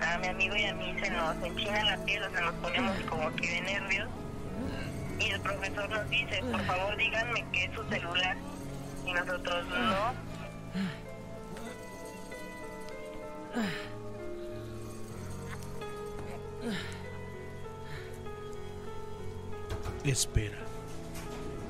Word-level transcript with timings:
a 0.00 0.18
mi 0.18 0.26
amigo 0.28 0.56
y 0.56 0.64
a 0.64 0.74
mí 0.74 0.94
se 1.00 1.10
nos 1.10 1.36
enchina 1.42 1.84
la 1.84 2.04
piel, 2.04 2.22
o 2.22 2.30
sea, 2.30 2.40
nos 2.40 2.54
ponemos 2.56 2.96
como 3.08 3.34
que 3.36 3.48
de 3.48 3.60
nervios. 3.62 4.08
Y 5.18 5.30
el 5.30 5.40
profesor 5.40 5.88
nos 5.90 6.08
dice, 6.08 6.40
por 6.50 6.60
favor 6.62 6.96
díganme 6.96 7.44
que 7.52 7.64
es 7.64 7.74
su 7.74 7.84
celular. 7.84 8.36
Y 9.06 9.12
nosotros 9.12 9.66
no. 9.68 10.14
Espera. 20.04 20.58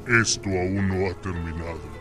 Esto 0.06 0.48
aún 0.48 0.88
no 0.88 1.10
ha 1.10 1.14
terminado. 1.20 1.99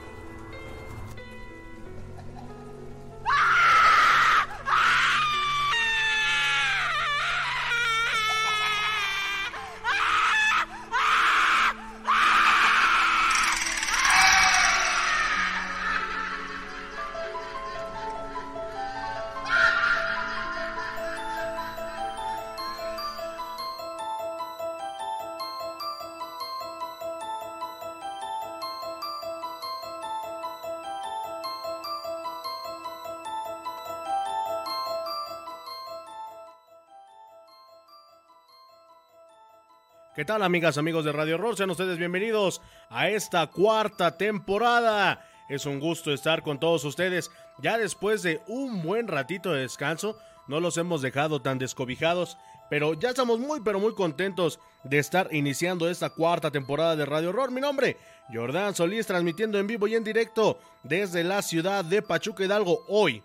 Amigas, 40.30 40.78
amigos 40.78 41.06
de 41.06 41.12
Radio 41.12 41.36
Horror? 41.36 41.58
Sean 41.58 41.72
ustedes 41.72 41.98
bienvenidos 41.98 42.62
a 42.90 43.10
esta 43.10 43.48
cuarta 43.48 44.16
temporada. 44.16 45.26
Es 45.50 45.66
un 45.66 45.80
gusto 45.80 46.14
estar 46.14 46.44
con 46.44 46.60
todos 46.60 46.84
ustedes. 46.86 47.32
Ya 47.58 47.80
después 47.80 48.22
de 48.22 48.40
un 48.48 48.84
buen 48.84 49.08
ratito 49.08 49.52
de 49.52 49.62
descanso, 49.62 50.20
no 50.48 50.60
los 50.60 50.78
hemos 50.78 51.02
dejado 51.02 51.42
tan 51.42 51.58
descobijados, 51.58 52.38
pero 52.70 52.94
ya 52.94 53.10
estamos 53.10 53.40
muy 53.40 53.62
pero 53.62 53.80
muy 53.80 53.96
contentos 53.96 54.60
de 54.84 55.00
estar 55.00 55.34
iniciando 55.34 55.90
esta 55.90 56.12
cuarta 56.12 56.52
temporada 56.52 56.96
de 56.96 57.06
Radio 57.06 57.30
Horror. 57.30 57.50
Mi 57.50 57.60
nombre, 57.60 57.98
Jordán 58.32 58.76
Solís, 58.76 59.08
transmitiendo 59.08 59.58
en 59.58 59.66
vivo 59.66 59.88
y 59.88 59.96
en 59.96 60.04
directo 60.04 60.60
desde 60.84 61.24
la 61.24 61.42
ciudad 61.42 61.84
de 61.84 62.04
Pachuca 62.04 62.46
Hidalgo 62.46 62.86
hoy. 62.88 63.24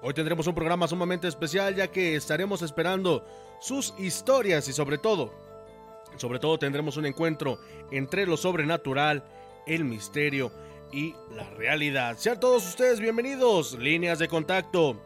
Hoy 0.00 0.14
tendremos 0.14 0.46
un 0.46 0.54
programa 0.54 0.86
sumamente 0.86 1.26
especial 1.26 1.74
ya 1.74 1.88
que 1.88 2.14
estaremos 2.14 2.62
esperando 2.62 3.26
sus 3.60 3.94
historias 3.98 4.68
y 4.68 4.72
sobre 4.72 4.98
todo 4.98 5.45
sobre 6.18 6.38
todo 6.38 6.58
tendremos 6.58 6.96
un 6.96 7.06
encuentro 7.06 7.58
entre 7.90 8.26
lo 8.26 8.36
sobrenatural, 8.36 9.24
el 9.66 9.84
misterio 9.84 10.52
y 10.92 11.14
la 11.34 11.48
realidad. 11.50 12.16
Sean 12.18 12.40
todos 12.40 12.66
ustedes 12.66 13.00
bienvenidos. 13.00 13.78
Líneas 13.78 14.18
de 14.18 14.28
contacto. 14.28 15.00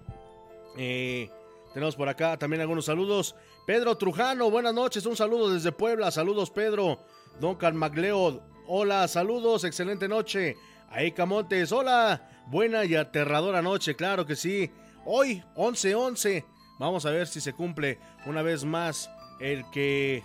Eh, 0.77 1.27
tenemos 1.73 1.95
por 1.95 2.07
acá 2.09 2.37
también 2.37 2.61
algunos 2.61 2.85
saludos. 2.85 3.35
Pedro 3.65 3.97
Trujano, 3.97 4.51
buenas 4.51 4.75
noches. 4.75 5.03
Un 5.07 5.15
saludo 5.15 5.51
desde 5.51 5.71
Puebla. 5.71 6.11
Saludos, 6.11 6.51
Pedro. 6.51 6.99
Don 7.39 7.57
Magleo, 7.75 8.43
hola, 8.67 9.07
saludos, 9.07 9.63
excelente 9.63 10.07
noche. 10.07 10.55
Aika 10.91 11.25
Montes, 11.25 11.71
hola, 11.71 12.29
buena 12.45 12.85
y 12.85 12.93
aterradora 12.93 13.63
noche, 13.63 13.95
claro 13.95 14.27
que 14.27 14.35
sí. 14.35 14.69
Hoy, 15.05 15.43
11-11, 15.55 16.45
vamos 16.77 17.07
a 17.07 17.09
ver 17.09 17.25
si 17.25 17.41
se 17.41 17.53
cumple 17.53 17.97
una 18.27 18.43
vez 18.43 18.63
más 18.63 19.09
el 19.39 19.67
que 19.71 20.23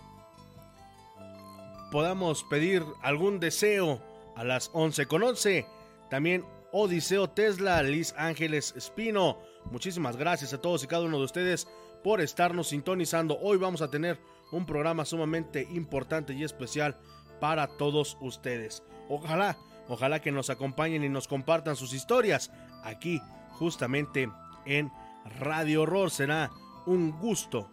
podamos 1.91 2.45
pedir 2.45 2.85
algún 3.03 3.41
deseo 3.41 4.01
a 4.37 4.45
las 4.45 4.71
11 4.73 5.07
con 5.07 5.23
11. 5.23 5.67
También 6.11 6.45
Odiseo 6.73 7.31
Tesla, 7.31 7.83
Liz 7.83 8.15
Ángeles 8.17 8.75
Espino. 8.77 9.39
Muchísimas 9.71 10.17
gracias 10.17 10.53
a 10.53 10.61
todos 10.61 10.85
y 10.85 10.87
cada 10.87 11.05
uno 11.05 11.19
de 11.19 11.25
ustedes 11.25 11.67
por 12.05 12.21
estarnos 12.21 12.69
sintonizando. 12.69 13.39
Hoy 13.41 13.57
vamos 13.57 13.83
a 13.83 13.91
tener 13.91 14.21
un 14.53 14.67
programa 14.67 15.05
sumamente 15.05 15.67
importante 15.73 16.35
y 16.35 16.45
especial 16.45 16.97
para 17.41 17.67
todos 17.67 18.17
ustedes. 18.21 18.83
Ojalá, 19.09 19.57
ojalá 19.89 20.21
que 20.21 20.33
nos 20.33 20.51
acompañen 20.51 21.05
y 21.05 21.09
nos 21.09 21.29
compartan 21.29 21.77
sus 21.77 21.93
historias 21.93 22.51
aquí 22.85 23.21
justamente 23.53 24.31
en 24.65 24.93
Radio 25.41 25.83
Horror. 25.83 26.11
Será 26.11 26.51
un 26.87 27.11
gusto, 27.19 27.71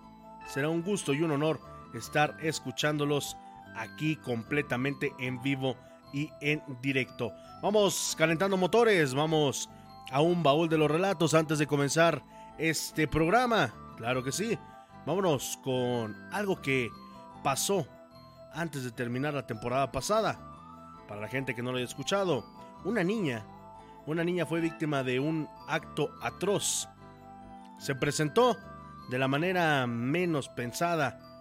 será 0.47 0.69
un 0.69 0.81
gusto 0.81 1.13
y 1.13 1.21
un 1.21 1.31
honor 1.31 1.59
estar 1.93 2.37
escuchándolos 2.41 3.37
aquí 3.75 4.15
completamente 4.17 5.13
en 5.19 5.41
vivo 5.41 5.75
y 6.13 6.29
en 6.41 6.61
directo. 6.81 7.33
Vamos 7.61 8.15
calentando 8.17 8.57
motores, 8.57 9.13
vamos 9.13 9.69
a 10.11 10.21
un 10.21 10.43
baúl 10.43 10.69
de 10.69 10.77
los 10.77 10.89
relatos 10.89 11.33
antes 11.33 11.59
de 11.59 11.67
comenzar 11.67 12.23
este 12.57 13.07
programa. 13.07 13.73
Claro 13.97 14.23
que 14.23 14.31
sí. 14.31 14.57
Vámonos 15.05 15.59
con 15.63 16.15
algo 16.31 16.61
que 16.61 16.89
pasó 17.43 17.87
antes 18.53 18.83
de 18.83 18.91
terminar 18.91 19.33
la 19.33 19.47
temporada 19.47 19.91
pasada. 19.91 20.39
Para 21.07 21.21
la 21.21 21.27
gente 21.27 21.53
que 21.53 21.61
no 21.61 21.71
lo 21.71 21.77
haya 21.77 21.85
escuchado, 21.85 22.45
una 22.85 23.03
niña, 23.03 23.45
una 24.05 24.23
niña 24.23 24.45
fue 24.45 24.61
víctima 24.61 25.03
de 25.03 25.19
un 25.19 25.49
acto 25.67 26.11
atroz. 26.21 26.87
Se 27.79 27.95
presentó 27.95 28.57
de 29.09 29.17
la 29.17 29.27
manera 29.27 29.85
menos 29.87 30.47
pensada 30.49 31.32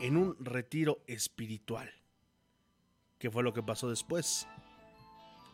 en 0.00 0.16
un 0.16 0.36
retiro 0.40 1.02
espiritual. 1.06 1.90
¿Qué 3.18 3.30
fue 3.30 3.42
lo 3.42 3.52
que 3.52 3.62
pasó 3.62 3.88
después? 3.88 4.46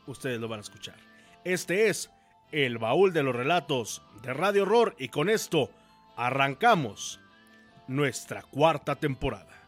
Ustedes 0.06 0.40
lo 0.40 0.48
van 0.48 0.58
a 0.58 0.62
escuchar. 0.62 0.96
Este 1.44 1.88
es 1.88 2.10
el 2.50 2.78
baúl 2.78 3.12
de 3.12 3.22
los 3.22 3.34
relatos 3.34 4.02
de 4.22 4.34
Radio 4.34 4.62
Horror 4.64 4.94
y 4.98 5.08
con 5.08 5.30
esto 5.30 5.70
arrancamos 6.16 7.20
nuestra 7.88 8.42
cuarta 8.42 8.96
temporada. 8.96 9.61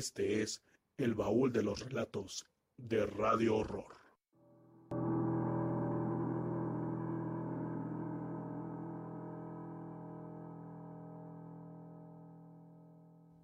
Este 0.00 0.40
es 0.40 0.62
el 0.96 1.14
baúl 1.14 1.52
de 1.52 1.62
los 1.62 1.78
relatos 1.78 2.46
de 2.78 3.04
Radio 3.04 3.56
Horror. 3.56 3.84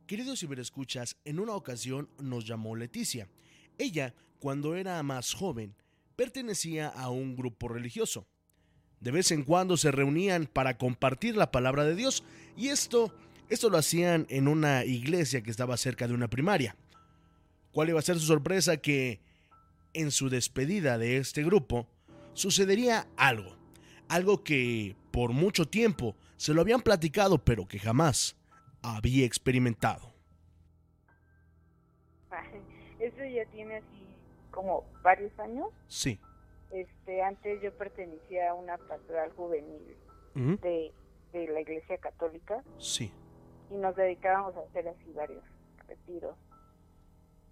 Queridos 0.06 0.41
ciberescuchas, 0.41 1.19
en 1.26 1.41
una 1.41 1.53
ocasión 1.53 2.08
nos 2.23 2.47
llamó 2.47 2.75
Leticia. 2.75 3.29
Ella, 3.76 4.14
cuando 4.38 4.76
era 4.76 5.02
más 5.02 5.35
joven, 5.35 5.75
pertenecía 6.17 6.88
a 6.88 7.11
un 7.11 7.37
grupo 7.37 7.69
religioso. 7.69 8.26
De 9.00 9.11
vez 9.11 9.31
en 9.31 9.44
cuando 9.44 9.76
se 9.76 9.91
reunían 9.91 10.47
para 10.47 10.79
compartir 10.79 11.37
la 11.37 11.50
palabra 11.52 11.85
de 11.85 11.94
Dios 11.94 12.25
y 12.56 12.69
esto, 12.69 13.12
esto 13.48 13.70
lo 13.70 13.78
hacían 13.78 14.26
en 14.28 14.48
una 14.48 14.84
iglesia 14.84 15.43
que 15.43 15.50
estaba 15.50 15.76
cerca 15.76 16.08
de 16.08 16.14
una 16.14 16.28
primaria. 16.28 16.76
¿Cuál 17.72 17.90
iba 17.90 17.98
a 17.98 18.02
ser 18.02 18.19
su 18.19 18.26
sorpresa? 18.26 18.78
Que 18.78 19.20
en 19.93 20.10
su 20.10 20.28
despedida 20.28 20.98
de 20.98 21.19
este 21.19 21.44
grupo 21.44 21.87
sucedería 22.32 23.06
algo, 23.16 23.56
algo 24.08 24.43
que 24.43 24.96
por 25.10 25.32
mucho 25.32 25.66
tiempo 25.66 26.16
se 26.37 26.52
lo 26.52 26.60
habían 26.60 26.82
platicado 26.82 27.38
pero 27.38 27.66
que 27.66 27.78
jamás 27.78 28.37
había 28.82 29.25
experimentado. 29.25 30.12
Eso 33.00 33.25
ya 33.25 33.44
tiene 33.52 33.76
así 33.76 34.06
como 34.50 34.84
varios 35.02 35.38
años. 35.38 35.69
Sí. 35.87 36.19
Este, 36.72 37.22
antes 37.22 37.62
yo 37.62 37.72
pertenecía 37.76 38.50
a 38.50 38.54
una 38.54 38.76
pastoral 38.76 39.31
juvenil 39.32 39.96
de, 40.34 40.92
de 41.32 41.49
la 41.49 41.60
Iglesia 41.60 41.99
Católica. 41.99 42.62
Sí. 42.78 43.12
Y 43.70 43.74
nos 43.74 43.96
dedicábamos 43.96 44.56
a 44.56 44.60
hacer 44.60 44.88
así 44.88 45.12
varios 45.12 45.44
retiros. 45.88 46.36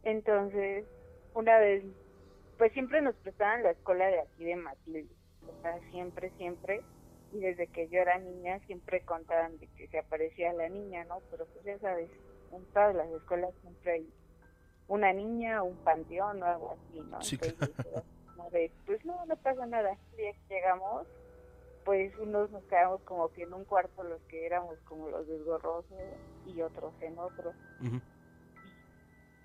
Entonces, 0.03 0.87
una 1.35 1.59
vez, 1.59 1.85
pues 2.59 2.73
siempre 2.73 3.01
nos 3.03 3.15
prestaban 3.17 3.63
la 3.63 3.71
escuela 3.71 4.07
de 4.07 4.21
aquí 4.21 4.45
de 4.45 4.57
Matilde. 4.57 5.09
O 5.47 5.63
sea, 5.63 5.79
siempre, 5.91 6.31
siempre 6.37 6.83
y 7.35 7.41
desde 7.41 7.67
que 7.67 7.89
yo 7.89 7.99
era 7.99 8.17
niña 8.19 8.61
siempre 8.61 9.01
contaban 9.01 9.59
de 9.59 9.67
que 9.77 9.89
se 9.89 9.99
aparecía 9.99 10.53
la 10.53 10.69
niña, 10.69 11.05
¿no? 11.05 11.21
Pero 11.31 11.47
pues 11.47 11.65
ya 11.65 11.79
sabes, 11.81 12.09
en 12.53 12.65
todas 12.67 12.95
las 12.95 13.09
escuelas 13.11 13.53
siempre 13.61 13.93
hay 13.93 14.13
una 14.87 15.13
niña, 15.13 15.63
un 15.63 15.77
panteón 15.79 16.43
o 16.43 16.47
algo 16.47 16.71
así, 16.73 17.01
¿no? 17.01 17.21
Sí, 17.23 17.39
Entonces, 17.43 18.71
pues 18.87 19.05
no, 19.05 19.27
no 19.27 19.37
pasa 19.37 19.67
nada. 19.67 19.97
El 20.13 20.17
día 20.17 20.33
que 20.33 20.55
llegamos, 20.55 21.07
pues 21.85 22.17
unos 22.19 22.51
nos 22.51 22.65
quedamos 22.65 23.01
como 23.03 23.31
que 23.33 23.43
en 23.43 23.55
un 23.55 23.65
cuarto 23.65 24.03
los 24.03 24.21
que 24.23 24.47
éramos 24.47 24.79
como 24.81 25.09
los 25.09 25.27
desgorrosos 25.27 25.99
y 26.47 26.61
otros 26.63 26.93
en 27.01 27.19
otro. 27.19 27.53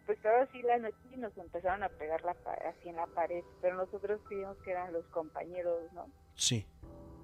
Pues 0.06 0.20
todo 0.22 0.36
así 0.42 0.62
la 0.64 0.78
noche 0.78 0.98
y 1.12 1.18
nos 1.18 1.38
empezaron 1.38 1.84
a 1.84 1.90
pegar 1.90 2.24
la 2.24 2.36
así 2.68 2.90
en 2.90 2.96
la 2.96 3.08
pared, 3.08 3.44
pero 3.62 3.76
nosotros 3.76 4.20
creíamos 4.28 4.58
que 4.64 4.72
eran 4.72 4.92
los 4.92 5.06
compañeros, 5.08 5.92
¿no? 5.94 6.08
Sí 6.36 6.66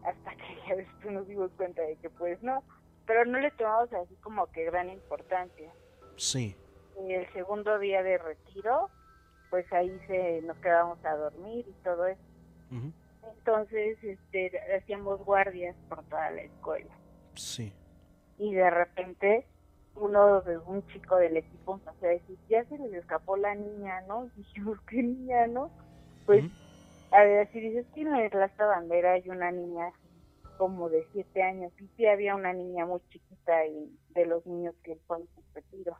hasta 0.05 0.35
que 0.35 0.57
ya 0.67 0.75
después 0.75 1.13
nos 1.13 1.27
dimos 1.27 1.51
cuenta 1.57 1.81
de 1.81 1.95
que 1.97 2.09
pues 2.09 2.41
no, 2.43 2.63
pero 3.05 3.25
no 3.25 3.39
le 3.39 3.51
tomamos 3.51 3.91
así 3.93 4.15
como 4.17 4.45
que 4.47 4.65
gran 4.65 4.89
importancia. 4.89 5.71
Sí. 6.15 6.55
Y 7.01 7.13
el 7.13 7.31
segundo 7.33 7.77
día 7.79 8.03
de 8.03 8.17
retiro, 8.17 8.89
pues 9.49 9.71
ahí 9.73 9.99
se 10.07 10.41
nos 10.43 10.57
quedamos 10.57 11.03
a 11.03 11.15
dormir 11.15 11.65
y 11.67 11.73
todo 11.83 12.07
eso. 12.07 12.21
Entonces, 13.37 13.97
este, 14.03 14.51
hacíamos 14.75 15.23
guardias 15.25 15.75
por 15.89 16.03
toda 16.05 16.31
la 16.31 16.41
escuela. 16.41 16.93
Sí. 17.35 17.73
Y 18.37 18.53
de 18.53 18.69
repente, 18.69 19.47
uno 19.95 20.41
de 20.41 20.57
un 20.57 20.85
chico 20.87 21.17
del 21.17 21.37
equipo 21.37 21.79
nos 21.85 22.03
a 22.03 22.07
decir, 22.07 22.37
ya 22.49 22.63
se 22.65 22.77
les 22.77 22.93
escapó 22.93 23.37
la 23.37 23.55
niña, 23.55 24.01
¿no? 24.07 24.25
Y 24.25 24.29
dijimos, 24.37 24.79
¿qué 24.87 25.01
niña, 25.03 25.47
no? 25.47 25.71
Pues 26.25 26.43
a 27.11 27.23
ver, 27.23 27.49
si 27.51 27.59
dices 27.59 27.85
que 27.93 28.01
en 28.01 28.15
esta 28.15 28.65
bandera 28.65 29.13
hay 29.13 29.29
una 29.29 29.51
niña 29.51 29.91
como 30.57 30.89
de 30.89 31.05
siete 31.11 31.43
años 31.43 31.71
y 31.79 31.87
sí 31.95 32.05
había 32.05 32.35
una 32.35 32.53
niña 32.53 32.85
muy 32.85 32.99
chiquita 33.09 33.65
y 33.67 33.97
de 34.09 34.25
los 34.25 34.45
niños 34.45 34.75
que 34.83 34.95
fueron 35.07 35.27
retiro. 35.53 35.97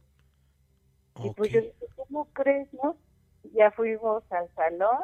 Y 1.24 1.30
pues 1.32 1.52
yo 1.52 1.62
dije, 1.62 1.88
¿cómo 1.96 2.26
crees, 2.34 2.74
no? 2.74 2.98
Ya 3.54 3.72
fuimos 3.72 4.30
al 4.32 4.50
salón 4.56 5.04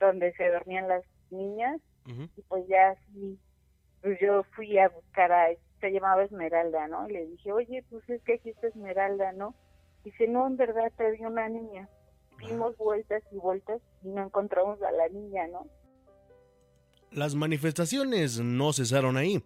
donde 0.00 0.32
se 0.34 0.48
dormían 0.48 0.88
las 0.88 1.04
niñas 1.36 1.80
y 2.06 2.42
pues 2.48 2.66
ya 2.68 2.94
sí, 3.06 3.38
pues 4.02 4.18
yo 4.20 4.42
fui 4.54 4.78
a 4.78 4.88
buscar 4.88 5.32
a, 5.32 5.46
se 5.80 5.90
llamaba 5.90 6.24
Esmeralda, 6.24 6.86
¿no? 6.86 7.08
Y 7.08 7.12
le 7.12 7.26
dije, 7.26 7.52
oye, 7.52 7.82
pues 7.88 8.08
es 8.10 8.22
que 8.22 8.34
aquí 8.34 8.50
está 8.50 8.68
Esmeralda, 8.68 9.32
¿no? 9.32 9.54
Dice, 10.04 10.28
no, 10.28 10.46
en 10.46 10.56
verdad 10.56 10.92
te 10.96 11.10
vi 11.12 11.24
una 11.24 11.48
niña 11.48 11.88
dimos 12.38 12.76
vueltas 12.76 13.22
y 13.32 13.36
vueltas 13.36 13.80
y 14.02 14.08
no 14.08 14.24
encontramos 14.24 14.80
a 14.82 14.90
la 14.92 15.08
niña, 15.08 15.46
¿no? 15.48 15.66
Las 17.10 17.34
manifestaciones 17.34 18.40
no 18.40 18.72
cesaron 18.72 19.16
ahí. 19.16 19.42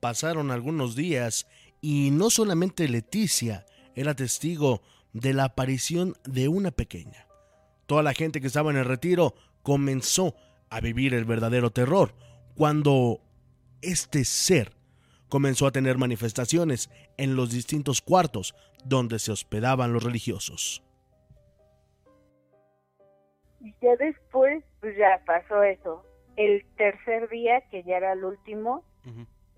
Pasaron 0.00 0.50
algunos 0.50 0.96
días 0.96 1.46
y 1.80 2.10
no 2.10 2.30
solamente 2.30 2.88
Leticia 2.88 3.66
era 3.94 4.14
testigo 4.14 4.80
de 5.12 5.34
la 5.34 5.44
aparición 5.44 6.14
de 6.24 6.48
una 6.48 6.70
pequeña. 6.70 7.26
Toda 7.86 8.02
la 8.02 8.14
gente 8.14 8.40
que 8.40 8.46
estaba 8.46 8.70
en 8.70 8.76
el 8.76 8.84
retiro 8.84 9.34
comenzó 9.62 10.34
a 10.70 10.80
vivir 10.80 11.14
el 11.14 11.24
verdadero 11.24 11.70
terror 11.70 12.12
cuando 12.54 13.20
este 13.82 14.24
ser 14.24 14.72
comenzó 15.28 15.66
a 15.66 15.72
tener 15.72 15.98
manifestaciones 15.98 16.90
en 17.16 17.36
los 17.36 17.52
distintos 17.52 18.00
cuartos 18.00 18.54
donde 18.84 19.18
se 19.18 19.32
hospedaban 19.32 19.92
los 19.92 20.02
religiosos. 20.02 20.82
Y 23.60 23.74
ya 23.82 23.96
después, 23.96 24.64
pues 24.80 24.96
ya 24.96 25.22
pasó 25.26 25.62
eso. 25.62 26.04
El 26.36 26.64
tercer 26.76 27.28
día, 27.28 27.60
que 27.70 27.82
ya 27.82 27.96
era 27.96 28.12
el 28.12 28.24
último, 28.24 28.84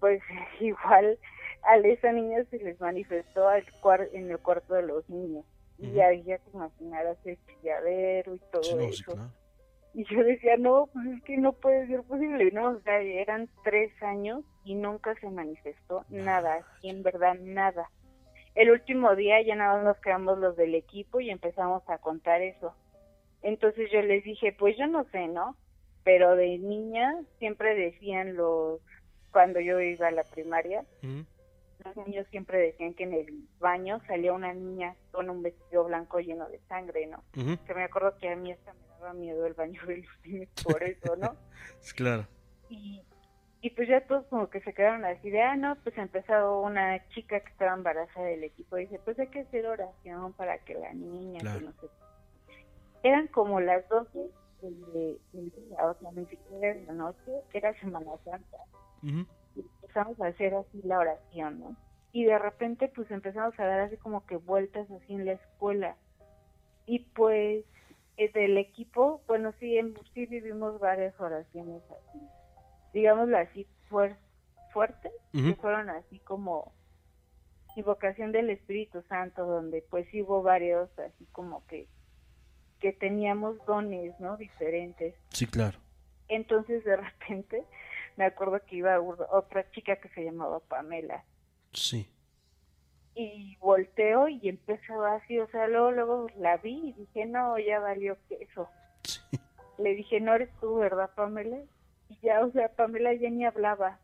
pues 0.00 0.23
igual 0.61 1.19
a 1.62 1.76
esa 1.76 2.12
niña 2.12 2.45
se 2.50 2.59
les 2.59 2.81
manifestó 2.81 3.49
al 3.49 3.64
en 4.12 4.31
el 4.31 4.38
cuarto 4.38 4.75
de 4.75 4.83
los 4.83 5.09
niños. 5.09 5.45
Y 5.79 5.93
ya 5.93 6.09
había 6.09 6.37
que 6.37 6.50
imaginarás 6.52 7.17
el 7.25 7.38
chilladero 7.47 8.35
y 8.35 8.40
todo 8.52 8.81
eso. 8.81 9.33
Y 9.92 10.04
yo 10.04 10.23
decía, 10.23 10.56
no, 10.56 10.88
pues 10.92 11.06
es 11.06 11.23
que 11.25 11.37
no 11.37 11.52
puede 11.52 11.87
ser 11.88 12.02
posible, 12.04 12.50
¿no? 12.52 12.70
O 12.70 12.80
sea, 12.80 13.00
eran 13.00 13.49
tres 13.64 13.90
años 14.02 14.44
y 14.64 14.75
nunca 14.75 15.14
se 15.16 15.28
manifestó 15.28 16.04
nada, 16.11 16.64
y 16.82 16.90
en 16.90 17.02
verdad 17.02 17.35
nada. 17.40 17.90
El 18.54 18.70
último 18.70 19.14
día 19.16 19.40
ya 19.42 19.54
nada 19.54 19.76
más 19.76 19.85
nos 19.85 19.99
quedamos 19.99 20.38
los 20.38 20.56
del 20.56 20.75
equipo 20.75 21.20
y 21.20 21.30
empezamos 21.30 21.82
a 21.88 21.99
contar 21.99 22.42
eso 22.42 22.75
Entonces 23.42 23.90
yo 23.92 24.02
les 24.02 24.25
dije, 24.25 24.52
pues 24.52 24.76
yo 24.76 24.87
no 24.87 25.04
sé, 25.04 25.28
¿no? 25.28 25.56
Pero 26.04 26.35
de 26.35 26.59
niña 26.59 27.14
siempre 27.38 27.75
decían 27.75 28.37
los, 28.37 28.80
cuando 29.30 29.61
yo 29.61 29.80
iba 29.80 30.09
a 30.09 30.12
la 30.12 30.25
primaria, 30.25 30.85
los 31.85 31.97
niños 32.06 32.26
siempre 32.30 32.59
decían 32.59 32.94
que 32.94 33.04
en 33.04 33.14
el 33.14 33.49
baño 33.59 34.00
salía 34.06 34.32
una 34.32 34.52
niña 34.52 34.94
con 35.12 35.30
un 35.30 35.42
vestido 35.42 35.85
blanco 35.85 36.18
lleno 36.20 36.49
de 36.49 36.59
sangre, 36.68 37.06
¿no? 37.06 37.23
Que 37.32 37.75
me 37.75 37.85
acuerdo 37.85 38.16
que 38.18 38.28
a 38.28 38.37
mí 38.37 38.52
hasta 38.52 38.73
me 38.73 38.89
daba 39.00 39.14
miedo 39.14 39.47
el 39.47 39.54
baño 39.54 39.80
de 39.87 39.99
los 39.99 40.25
niños 40.25 40.49
por 40.62 40.83
eso, 40.83 41.16
¿no? 41.16 41.35
claro. 41.97 42.26
Y, 42.69 43.02
y 43.62 43.71
pues 43.71 43.88
ya 43.88 44.07
todos 44.07 44.26
como 44.26 44.49
que 44.49 44.61
se 44.61 44.73
quedaron 44.73 45.04
así 45.04 45.30
de, 45.30 45.42
ah, 45.42 45.57
no, 45.57 45.76
pues 45.83 45.97
ha 45.99 46.02
empezado 46.02 46.61
una 46.61 47.07
chica 47.09 47.40
que 47.40 47.50
estaba 47.50 47.75
embarazada 47.75 48.26
del 48.26 48.45
equipo, 48.45 48.78
y 48.78 48.83
dice, 48.83 49.00
pues 49.04 49.19
hay 49.19 49.28
que 49.28 49.40
hacer 49.40 49.66
oración 49.66 50.33
para 50.35 50.59
que 50.59 50.75
la 50.75 50.92
niña, 50.92 51.40
que 51.40 51.64
no 51.64 51.73
sé. 51.73 51.88
Eran 53.02 53.28
como 53.28 53.61
las 53.61 53.88
12 53.88 54.30
del 54.62 55.50
día, 55.50 55.87
o 55.87 55.95
sea, 55.95 56.12
ni 56.12 56.26
siquiera 56.26 56.69
era 56.69 56.80
la 56.87 56.92
noche, 56.92 57.33
era 57.52 57.78
Semana 57.80 58.12
Santa. 58.25 58.59
Y 59.02 59.61
empezamos 59.83 60.21
a 60.21 60.26
hacer 60.26 60.54
así 60.54 60.83
la 60.83 60.99
oración, 60.99 61.61
¿no? 61.61 61.76
Y 62.12 62.25
de 62.25 62.38
repente 62.38 62.88
pues 62.88 63.11
empezamos 63.11 63.59
a 63.59 63.64
dar 63.64 63.80
así 63.80 63.97
como 63.97 64.26
que 64.26 64.37
vueltas 64.37 64.90
así 64.90 65.14
en 65.14 65.26
la 65.26 65.33
escuela. 65.33 65.97
Y 66.87 67.00
pues 67.14 67.64
del 68.29 68.59
equipo, 68.59 69.23
bueno, 69.27 69.53
sí, 69.59 69.79
sí 70.15 70.27
vivimos 70.27 70.79
varias 70.79 71.19
oraciones 71.21 71.83
así 71.85 72.21
digámoslo 72.93 73.39
así, 73.39 73.67
fuertes, 73.89 75.12
que 75.33 75.55
fueron 75.57 75.91
así 75.91 76.19
como 76.21 76.73
invocación 77.77 78.33
del 78.33 78.50
Espíritu 78.50 79.03
Santo, 79.09 79.45
donde 79.45 79.85
pues 79.91 80.07
hubo 80.15 80.43
varios 80.43 80.91
así 80.99 81.27
como 81.33 81.65
que 81.67 81.89
que 82.81 82.93
teníamos 82.95 83.59
dones, 83.67 84.19
¿no? 84.21 84.39
Diferentes. 84.39 85.15
Sí, 85.29 85.47
claro. 85.47 85.79
Entonces 86.29 86.83
de 86.85 86.97
repente 86.97 87.65
me 88.17 88.25
acuerdo 88.25 88.61
que 88.65 88.77
iba 88.77 88.99
otra 89.00 89.71
chica 89.73 89.97
que 89.97 90.09
se 90.11 90.25
llamaba 90.25 90.61
Pamela. 90.61 91.25
Sí. 91.73 92.11
Y 93.14 93.57
volteo 93.61 94.29
y 94.29 94.49
empezó 94.49 95.05
así, 95.05 95.38
o 95.38 95.49
sea, 95.49 95.67
luego, 95.67 95.90
luego 95.90 96.26
la 96.37 96.57
vi 96.59 96.88
y 96.88 96.93
dije, 96.93 97.26
no, 97.26 97.59
ya 97.59 97.81
valió 97.81 98.17
queso. 98.29 98.69
Sí. 99.02 99.21
Le 99.79 99.95
dije, 99.95 100.21
no 100.21 100.35
eres 100.35 100.50
tú, 100.61 100.76
¿verdad, 100.76 101.11
Pamela? 101.14 101.59
y 102.11 102.19
ya, 102.23 102.45
o 102.45 102.50
sea, 102.50 102.69
Pamela 102.69 103.14
ya 103.14 103.31
ni 103.31 103.47
hablaba. 103.47 103.99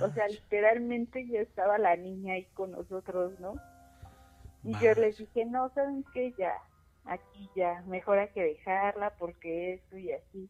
O 0.00 0.08
sea, 0.12 0.28
literalmente 0.28 1.26
ya 1.26 1.40
estaba 1.40 1.76
la 1.76 1.94
niña 1.96 2.34
ahí 2.34 2.44
con 2.54 2.70
nosotros, 2.70 3.38
¿no? 3.38 3.54
Y 4.64 4.72
yo 4.78 4.94
les 4.94 5.18
dije, 5.18 5.44
no, 5.44 5.68
¿saben 5.74 6.04
qué? 6.14 6.32
Ya, 6.38 6.54
aquí 7.04 7.50
ya, 7.54 7.82
mejor 7.86 8.18
hay 8.18 8.28
que 8.28 8.42
dejarla 8.42 9.10
porque 9.18 9.74
esto 9.74 9.98
y 9.98 10.12
así. 10.12 10.48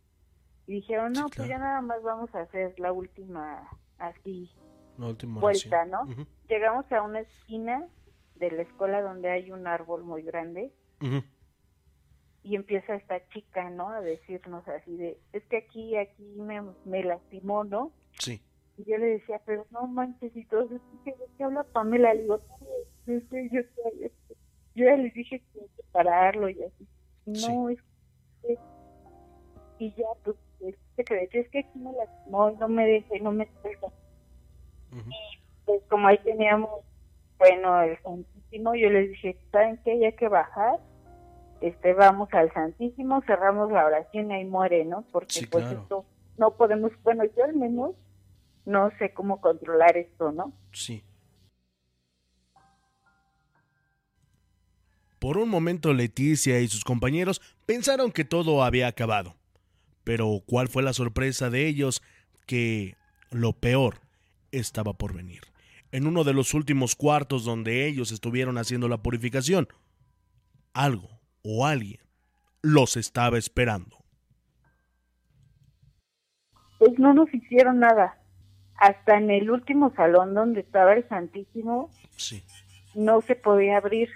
Y 0.67 0.75
dijeron, 0.75 1.15
no, 1.15 1.29
pues 1.35 1.49
ya 1.49 1.59
nada 1.59 1.81
más 1.81 2.03
vamos 2.03 2.33
a 2.35 2.43
hacer 2.43 2.79
la 2.79 2.93
última, 2.93 3.69
así, 3.99 4.51
vuelta, 4.97 5.87
¿no? 5.87 6.07
Llegamos 6.49 6.91
a 6.93 7.03
una 7.03 7.21
esquina 7.21 7.89
de 8.39 8.51
la 8.51 8.63
escuela 8.63 9.03
donde 9.03 9.31
hay 9.31 9.51
un 9.51 9.67
árbol 9.67 10.05
muy 10.05 10.23
grande 10.23 10.73
y 12.43 12.57
empieza 12.57 12.95
esta 12.95 13.27
chica, 13.29 13.69
¿no? 13.71 13.91
A 13.91 14.01
decirnos 14.01 14.67
así 14.69 14.97
de, 14.97 15.19
es 15.33 15.45
que 15.47 15.59
aquí, 15.59 15.97
aquí 15.97 16.23
me, 16.37 16.63
me 16.85 17.05
lastimó, 17.05 17.65
¿no? 17.65 17.93
Sí. 18.19 18.43
Y 18.77 18.85
yo 18.85 18.97
le 18.97 19.07
decía, 19.07 19.41
pero 19.45 19.67
no 19.71 19.87
manches, 19.87 20.35
y 20.37 20.45
todo 20.45 20.63
eso, 20.63 20.81
¿qué, 21.05 21.15
qué 21.37 21.45
habla 21.45 21.65
Pamela? 21.65 22.15
Le 22.15 22.23
digo, 22.23 22.41
yo, 23.07 23.19
yo, 23.31 23.61
yo 24.75 24.85
ya 24.85 24.97
les 24.97 25.13
dije 25.15 25.43
que 25.53 25.61
pararlo 25.93 26.49
y 26.49 26.63
así. 26.63 26.87
No, 27.27 27.69
es 27.69 27.79
que... 28.43 28.57
Y 29.81 29.91
ya, 29.95 30.07
pues, 30.25 30.37
que 30.59 31.41
es 31.41 31.49
que 31.51 31.59
aquí 31.59 31.79
me 31.79 31.93
lastimó 31.93 32.51
y 32.51 32.57
no 32.57 32.69
me 32.69 32.87
deja 32.87 33.17
y 33.17 33.21
no 33.21 33.33
me 33.33 33.49
suelta. 33.63 33.89
Y 34.93 35.39
pues 35.65 35.83
como 35.89 36.09
ahí 36.09 36.19
teníamos, 36.19 36.71
bueno, 37.39 37.83
el 37.83 37.99
Santísimo, 38.03 38.75
yo 38.75 38.91
les 38.91 39.11
dije, 39.11 39.39
¿saben 39.53 39.81
qué? 39.85 40.05
Hay 40.05 40.15
que 40.15 40.29
bajar 40.29 40.79
este 41.61 41.93
vamos 41.93 42.29
al 42.33 42.53
Santísimo, 42.53 43.23
cerramos 43.27 43.71
la 43.73 43.87
oración 43.87 44.31
y 44.31 44.35
ahí 44.35 44.45
muere, 44.45 44.85
¿no? 44.85 45.05
Porque 45.11 45.47
pues 45.51 45.65
esto 45.67 46.05
no 46.37 46.53
podemos, 46.53 46.93
bueno, 47.03 47.25
yo 47.37 47.45
al 47.45 47.55
menos 47.55 47.97
no 48.65 48.91
sé 48.99 49.13
cómo 49.13 49.41
controlar 49.41 49.97
esto, 49.97 50.31
¿no? 50.31 50.53
Sí. 50.73 51.03
Por 55.19 55.37
un 55.37 55.49
momento 55.49 55.93
Leticia 55.93 56.61
y 56.61 56.69
sus 56.69 56.85
compañeros 56.85 57.41
pensaron 57.67 58.13
que 58.13 58.25
todo 58.25 58.63
había 58.63 58.87
acabado. 58.87 59.35
Pero 60.05 60.43
¿cuál 60.47 60.69
fue 60.69 60.85
la 60.85 60.93
sorpresa 60.93 61.51
de 61.51 61.67
ellos? 61.67 62.03
Que 62.47 62.95
lo 63.31 63.53
peor 63.53 63.97
estaba 64.53 64.93
por 64.93 65.13
venir. 65.13 65.43
En 65.91 66.07
uno 66.07 66.25
de 66.25 66.35
los 66.35 66.53
últimos 66.55 66.95
cuartos 66.95 67.45
donde 67.45 67.87
ellos 67.87 68.13
estuvieron 68.13 68.59
haciendo 68.59 68.89
la 68.89 68.99
purificación, 68.99 69.69
algo 70.75 71.09
o 71.43 71.67
alguien 71.67 72.01
los 72.63 72.97
estaba 72.97 73.39
esperando. 73.39 73.97
Pues 76.79 76.99
no 76.99 77.15
nos 77.15 77.33
hicieron 77.33 77.81
nada. 77.81 78.19
Hasta 78.77 79.17
en 79.17 79.31
el 79.31 79.51
último 79.51 79.93
salón 79.97 80.35
donde 80.35 80.61
estaba 80.61 80.93
el 80.93 81.09
Santísimo, 81.09 81.91
sí. 82.17 82.45
no 82.95 83.21
se 83.23 83.35
podía 83.35 83.79
abrir. 83.79 84.09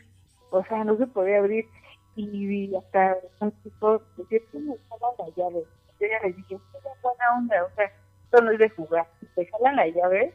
O 0.51 0.65
sea, 0.65 0.85
no 0.85 0.97
se 0.97 1.07
podía 1.07 1.39
abrir. 1.39 1.67
Y 2.15 2.75
hasta 2.77 3.17
un 3.41 3.51
tipo, 3.63 4.03
decía, 4.17 4.41
me 4.53 4.77
jalan 4.89 5.15
la 5.19 5.29
llave? 5.35 5.65
Yo 5.99 6.07
ya 6.07 6.27
les 6.27 6.37
dije, 6.37 6.59
buena 7.03 7.25
onda, 7.39 7.65
o 7.65 7.75
sea, 7.75 7.87
esto 7.87 8.43
no 8.43 8.51
es 8.53 8.59
de 8.59 8.69
jugar. 8.71 9.09
Te 9.35 9.47
jalan 9.47 9.77
la 9.77 9.89
llave, 9.89 10.35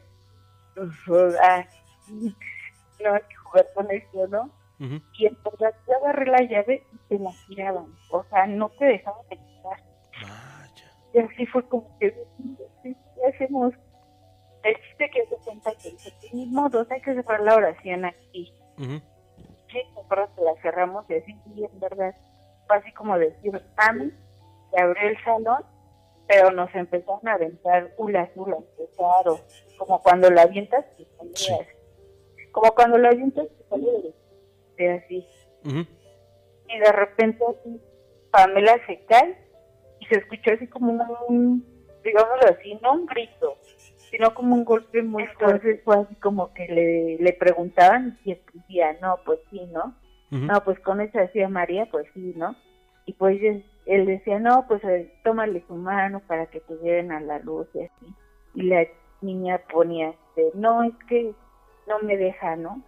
ah, 1.42 1.64
no 2.10 3.14
hay 3.14 3.22
que 3.22 3.34
jugar 3.36 3.66
con 3.74 3.90
esto, 3.90 4.26
¿no? 4.28 4.50
Y 4.78 5.26
en 5.26 5.36
verdad 5.42 5.74
yo 5.86 5.96
agarré 5.96 6.26
la 6.26 6.42
llave 6.42 6.86
y 6.92 6.96
te 7.08 7.18
la 7.18 7.30
tiraban. 7.48 7.86
O 8.10 8.24
sea, 8.30 8.46
no 8.46 8.68
te 8.70 8.84
dejaban 8.84 9.26
de 9.28 9.36
quitar. 9.36 9.82
Y 11.12 11.18
así 11.18 11.46
fue 11.46 11.68
como 11.68 11.98
que, 11.98 12.14
¿qué 12.82 12.94
hacemos? 13.34 13.74
El 14.62 14.74
chiste 14.76 15.10
que 15.10 15.26
se 15.26 15.36
cuenta 15.44 15.70
que 15.82 15.90
dice, 15.90 16.12
ni 16.32 16.46
modo, 16.46 16.86
hay 16.90 17.00
que 17.00 17.14
cerrar 17.14 17.40
la 17.40 17.56
oración 17.56 18.04
aquí. 18.04 18.52
Sí, 18.76 19.82
nosotros 19.94 20.30
la 20.38 20.62
cerramos 20.62 21.04
y 21.10 21.14
así, 21.14 21.36
y 21.54 21.64
en 21.64 21.80
verdad 21.80 22.14
fue 22.66 22.76
así 22.76 22.92
como 22.92 23.18
decir, 23.18 23.52
mí 23.52 24.12
se 24.70 24.80
abrió 24.80 25.08
el 25.08 25.24
salón, 25.24 25.62
pero 26.28 26.50
nos 26.50 26.72
empezaron 26.74 27.26
a 27.26 27.32
aventar 27.32 27.92
ulas, 27.96 28.28
ulas, 28.36 28.60
claro, 28.96 29.40
como 29.78 30.00
cuando 30.02 30.30
la 30.30 30.42
avientas, 30.42 30.84
como 32.52 32.70
cuando 32.74 32.98
la 32.98 33.08
avientas, 33.08 33.48
sale 33.70 34.14
así. 34.90 35.26
Y 35.64 36.78
de 36.78 36.92
repente 36.92 37.42
así, 37.48 37.80
Pamela 38.30 38.78
se 38.86 39.00
cae 39.06 39.36
y 40.00 40.06
se 40.06 40.16
escuchó 40.16 40.52
así 40.52 40.66
como 40.66 40.92
un, 41.28 41.64
digámoslo 42.04 42.50
así, 42.50 42.78
no 42.82 42.92
un 42.92 43.06
grito, 43.06 43.56
sino 44.10 44.34
como 44.34 44.54
un 44.54 44.64
golpe 44.66 45.02
muy 45.02 45.26
fuerte. 45.38 45.80
fue 45.82 45.96
así 45.96 46.14
como 46.16 46.52
que 46.52 46.68
le, 46.68 47.16
le 47.18 47.32
preguntaban 47.32 48.18
y 48.24 48.34
decía, 48.34 48.98
no, 49.00 49.18
pues 49.24 49.40
sí, 49.50 49.60
¿no? 49.72 49.96
No, 50.30 50.62
pues 50.62 50.78
con 50.80 51.00
eso 51.00 51.18
decía 51.18 51.48
María, 51.48 51.88
pues 51.90 52.06
sí, 52.12 52.34
¿no? 52.36 52.54
Y 53.06 53.14
pues 53.14 53.40
él 53.88 54.06
decía, 54.06 54.38
no, 54.38 54.66
pues 54.68 54.84
eh, 54.84 55.12
tómale 55.24 55.64
su 55.66 55.74
mano 55.74 56.20
para 56.20 56.46
que 56.46 56.60
te 56.60 56.76
lleven 56.76 57.10
a 57.10 57.20
la 57.20 57.38
luz 57.38 57.66
y 57.74 57.84
así. 57.84 58.14
Y 58.54 58.62
la 58.62 58.86
niña 59.22 59.60
ponía, 59.72 60.10
este, 60.10 60.50
no, 60.54 60.84
es 60.84 60.94
que 61.08 61.34
no 61.86 61.98
me 62.00 62.16
deja, 62.16 62.56
¿no? 62.56 62.82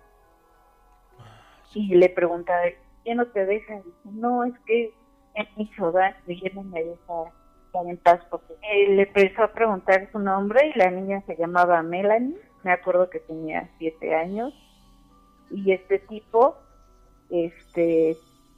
y 1.74 1.94
le 1.94 2.08
preguntaba, 2.08 2.62
¿qué 3.04 3.14
no 3.14 3.26
te 3.26 3.46
deja? 3.46 3.76
dice, 3.76 3.92
no, 4.04 4.44
es 4.44 4.54
que 4.66 4.92
en 5.34 5.46
mi 5.56 5.66
ciudad 5.68 6.16
no 6.54 6.62
me 6.64 6.82
deja 6.82 7.32
estar 7.66 7.86
en 7.86 7.96
paz 7.98 8.20
porque 8.30 8.54
le 8.88 9.02
empezó 9.02 9.44
a 9.44 9.52
preguntar 9.52 10.08
su 10.10 10.18
nombre 10.18 10.72
y 10.74 10.78
la 10.78 10.90
niña 10.90 11.22
se 11.26 11.36
llamaba 11.36 11.82
Melanie, 11.82 12.36
me 12.64 12.72
acuerdo 12.72 13.08
que 13.08 13.20
tenía 13.20 13.70
siete 13.78 14.14
años 14.14 14.52
y 15.50 15.72
este 15.72 16.00
tipo, 16.00 16.56
este, 17.30 18.16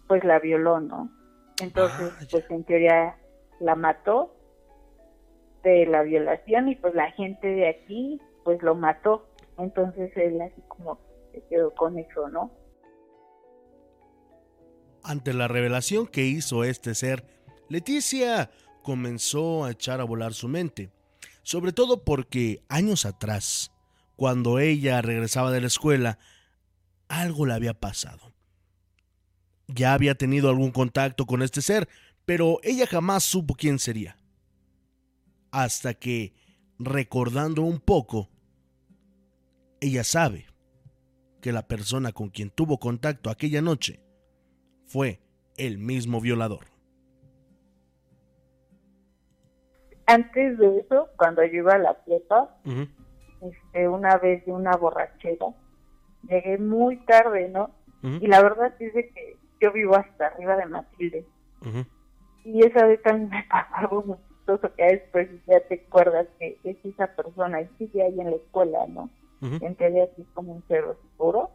pues 0.09 0.25
la 0.25 0.39
violó, 0.39 0.81
¿no? 0.81 1.11
Entonces, 1.61 2.13
ah, 2.21 2.25
pues 2.31 2.51
en 2.51 2.65
teoría 2.65 3.17
la 3.61 3.75
mató 3.75 4.35
de 5.63 5.87
la 5.87 6.03
violación 6.03 6.69
y 6.69 6.77
pues 6.77 6.95
la 6.95 7.11
gente 7.13 7.47
de 7.47 7.69
aquí 7.69 8.21
pues 8.45 8.63
lo 8.63 8.75
mató. 8.75 9.29
Entonces 9.59 10.11
él 10.17 10.41
así 10.41 10.61
como 10.69 10.99
se 11.33 11.43
quedó 11.49 11.73
con 11.75 11.99
eso, 11.99 12.29
¿no? 12.29 12.51
Ante 15.05 15.33
la 15.33 15.49
revelación 15.49 16.07
que 16.07 16.23
hizo 16.23 16.65
este 16.65 16.95
ser, 16.95 17.25
Leticia 17.69 18.51
comenzó 18.83 19.65
a 19.65 19.71
echar 19.71 20.01
a 20.01 20.05
volar 20.05 20.33
su 20.33 20.49
mente, 20.49 20.91
sobre 21.43 21.73
todo 21.73 22.05
porque 22.05 22.63
años 22.69 23.05
atrás, 23.05 23.73
cuando 24.17 24.59
ella 24.59 25.03
regresaba 25.03 25.51
de 25.51 25.61
la 25.61 25.67
escuela, 25.67 26.19
algo 27.09 27.47
le 27.47 27.55
había 27.55 27.75
pasado. 27.75 28.32
Ya 29.75 29.95
había 29.95 30.15
tenido 30.15 30.49
algún 30.49 30.71
contacto 30.71 31.27
con 31.27 31.43
este 31.43 31.63
ser, 31.63 31.89
pero 32.25 32.59
ella 32.63 32.87
jamás 32.87 33.25
supo 33.25 33.55
quién 33.55 33.79
sería. 33.79 34.17
Hasta 35.51 35.95
que, 35.95 36.35
recordando 36.79 37.63
un 37.63 37.81
poco, 37.81 38.29
ella 39.81 40.05
sabe 40.05 40.47
que 41.41 41.53
la 41.53 41.67
persona 41.67 42.13
con 42.13 42.31
quien 42.31 42.51
tuvo 42.51 42.79
contacto 42.79 43.29
aquella 43.29 43.61
noche 43.61 44.01
fue 44.87 45.21
el 45.57 45.79
mismo 45.79 46.21
violador. 46.21 46.67
Antes 50.07 50.59
de 50.59 50.79
eso, 50.79 51.09
cuando 51.17 51.45
yo 51.45 51.59
iba 51.59 51.75
a 51.75 51.79
la 51.79 51.95
fiesta, 52.05 52.57
este, 53.41 53.89
una 53.89 54.17
vez 54.19 54.45
de 54.47 54.53
una 54.53 54.77
borrachera, 54.77 55.47
llegué 56.29 56.59
muy 56.59 57.05
tarde, 57.07 57.49
¿no? 57.49 57.71
Y 58.03 58.27
la 58.27 58.43
verdad 58.43 58.75
es 58.81 58.93
que 58.93 59.37
yo 59.63 59.73
vivo 59.73 59.97
hasta 59.97 60.27
arriba 60.27 60.57
de 60.57 60.67
Matilde. 60.67 61.25
Y 62.45 62.67
esa 62.67 62.87
vez 62.87 63.01
también 63.03 63.31
me 63.31 63.45
pasó 63.49 63.75
algo 63.75 64.03
muy 64.03 64.17
chistoso 64.29 64.75
que 64.75 64.85
después 64.85 65.29
ya 65.47 65.61
te 65.61 65.85
acuerdas 65.87 66.27
que 66.39 66.59
es 66.65 66.77
esa 66.85 67.07
persona 67.15 67.61
y 67.61 67.69
sigue 67.79 68.03
ahí 68.03 68.21
en 68.21 68.31
la 68.31 68.37
escuela, 68.37 68.87
¿no? 68.89 69.09
Entre 69.41 70.03
así 70.03 70.25
como 70.35 70.53
un 70.53 70.63
cerro 70.69 70.93
oscuro. 70.93 71.51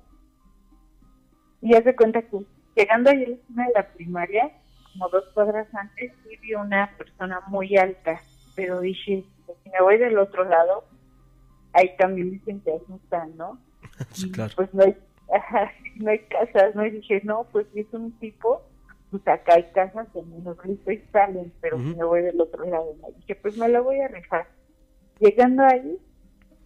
Y 1.61 1.75
hace 1.75 1.95
cuenta 1.95 2.21
que 2.21 2.45
llegando 2.75 3.09
ahí 3.09 3.23
a 3.23 3.29
la 3.29 3.35
esquina 3.35 3.65
de 3.65 3.73
la 3.73 3.93
primaria, 3.93 4.51
como 4.91 5.09
dos 5.09 5.23
cuadras 5.33 5.73
antes, 5.73 6.11
sí 6.23 6.35
vi 6.41 6.53
una 6.53 6.91
persona 6.97 7.41
muy 7.47 7.77
alta, 7.77 8.19
pero 8.55 8.81
dije, 8.81 9.23
pues, 9.45 9.57
si 9.63 9.69
me 9.69 9.81
voy 9.81 9.97
del 9.97 10.17
otro 10.17 10.43
lado, 10.43 10.83
ahí 11.73 11.95
también 11.97 12.31
dicen 12.31 12.59
que 12.61 12.73
asustan, 12.73 13.35
¿no? 13.37 13.59
Sí, 14.11 14.31
claro. 14.31 14.53
Pues 14.55 14.73
no 14.73 14.83
hay, 14.83 14.97
no 15.97 16.09
hay 16.09 16.19
casas, 16.19 16.75
¿no? 16.75 16.85
Y 16.85 16.91
dije, 16.91 17.21
no, 17.23 17.45
pues 17.51 17.67
si 17.73 17.81
es 17.81 17.93
un 17.93 18.11
tipo, 18.19 18.61
pues 19.11 19.27
acá 19.27 19.55
hay 19.55 19.63
casas 19.73 20.07
que 20.13 20.21
menos 20.21 20.57
grito 20.57 20.91
y 20.91 20.97
salen, 21.11 21.53
pero 21.61 21.77
si 21.77 21.95
me 21.95 22.03
voy 22.03 22.21
del 22.21 22.39
otro 22.39 22.65
lado, 22.65 22.95
¿no? 23.01 23.09
dije, 23.11 23.35
pues 23.35 23.57
me 23.57 23.67
la 23.67 23.81
voy 23.81 23.99
a 23.99 24.07
rifar. 24.07 24.47
Llegando 25.19 25.63
ahí, 25.63 25.97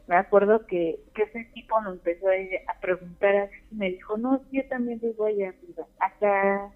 me 0.08 0.16
acuerdo 0.16 0.66
que, 0.66 1.00
que 1.14 1.24
ese 1.24 1.46
tipo 1.54 1.80
me 1.82 1.92
empezó 1.92 2.28
a, 2.28 2.32
a 2.72 2.80
preguntar 2.80 3.36
así, 3.36 3.56
me 3.72 3.90
dijo, 3.90 4.18
no, 4.18 4.42
yo 4.52 4.68
también 4.68 5.00
vivo 5.00 5.26
allá 5.26 5.50
arriba, 5.50 5.86
acá, 6.00 6.72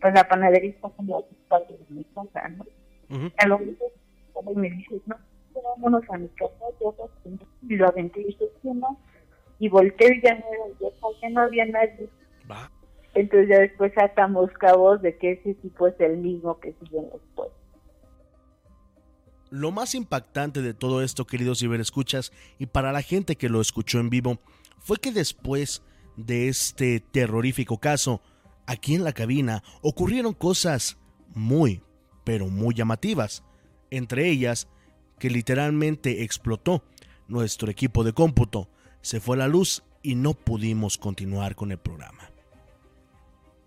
pues 0.00 0.14
la 0.14 0.28
panadería 0.28 0.70
está 0.70 0.90
como 0.90 1.18
a 1.18 1.58
de 1.60 1.78
mi 1.88 2.04
casa, 2.04 2.48
¿no? 2.48 2.66
A 3.38 3.46
lo 3.46 3.58
mejor, 3.58 3.90
me 4.54 4.70
dice, 4.70 5.00
no, 5.06 5.16
vámonos 5.54 6.02
a 6.10 6.18
mi 6.18 6.28
casa, 6.28 6.64
yo 6.80 6.94
y 7.62 7.76
lo 7.76 7.88
aventé 7.88 8.20
y 8.20 8.24
dije, 8.24 8.44
sí, 8.62 8.68
no, 8.68 8.98
y 9.58 9.68
volteé 9.68 10.16
y 10.16 10.22
ya 10.22 10.34
no 10.34 10.44
era 10.80 10.92
ya 11.20 11.28
no 11.30 11.40
había 11.40 11.66
nadie. 11.66 12.08
Entonces 13.14 13.48
ya 13.48 13.58
después 13.58 13.92
atamos 13.96 14.50
cabos 14.52 15.02
de 15.02 15.16
que 15.16 15.32
ese 15.32 15.54
tipo 15.54 15.88
es 15.88 15.94
el 16.00 16.18
mismo 16.18 16.60
que 16.60 16.74
sigue 16.74 17.00
después. 17.12 17.50
Lo 19.50 19.72
más 19.72 19.94
impactante 19.94 20.60
de 20.60 20.74
todo 20.74 21.02
esto, 21.02 21.26
queridos 21.26 21.60
ciberescuchas, 21.60 22.32
y 22.58 22.66
para 22.66 22.92
la 22.92 23.02
gente 23.02 23.36
que 23.36 23.48
lo 23.48 23.60
escuchó 23.60 23.98
en 23.98 24.10
vivo, 24.10 24.38
fue 24.78 24.98
que 24.98 25.10
después 25.10 25.82
de 26.16 26.48
este 26.48 27.00
terrorífico 27.00 27.78
caso, 27.78 28.20
aquí 28.66 28.94
en 28.94 29.04
la 29.04 29.12
cabina 29.12 29.62
ocurrieron 29.80 30.34
cosas 30.34 30.98
muy, 31.34 31.82
pero 32.24 32.48
muy 32.48 32.74
llamativas. 32.74 33.42
Entre 33.90 34.28
ellas, 34.28 34.68
que 35.18 35.30
literalmente 35.30 36.22
explotó 36.22 36.84
nuestro 37.26 37.70
equipo 37.70 38.04
de 38.04 38.12
cómputo, 38.12 38.68
se 39.08 39.20
fue 39.20 39.38
la 39.38 39.48
luz 39.48 39.82
y 40.02 40.16
no 40.16 40.34
pudimos 40.34 40.98
continuar 40.98 41.56
con 41.56 41.72
el 41.72 41.78
programa. 41.78 42.30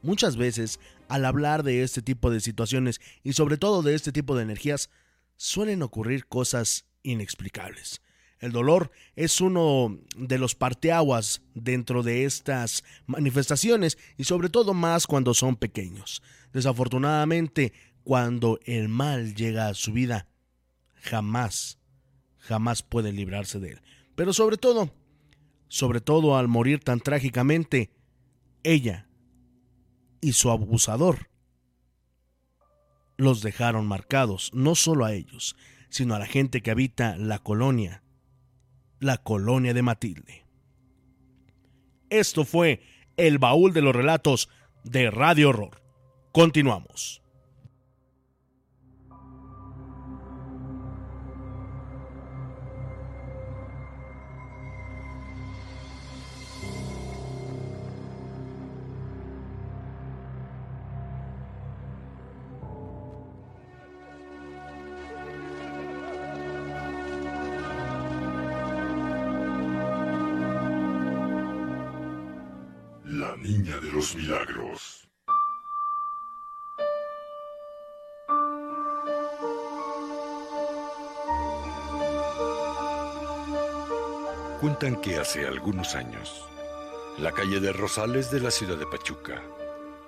Muchas 0.04 0.38
veces, 0.38 0.80
al 1.10 1.26
hablar 1.26 1.64
de 1.64 1.82
este 1.82 2.04
tipo 2.04 2.30
de 2.30 2.42
situaciones 2.42 3.02
y 3.24 3.34
sobre 3.34 3.58
todo 3.58 3.82
de 3.82 3.96
este 3.96 4.12
tipo 4.12 4.36
de 4.36 4.44
energías, 4.44 4.92
suelen 5.38 5.82
ocurrir 5.82 6.28
cosas 6.28 6.86
inexplicables. 7.02 8.04
El 8.38 8.52
dolor 8.52 8.92
es 9.16 9.42
uno 9.42 9.98
de 10.16 10.38
los 10.38 10.54
parteaguas 10.54 11.42
dentro 11.56 12.04
de 12.04 12.26
estas 12.26 12.84
manifestaciones 13.08 13.98
y 14.18 14.26
sobre 14.26 14.50
todo 14.50 14.76
más 14.76 15.08
cuando 15.08 15.34
son 15.34 15.56
pequeños. 15.56 16.22
Desafortunadamente, 16.54 17.74
cuando 18.04 18.60
el 18.66 18.90
mal 18.90 19.34
llega 19.34 19.70
a 19.70 19.74
su 19.74 19.92
vida, 19.92 20.28
jamás, 21.02 21.80
jamás 22.38 22.84
puede 22.84 23.12
librarse 23.12 23.60
de 23.60 23.70
él. 23.70 23.82
Pero 24.14 24.34
sobre 24.34 24.58
todo, 24.58 24.94
sobre 25.72 26.02
todo 26.02 26.36
al 26.36 26.50
morir 26.50 26.84
tan 26.84 27.00
trágicamente, 27.00 27.94
ella 28.62 29.08
y 30.20 30.34
su 30.34 30.52
abusador 30.52 31.30
los 33.16 33.42
dejaron 33.42 33.88
marcados, 33.88 34.52
no 34.54 34.76
solo 34.76 35.06
a 35.06 35.14
ellos, 35.14 35.56
sino 35.88 36.14
a 36.14 36.20
la 36.20 36.26
gente 36.26 36.62
que 36.62 36.72
habita 36.72 37.16
la 37.16 37.40
colonia, 37.40 38.04
la 39.00 39.18
colonia 39.20 39.74
de 39.74 39.82
Matilde. 39.82 40.46
Esto 42.10 42.44
fue 42.44 42.82
el 43.16 43.38
baúl 43.38 43.72
de 43.72 43.82
los 43.82 43.96
relatos 43.96 44.50
de 44.84 45.10
Radio 45.10 45.52
Horror. 45.52 45.82
Continuamos. 46.34 47.21
Milagros. 74.16 75.08
Cuentan 84.60 85.00
que 85.02 85.18
hace 85.18 85.46
algunos 85.46 85.96
años, 85.96 86.46
la 87.20 87.32
calle 87.32 87.60
de 87.60 87.72
Rosales 87.72 88.32
de 88.32 88.40
la 88.40 88.50
ciudad 88.50 88.78
de 88.78 88.88
Pachuca, 88.88 89.40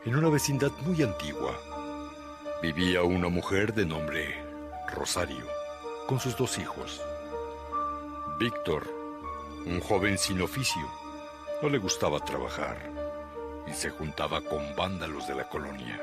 en 0.05 0.15
una 0.15 0.29
vecindad 0.29 0.71
muy 0.81 1.03
antigua, 1.03 1.55
vivía 2.63 3.03
una 3.03 3.29
mujer 3.29 3.75
de 3.75 3.85
nombre 3.85 4.43
Rosario, 4.91 5.45
con 6.07 6.19
sus 6.19 6.35
dos 6.35 6.57
hijos. 6.57 6.99
Víctor, 8.39 8.87
un 9.67 9.79
joven 9.79 10.17
sin 10.17 10.41
oficio, 10.41 10.81
no 11.61 11.69
le 11.69 11.77
gustaba 11.77 12.19
trabajar 12.19 13.02
y 13.67 13.73
se 13.73 13.89
juntaba 13.89 14.41
con 14.41 14.75
vándalos 14.75 15.27
de 15.27 15.35
la 15.35 15.47
colonia. 15.49 15.99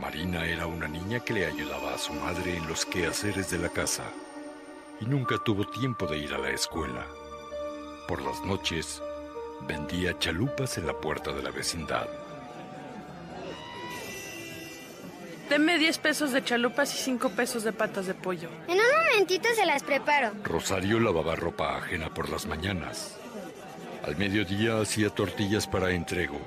Marina 0.00 0.44
era 0.44 0.66
una 0.66 0.88
niña 0.88 1.20
que 1.20 1.32
le 1.32 1.46
ayudaba 1.46 1.94
a 1.94 1.98
su 1.98 2.12
madre 2.12 2.56
en 2.56 2.66
los 2.68 2.84
quehaceres 2.84 3.50
de 3.50 3.58
la 3.58 3.68
casa 3.68 4.04
y 5.00 5.06
nunca 5.06 5.38
tuvo 5.38 5.66
tiempo 5.66 6.06
de 6.06 6.18
ir 6.18 6.34
a 6.34 6.38
la 6.38 6.50
escuela. 6.50 7.06
Por 8.06 8.22
las 8.22 8.42
noches 8.42 9.02
vendía 9.66 10.18
chalupas 10.18 10.78
en 10.78 10.86
la 10.86 10.94
puerta 10.94 11.32
de 11.32 11.42
la 11.42 11.50
vecindad. 11.50 12.06
Deme 15.48 15.78
10 15.78 15.98
pesos 15.98 16.32
de 16.32 16.42
chalupas 16.42 16.92
y 16.94 16.98
5 16.98 17.30
pesos 17.30 17.62
de 17.62 17.72
patas 17.72 18.06
de 18.06 18.14
pollo. 18.14 18.48
En 18.66 18.78
un 18.78 19.06
momentito 19.08 19.48
se 19.54 19.64
las 19.64 19.82
preparo. 19.82 20.32
Rosario 20.42 20.98
lavaba 20.98 21.36
ropa 21.36 21.76
ajena 21.76 22.12
por 22.12 22.28
las 22.28 22.46
mañanas 22.46 23.16
al 24.06 24.16
mediodía 24.16 24.80
hacía 24.80 25.10
tortillas 25.10 25.66
para 25.66 25.90
entrego 25.90 26.40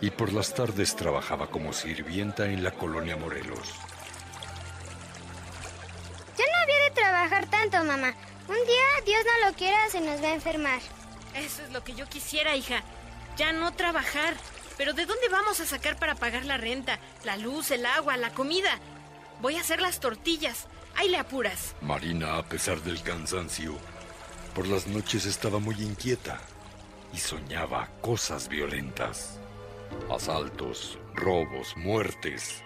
y 0.00 0.10
por 0.10 0.32
las 0.32 0.54
tardes 0.54 0.96
trabajaba 0.96 1.48
como 1.48 1.72
sirvienta 1.74 2.46
en 2.46 2.64
la 2.64 2.70
colonia 2.70 3.16
Morelos. 3.16 3.74
Ya 6.38 6.44
no 6.44 6.62
había 6.62 6.84
de 6.84 6.90
trabajar 6.92 7.46
tanto, 7.50 7.84
mamá. 7.84 8.14
Un 8.48 8.66
día, 8.66 9.04
Dios 9.04 9.20
no 9.24 9.48
lo 9.48 9.56
quiera, 9.56 9.78
se 9.90 10.00
nos 10.00 10.22
va 10.22 10.28
a 10.28 10.34
enfermar. 10.34 10.80
Eso 11.34 11.62
es 11.62 11.70
lo 11.70 11.84
que 11.84 11.94
yo 11.94 12.06
quisiera, 12.08 12.56
hija. 12.56 12.82
Ya 13.36 13.52
no 13.52 13.74
trabajar. 13.74 14.34
Pero 14.78 14.92
¿de 14.92 15.06
dónde 15.06 15.28
vamos 15.30 15.60
a 15.60 15.66
sacar 15.66 15.98
para 15.98 16.14
pagar 16.14 16.44
la 16.44 16.56
renta, 16.56 16.98
la 17.24 17.36
luz, 17.36 17.70
el 17.70 17.84
agua, 17.84 18.16
la 18.16 18.30
comida? 18.30 18.78
Voy 19.40 19.56
a 19.56 19.60
hacer 19.60 19.80
las 19.80 20.00
tortillas. 20.00 20.66
Ahí 20.94 21.08
le 21.08 21.18
apuras. 21.18 21.74
Marina, 21.82 22.38
a 22.38 22.42
pesar 22.42 22.80
del 22.82 23.02
cansancio, 23.02 23.76
por 24.54 24.66
las 24.66 24.86
noches 24.86 25.26
estaba 25.26 25.58
muy 25.58 25.74
inquieta 25.76 26.40
y 27.16 27.18
soñaba 27.18 27.88
cosas 28.02 28.46
violentas. 28.46 29.40
Asaltos, 30.10 30.98
robos, 31.14 31.74
muertes, 31.74 32.62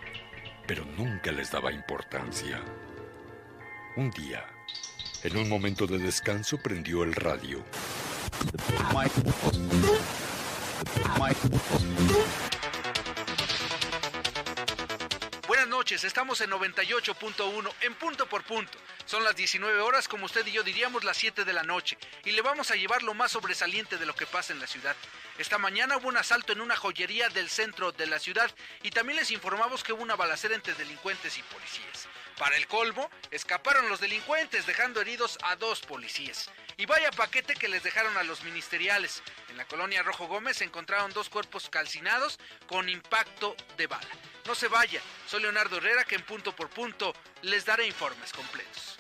pero 0.66 0.84
nunca 0.84 1.30
les 1.30 1.52
daba 1.52 1.70
importancia. 1.70 2.60
Un 3.96 4.10
día, 4.10 4.44
en 5.22 5.36
un 5.36 5.48
momento 5.48 5.86
de 5.86 5.98
descanso, 5.98 6.58
prendió 6.58 7.04
el 7.04 7.14
radio. 7.14 7.64
noches, 15.80 16.04
estamos 16.04 16.40
en 16.42 16.50
98.1, 16.50 17.70
en 17.80 17.94
punto 17.94 18.26
por 18.26 18.44
punto. 18.44 18.78
Son 19.10 19.24
las 19.24 19.34
19 19.34 19.80
horas, 19.80 20.06
como 20.06 20.26
usted 20.26 20.46
y 20.46 20.52
yo 20.52 20.62
diríamos, 20.62 21.02
las 21.02 21.16
7 21.16 21.44
de 21.44 21.52
la 21.52 21.64
noche, 21.64 21.98
y 22.24 22.30
le 22.30 22.42
vamos 22.42 22.70
a 22.70 22.76
llevar 22.76 23.02
lo 23.02 23.12
más 23.12 23.32
sobresaliente 23.32 23.96
de 23.96 24.06
lo 24.06 24.14
que 24.14 24.24
pasa 24.24 24.52
en 24.52 24.60
la 24.60 24.68
ciudad. 24.68 24.94
Esta 25.36 25.58
mañana 25.58 25.96
hubo 25.96 26.06
un 26.06 26.16
asalto 26.16 26.52
en 26.52 26.60
una 26.60 26.76
joyería 26.76 27.28
del 27.28 27.50
centro 27.50 27.90
de 27.90 28.06
la 28.06 28.20
ciudad 28.20 28.48
y 28.84 28.92
también 28.92 29.18
les 29.18 29.32
informamos 29.32 29.82
que 29.82 29.92
hubo 29.92 30.04
una 30.04 30.14
balacera 30.14 30.54
entre 30.54 30.74
delincuentes 30.74 31.36
y 31.38 31.42
policías. 31.42 32.06
Para 32.38 32.56
el 32.56 32.68
colmo, 32.68 33.10
escaparon 33.32 33.88
los 33.88 33.98
delincuentes 33.98 34.64
dejando 34.64 35.00
heridos 35.00 35.38
a 35.42 35.56
dos 35.56 35.80
policías. 35.80 36.48
Y 36.76 36.86
vaya 36.86 37.10
paquete 37.10 37.54
que 37.54 37.68
les 37.68 37.82
dejaron 37.82 38.16
a 38.16 38.22
los 38.22 38.44
ministeriales. 38.44 39.24
En 39.48 39.56
la 39.56 39.66
colonia 39.66 40.04
Rojo 40.04 40.28
Gómez 40.28 40.58
se 40.58 40.64
encontraron 40.64 41.12
dos 41.12 41.28
cuerpos 41.28 41.68
calcinados 41.68 42.38
con 42.68 42.88
impacto 42.88 43.56
de 43.76 43.88
bala. 43.88 44.08
No 44.46 44.54
se 44.54 44.68
vaya, 44.68 45.02
soy 45.26 45.42
Leonardo 45.42 45.78
Herrera 45.78 46.04
que 46.04 46.14
en 46.14 46.22
punto 46.22 46.54
por 46.54 46.70
punto 46.70 47.12
les 47.42 47.64
daré 47.64 47.86
informes 47.86 48.32
completos. 48.32 48.99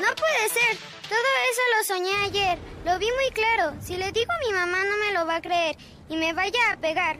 No 0.00 0.14
puede 0.14 0.48
ser. 0.48 0.76
Todo 1.08 1.18
eso 1.50 1.62
lo 1.76 1.84
soñé 1.84 2.14
ayer. 2.24 2.58
Lo 2.84 2.98
vi 2.98 3.06
muy 3.12 3.30
claro. 3.32 3.74
Si 3.80 3.96
le 3.96 4.12
digo 4.12 4.30
a 4.32 4.46
mi 4.46 4.52
mamá 4.52 4.84
no 4.84 4.96
me 4.98 5.12
lo 5.12 5.26
va 5.26 5.36
a 5.36 5.42
creer 5.42 5.76
y 6.08 6.16
me 6.16 6.32
vaya 6.32 6.72
a 6.72 6.76
pegar. 6.76 7.18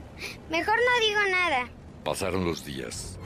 Mejor 0.51 0.77
no 0.77 1.07
digo 1.07 1.21
nada. 1.31 1.69
Pasaron 2.05 2.45
los 2.45 2.65
días 2.65 3.19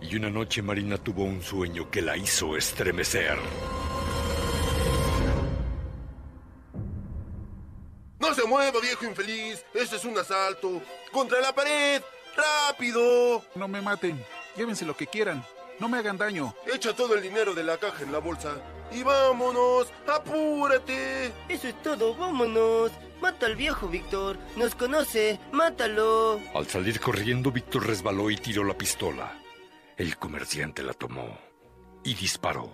y 0.00 0.16
una 0.16 0.30
noche 0.30 0.62
Marina 0.62 0.96
tuvo 0.96 1.24
un 1.24 1.42
sueño 1.42 1.90
que 1.90 2.02
la 2.02 2.16
hizo 2.16 2.56
estremecer. 2.56 3.38
No 8.18 8.34
se 8.34 8.44
mueva, 8.44 8.80
viejo 8.80 9.04
infeliz. 9.06 9.64
Este 9.74 9.96
es 9.96 10.04
un 10.04 10.18
asalto. 10.18 10.82
Contra 11.10 11.40
la 11.40 11.54
pared. 11.54 12.02
¡Rápido! 12.36 13.42
No 13.54 13.66
me 13.66 13.80
maten. 13.80 14.22
Llévense 14.56 14.84
lo 14.84 14.96
que 14.96 15.06
quieran. 15.06 15.44
No 15.80 15.88
me 15.88 15.98
hagan 15.98 16.18
daño. 16.18 16.54
Echa 16.72 16.94
todo 16.94 17.14
el 17.14 17.22
dinero 17.22 17.54
de 17.54 17.64
la 17.64 17.78
caja 17.78 18.04
en 18.04 18.12
la 18.12 18.18
bolsa. 18.18 18.56
Y 18.92 19.02
vámonos. 19.02 19.88
¡Apúrate! 20.06 21.32
Eso 21.48 21.68
es 21.68 21.82
todo. 21.82 22.14
Vámonos. 22.14 22.92
Mata 23.20 23.46
al 23.46 23.56
viejo, 23.56 23.88
Víctor. 23.88 24.38
Nos 24.56 24.74
conoce. 24.74 25.40
Mátalo. 25.52 26.38
Al 26.54 26.66
salir 26.66 27.00
corriendo, 27.00 27.50
Víctor 27.50 27.86
resbaló 27.86 28.30
y 28.30 28.36
tiró 28.36 28.62
la 28.62 28.76
pistola. 28.76 29.32
El 29.96 30.18
comerciante 30.18 30.82
la 30.82 30.92
tomó 30.92 31.38
y 32.04 32.14
disparó. 32.14 32.72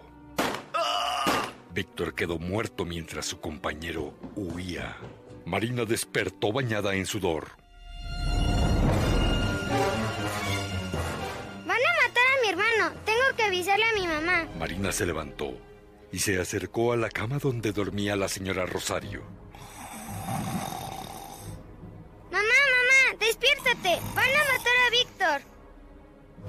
Víctor 1.72 2.14
quedó 2.14 2.38
muerto 2.38 2.84
mientras 2.84 3.26
su 3.26 3.40
compañero 3.40 4.14
huía. 4.34 4.96
Marina 5.44 5.84
despertó 5.84 6.52
bañada 6.52 6.94
en 6.94 7.06
sudor. 7.06 7.50
Marina 14.66 14.90
se 14.90 15.06
levantó 15.06 15.56
y 16.10 16.18
se 16.18 16.40
acercó 16.40 16.92
a 16.92 16.96
la 16.96 17.08
cama 17.08 17.38
donde 17.38 17.70
dormía 17.70 18.16
la 18.16 18.28
señora 18.28 18.66
Rosario. 18.66 19.22
Mamá, 22.32 22.42
mamá, 22.42 23.16
despiértate. 23.20 24.00
Van 24.16 24.28
a 24.28 24.52
matar 24.52 24.76
a 24.84 24.90
Víctor. 24.90 25.40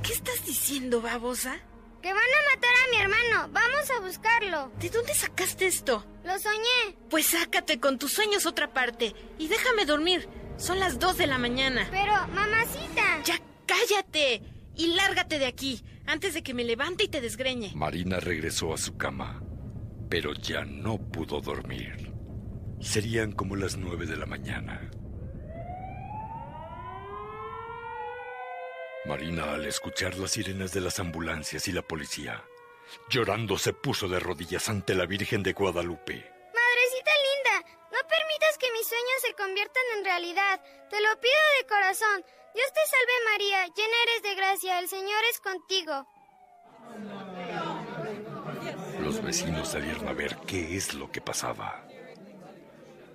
¿Qué 0.01 0.13
estás 0.13 0.43
diciendo, 0.43 0.99
babosa? 0.99 1.59
Que 2.01 2.11
van 2.11 2.23
a 2.23 2.55
matar 2.55 2.71
a 2.73 2.89
mi 2.89 2.97
hermano. 2.97 3.53
Vamos 3.53 3.91
a 3.91 3.99
buscarlo. 3.99 4.71
¿De 4.79 4.89
dónde 4.89 5.13
sacaste 5.13 5.67
esto? 5.67 6.03
Lo 6.23 6.39
soñé. 6.39 6.97
Pues 7.11 7.27
sácate 7.27 7.79
con 7.79 7.99
tus 7.99 8.13
sueños 8.13 8.47
otra 8.47 8.73
parte 8.73 9.13
y 9.37 9.47
déjame 9.47 9.85
dormir. 9.85 10.27
Son 10.57 10.79
las 10.79 10.97
dos 10.97 11.19
de 11.19 11.27
la 11.27 11.37
mañana. 11.37 11.87
Pero, 11.91 12.13
mamacita. 12.29 13.21
Ya 13.25 13.39
cállate 13.67 14.56
y 14.77 14.95
lárgate 14.95 15.39
de 15.39 15.47
aquí 15.47 15.83
antes 16.05 16.33
de 16.33 16.43
que 16.43 16.53
me 16.53 16.63
levante 16.63 17.03
y 17.03 17.07
te 17.07 17.19
desgreñe. 17.19 17.71
Marina 17.75 18.19
regresó 18.19 18.73
a 18.73 18.77
su 18.77 18.95
cama, 18.95 19.43
pero 20.09 20.33
ya 20.33 20.63
no 20.63 20.97
pudo 20.97 21.41
dormir. 21.41 22.13
Serían 22.79 23.31
como 23.31 23.55
las 23.55 23.75
nueve 23.75 24.05
de 24.05 24.15
la 24.15 24.25
mañana. 24.25 24.89
Marina, 29.05 29.53
al 29.53 29.65
escuchar 29.65 30.17
las 30.17 30.31
sirenas 30.31 30.73
de 30.73 30.81
las 30.81 30.99
ambulancias 30.99 31.67
y 31.67 31.71
la 31.71 31.81
policía, 31.81 32.43
llorando 33.09 33.57
se 33.57 33.73
puso 33.73 34.07
de 34.07 34.19
rodillas 34.19 34.69
ante 34.69 34.93
la 34.95 35.05
Virgen 35.05 35.43
de 35.43 35.53
Guadalupe. 35.53 36.13
Madrecita 36.53 37.11
linda, 37.25 37.69
no 37.91 38.07
permitas 38.07 38.57
que 38.59 38.71
mis 38.73 38.87
sueños 38.87 39.21
se 39.21 39.33
conviertan 39.33 39.83
en 39.97 40.05
realidad. 40.05 40.61
Te 40.89 41.01
lo 41.01 41.19
pido 41.19 41.41
de 41.61 41.67
corazón. 41.67 42.23
Dios 42.57 42.73
te 42.73 42.81
salve 42.89 43.13
María, 43.31 43.65
llena 43.67 43.95
eres 44.07 44.23
de 44.23 44.33
gracia, 44.33 44.79
el 44.79 44.87
Señor 44.87 45.19
es 45.29 45.39
contigo. 45.39 46.07
Los 48.99 49.21
vecinos 49.21 49.67
salieron 49.67 50.07
a 50.07 50.13
ver 50.13 50.37
qué 50.47 50.75
es 50.75 50.95
lo 50.95 51.11
que 51.11 51.21
pasaba. 51.21 51.85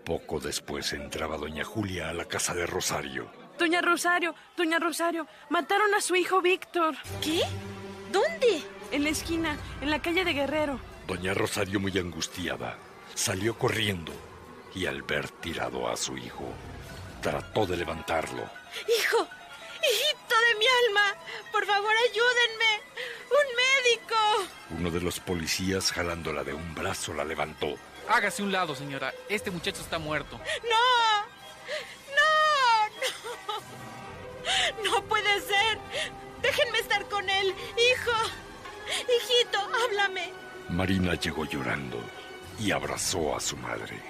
Poco 0.04 0.38
después 0.38 0.92
entraba 0.92 1.38
doña 1.38 1.64
Julia 1.64 2.10
a 2.10 2.12
la 2.12 2.26
casa 2.26 2.54
de 2.54 2.66
Rosario. 2.66 3.32
Doña 3.58 3.80
Rosario, 3.80 4.32
doña 4.56 4.78
Rosario, 4.78 5.26
mataron 5.48 5.92
a 5.92 6.00
su 6.00 6.14
hijo 6.14 6.40
Víctor. 6.40 6.94
¿Qué? 7.20 7.40
¿Dónde? 8.12 8.62
En 8.92 9.02
la 9.02 9.10
esquina, 9.10 9.58
en 9.80 9.90
la 9.90 10.00
calle 10.00 10.24
de 10.24 10.34
Guerrero. 10.34 10.78
Doña 11.08 11.34
Rosario, 11.34 11.80
muy 11.80 11.98
angustiada, 11.98 12.78
salió 13.14 13.58
corriendo 13.58 14.12
y 14.72 14.86
al 14.86 15.02
ver 15.02 15.28
tirado 15.30 15.88
a 15.88 15.96
su 15.96 16.16
hijo, 16.16 16.44
trató 17.20 17.66
de 17.66 17.78
levantarlo. 17.78 18.61
Hijo, 18.98 19.28
hijito 19.82 20.34
de 20.48 20.58
mi 20.58 20.66
alma, 20.86 21.14
por 21.50 21.66
favor 21.66 21.92
ayúdenme. 22.10 22.82
Un 23.30 23.46
médico. 23.56 24.16
Uno 24.78 24.90
de 24.90 25.00
los 25.00 25.20
policías, 25.20 25.92
jalándola 25.92 26.44
de 26.44 26.52
un 26.54 26.74
brazo, 26.74 27.14
la 27.14 27.24
levantó. 27.24 27.74
Hágase 28.08 28.42
un 28.42 28.52
lado, 28.52 28.74
señora. 28.74 29.14
Este 29.28 29.50
muchacho 29.50 29.80
está 29.80 29.98
muerto. 29.98 30.38
No, 30.68 31.22
no, 32.18 32.88
no. 34.84 34.90
No 34.90 35.04
puede 35.04 35.40
ser. 35.40 35.78
Déjenme 36.42 36.78
estar 36.78 37.08
con 37.08 37.28
él, 37.28 37.54
hijo. 37.76 38.12
Hijito, 39.08 39.58
háblame. 39.84 40.32
Marina 40.68 41.14
llegó 41.14 41.44
llorando 41.44 41.98
y 42.58 42.70
abrazó 42.70 43.36
a 43.36 43.40
su 43.40 43.56
madre. 43.56 44.00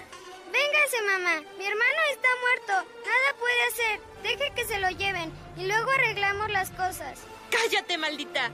Véngase, 0.53 1.03
mamá. 1.07 1.41
Mi 1.59 1.65
hermano 1.65 2.01
está 2.11 2.29
muerto. 2.41 2.91
Nada 3.07 3.38
puede 3.38 3.62
hacer. 3.69 4.01
Deje 4.23 4.53
que 4.55 4.65
se 4.67 4.79
lo 4.79 4.91
lleven 4.91 5.33
y 5.57 5.67
luego 5.67 5.91
arreglamos 5.91 6.51
las 6.51 6.71
cosas. 6.71 7.21
Cállate, 7.51 7.97
maldita. 7.99 8.51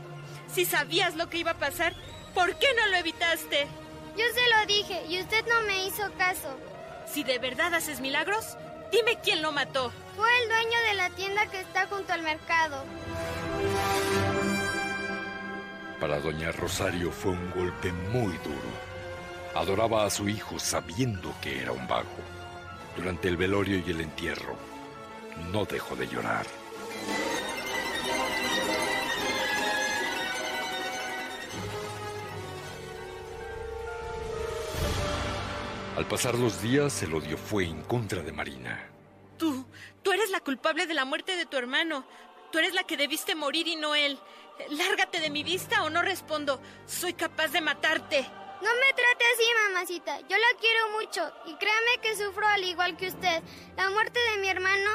Si 0.53 0.65
sabías 0.65 1.17
lo 1.17 1.29
que 1.29 1.39
iba 1.39 1.53
a 1.53 1.59
pasar, 1.59 1.95
¿por 2.35 2.57
qué 2.59 2.67
no 2.77 2.87
lo 2.87 2.97
evitaste? 2.97 3.67
Yo 4.17 4.25
se 4.35 4.51
lo 4.51 4.67
dije 4.67 5.05
y 5.09 5.21
usted 5.21 5.45
no 5.47 5.61
me 5.63 5.87
hizo 5.87 6.11
caso. 6.17 6.57
Si 7.07 7.25
de 7.25 7.39
verdad 7.39 7.75
haces 7.75 8.01
milagros, 8.01 8.57
dime 8.91 9.19
quién 9.23 9.43
lo 9.43 9.53
mató. 9.53 9.93
Fue 10.17 10.29
el 10.43 10.49
dueño 10.49 10.81
de 10.89 10.95
la 10.95 11.11
tienda 11.11 11.47
que 11.47 11.61
está 11.61 11.87
junto 11.87 12.13
al 12.13 12.23
mercado. 12.23 12.85
Para 16.01 16.21
doña 16.21 16.53
Rosario 16.53 17.11
fue 17.11 17.33
un 17.33 17.51
golpe 17.51 17.93
muy 17.93 18.37
duro. 18.39 18.78
Adoraba 19.59 20.05
a 20.05 20.11
su 20.11 20.29
hijo 20.29 20.57
sabiendo 20.61 21.35
que 21.43 21.61
era 21.61 21.73
un 21.73 21.85
vago. 21.89 22.07
Durante 22.97 23.27
el 23.27 23.37
velorio 23.37 23.83
y 23.85 23.91
el 23.91 24.03
entierro, 24.03 24.57
no 25.51 25.65
dejó 25.65 25.97
de 25.97 26.07
llorar. 26.07 26.47
Al 35.97 36.07
pasar 36.07 36.37
los 36.37 36.63
días, 36.63 37.03
el 37.03 37.15
odio 37.15 37.37
fue 37.37 37.65
en 37.65 37.83
contra 37.83 38.23
de 38.23 38.31
Marina. 38.31 38.89
Tú, 39.39 39.67
tú 40.05 40.13
eres 40.13 40.31
la 40.31 40.39
culpable 40.39 40.87
de 40.87 40.95
la 40.95 41.05
muerte 41.05 41.35
de 41.35 41.47
tu 41.47 41.57
hermano. 41.57 42.07
Tú 42.53 42.61
eres 42.61 42.75
la 42.75 42.85
que 42.85 42.97
debiste 42.97 43.35
morir 43.35 43.67
y 43.67 43.75
no 43.75 43.97
él. 43.97 44.21
Lárgate 44.71 45.19
de 45.19 45.31
mi 45.31 45.43
vista 45.43 45.83
o 45.83 45.91
no 45.91 46.01
respondo. 46.01 46.61
Soy 46.87 47.15
capaz 47.15 47.49
de 47.49 47.61
matarte. 47.61 48.38
No 48.61 48.71
me 48.75 48.93
trate 48.93 49.25
así, 49.35 49.45
mamacita. 49.67 50.21
Yo 50.29 50.37
la 50.37 50.59
quiero 50.61 50.91
mucho 50.99 51.33
y 51.47 51.55
créame 51.57 52.01
que 52.03 52.17
sufro 52.17 52.47
al 52.47 52.65
igual 52.65 52.97
que 52.97 53.09
usted. 53.09 53.43
La 53.77 53.91
muerte 53.91 54.19
de 54.33 54.41
mi 54.41 54.49
hermano, 54.49 54.91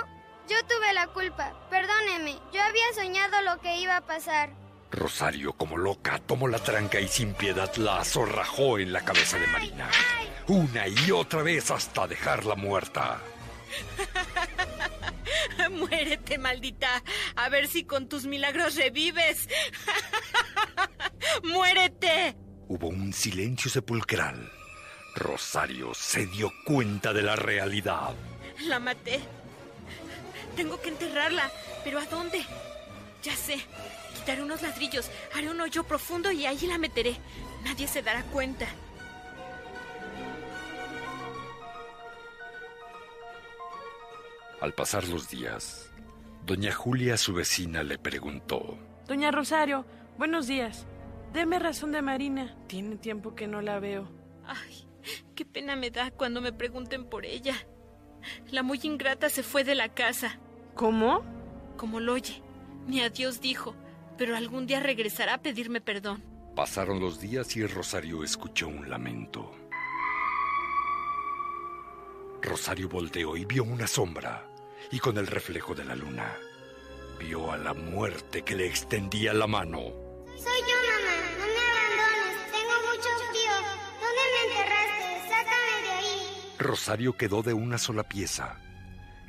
yo 0.49 0.57
tuve 0.65 0.93
la 0.93 1.07
culpa. 1.07 1.53
Perdóneme, 1.69 2.37
yo 2.51 2.61
había 2.61 2.93
soñado 2.93 3.41
lo 3.41 3.59
que 3.61 3.77
iba 3.77 3.97
a 3.97 4.05
pasar. 4.05 4.51
Rosario, 4.91 5.53
como 5.53 5.77
loca, 5.77 6.19
tomó 6.19 6.47
la 6.47 6.59
tranca 6.59 6.99
y 6.99 7.07
sin 7.07 7.33
piedad 7.33 7.73
la 7.77 7.99
azorrajó 7.99 8.77
en 8.77 8.93
la 8.93 9.03
cabeza 9.03 9.39
de 9.39 9.47
Marina. 9.47 9.89
Una 10.47 10.87
y 10.87 11.11
otra 11.11 11.41
vez 11.41 11.71
hasta 11.71 12.05
dejarla 12.05 12.55
muerta. 12.55 13.21
Muérete, 15.71 16.37
maldita. 16.37 17.01
A 17.35 17.49
ver 17.49 17.67
si 17.67 17.85
con 17.85 18.07
tus 18.07 18.25
milagros 18.25 18.75
revives. 18.75 19.47
Muérete. 21.43 22.35
Hubo 22.67 22.87
un 22.87 23.13
silencio 23.13 23.69
sepulcral. 23.69 24.51
Rosario 25.15 25.93
se 25.93 26.25
dio 26.25 26.51
cuenta 26.65 27.13
de 27.13 27.21
la 27.21 27.35
realidad. 27.35 28.15
La 28.65 28.79
maté. 28.79 29.19
Tengo 30.55 30.81
que 30.81 30.89
enterrarla. 30.89 31.51
¿Pero 31.83 31.99
a 31.99 32.05
dónde? 32.05 32.45
Ya 33.21 33.35
sé. 33.35 33.57
Quitaré 34.15 34.41
unos 34.41 34.61
ladrillos, 34.61 35.09
haré 35.35 35.49
un 35.49 35.59
hoyo 35.59 35.83
profundo 35.83 36.31
y 36.31 36.45
allí 36.45 36.67
la 36.67 36.77
meteré. 36.77 37.17
Nadie 37.63 37.87
se 37.87 38.01
dará 38.01 38.23
cuenta. 38.23 38.67
Al 44.61 44.73
pasar 44.73 45.05
los 45.09 45.29
días, 45.29 45.89
doña 46.45 46.71
Julia, 46.71 47.17
su 47.17 47.33
vecina, 47.33 47.83
le 47.83 47.97
preguntó. 47.97 48.77
Doña 49.07 49.29
Rosario, 49.29 49.85
buenos 50.17 50.47
días. 50.47 50.85
Deme 51.33 51.57
razón 51.57 51.91
de 51.91 52.01
Marina. 52.01 52.55
Tiene 52.67 52.95
tiempo 52.95 53.33
que 53.35 53.47
no 53.47 53.61
la 53.61 53.79
veo. 53.79 54.07
Ay, 54.45 54.87
qué 55.35 55.45
pena 55.45 55.75
me 55.75 55.89
da 55.89 56.11
cuando 56.11 56.41
me 56.41 56.53
pregunten 56.53 57.05
por 57.05 57.25
ella. 57.25 57.55
La 58.51 58.61
muy 58.61 58.79
ingrata 58.83 59.29
se 59.29 59.41
fue 59.41 59.63
de 59.63 59.75
la 59.75 59.89
casa. 59.89 60.39
¿Cómo? 60.75 61.23
Como 61.75 61.99
lo 61.99 62.13
oye. 62.13 62.41
Ni 62.87 63.01
a 63.01 63.09
Dios 63.09 63.41
dijo, 63.41 63.75
pero 64.17 64.35
algún 64.35 64.67
día 64.67 64.79
regresará 64.79 65.35
a 65.35 65.41
pedirme 65.41 65.81
perdón. 65.81 66.23
Pasaron 66.55 66.99
los 66.99 67.19
días 67.19 67.55
y 67.55 67.65
Rosario 67.65 68.23
escuchó 68.23 68.67
un 68.67 68.89
lamento. 68.89 69.51
Rosario 72.43 72.89
volteó 72.89 73.35
y 73.37 73.45
vio 73.45 73.63
una 73.63 73.87
sombra, 73.87 74.45
y 74.91 74.99
con 74.99 75.17
el 75.17 75.27
reflejo 75.27 75.73
de 75.73 75.85
la 75.85 75.95
luna, 75.95 76.35
vio 77.17 77.51
a 77.51 77.57
la 77.57 77.73
muerte 77.73 78.43
que 78.43 78.55
le 78.55 78.67
extendía 78.67 79.33
la 79.33 79.47
mano. 79.47 80.02
Soy 80.43 80.59
yo, 80.69 80.77
mamá. 80.91 81.15
No 81.39 81.45
me 81.47 81.61
abandones. 81.71 82.51
Tengo 82.51 82.75
mucho 82.89 83.09
frío. 83.29 83.55
¿Dónde 84.01 84.23
me 84.33 84.39
enterraste? 84.49 85.29
Sácame 85.29 85.75
de 85.83 85.91
ahí. 85.91 86.55
Rosario 86.59 87.17
quedó 87.17 87.41
de 87.43 87.53
una 87.53 87.77
sola 87.77 88.03
pieza. 88.03 88.57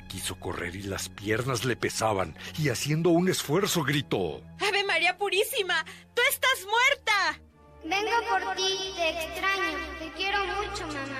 Quiso 0.07 0.39
correr 0.39 0.75
y 0.75 0.83
las 0.83 1.09
piernas 1.09 1.65
le 1.65 1.75
pesaban, 1.75 2.37
y 2.57 2.69
haciendo 2.69 3.09
un 3.09 3.27
esfuerzo 3.27 3.83
gritó. 3.83 4.41
¡Ave 4.61 4.83
María 4.83 5.17
Purísima! 5.17 5.83
¡Tú 6.13 6.21
estás 6.29 6.65
muerta! 6.65 7.39
Vengo 7.83 8.11
por 8.29 8.55
ti. 8.55 8.93
Te 8.95 9.09
extraño. 9.09 9.77
Te 9.99 10.11
quiero 10.13 10.39
mucho, 10.45 10.87
mamá. 10.87 11.19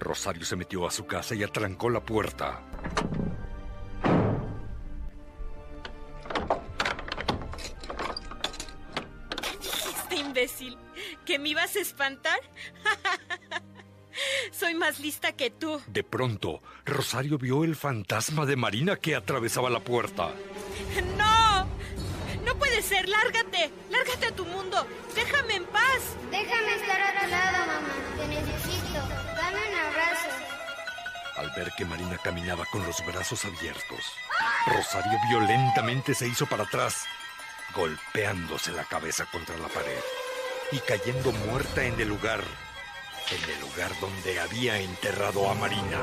Rosario 0.00 0.44
se 0.44 0.56
metió 0.56 0.86
a 0.86 0.90
su 0.90 1.06
casa 1.06 1.34
y 1.34 1.42
atrancó 1.42 1.90
la 1.90 2.00
puerta. 2.04 2.62
Imbécil, 10.44 10.78
¿que 11.24 11.38
me 11.38 11.50
ibas 11.50 11.74
a 11.76 11.80
espantar? 11.80 12.38
Soy 14.52 14.74
más 14.74 15.00
lista 15.00 15.32
que 15.32 15.50
tú. 15.50 15.80
De 15.86 16.04
pronto, 16.04 16.62
Rosario 16.84 17.38
vio 17.38 17.64
el 17.64 17.74
fantasma 17.74 18.46
de 18.46 18.56
Marina 18.56 18.96
que 18.96 19.16
atravesaba 19.16 19.70
la 19.70 19.80
puerta. 19.80 20.30
¡No! 21.16 21.66
¡No 22.44 22.56
puede 22.58 22.82
ser! 22.82 23.08
¡Lárgate! 23.08 23.70
¡Lárgate 23.90 24.26
a 24.26 24.36
tu 24.36 24.44
mundo! 24.44 24.86
¡Déjame 25.14 25.56
en 25.56 25.64
paz! 25.64 26.16
Déjame 26.30 26.74
estar 26.76 27.00
a 27.00 27.20
tu 27.20 27.30
lado, 27.30 27.66
mamá. 27.66 27.94
Te 28.18 28.28
necesito. 28.28 29.00
Dame 29.34 29.68
un 29.68 29.78
abrazo. 29.78 30.28
Al 31.36 31.50
ver 31.56 31.72
que 31.76 31.84
Marina 31.84 32.18
caminaba 32.22 32.64
con 32.66 32.84
los 32.84 33.04
brazos 33.06 33.44
abiertos, 33.44 34.12
Rosario 34.66 35.18
violentamente 35.28 36.14
se 36.14 36.28
hizo 36.28 36.46
para 36.46 36.62
atrás, 36.62 37.04
golpeándose 37.74 38.70
la 38.70 38.84
cabeza 38.84 39.26
contra 39.32 39.56
la 39.58 39.68
pared 39.68 40.23
y 40.72 40.78
cayendo 40.78 41.32
muerta 41.32 41.84
en 41.84 42.00
el 42.00 42.08
lugar, 42.08 42.40
en 43.30 43.50
el 43.50 43.60
lugar 43.60 43.90
donde 44.00 44.40
había 44.40 44.78
enterrado 44.78 45.50
a 45.50 45.54
Marina. 45.54 46.00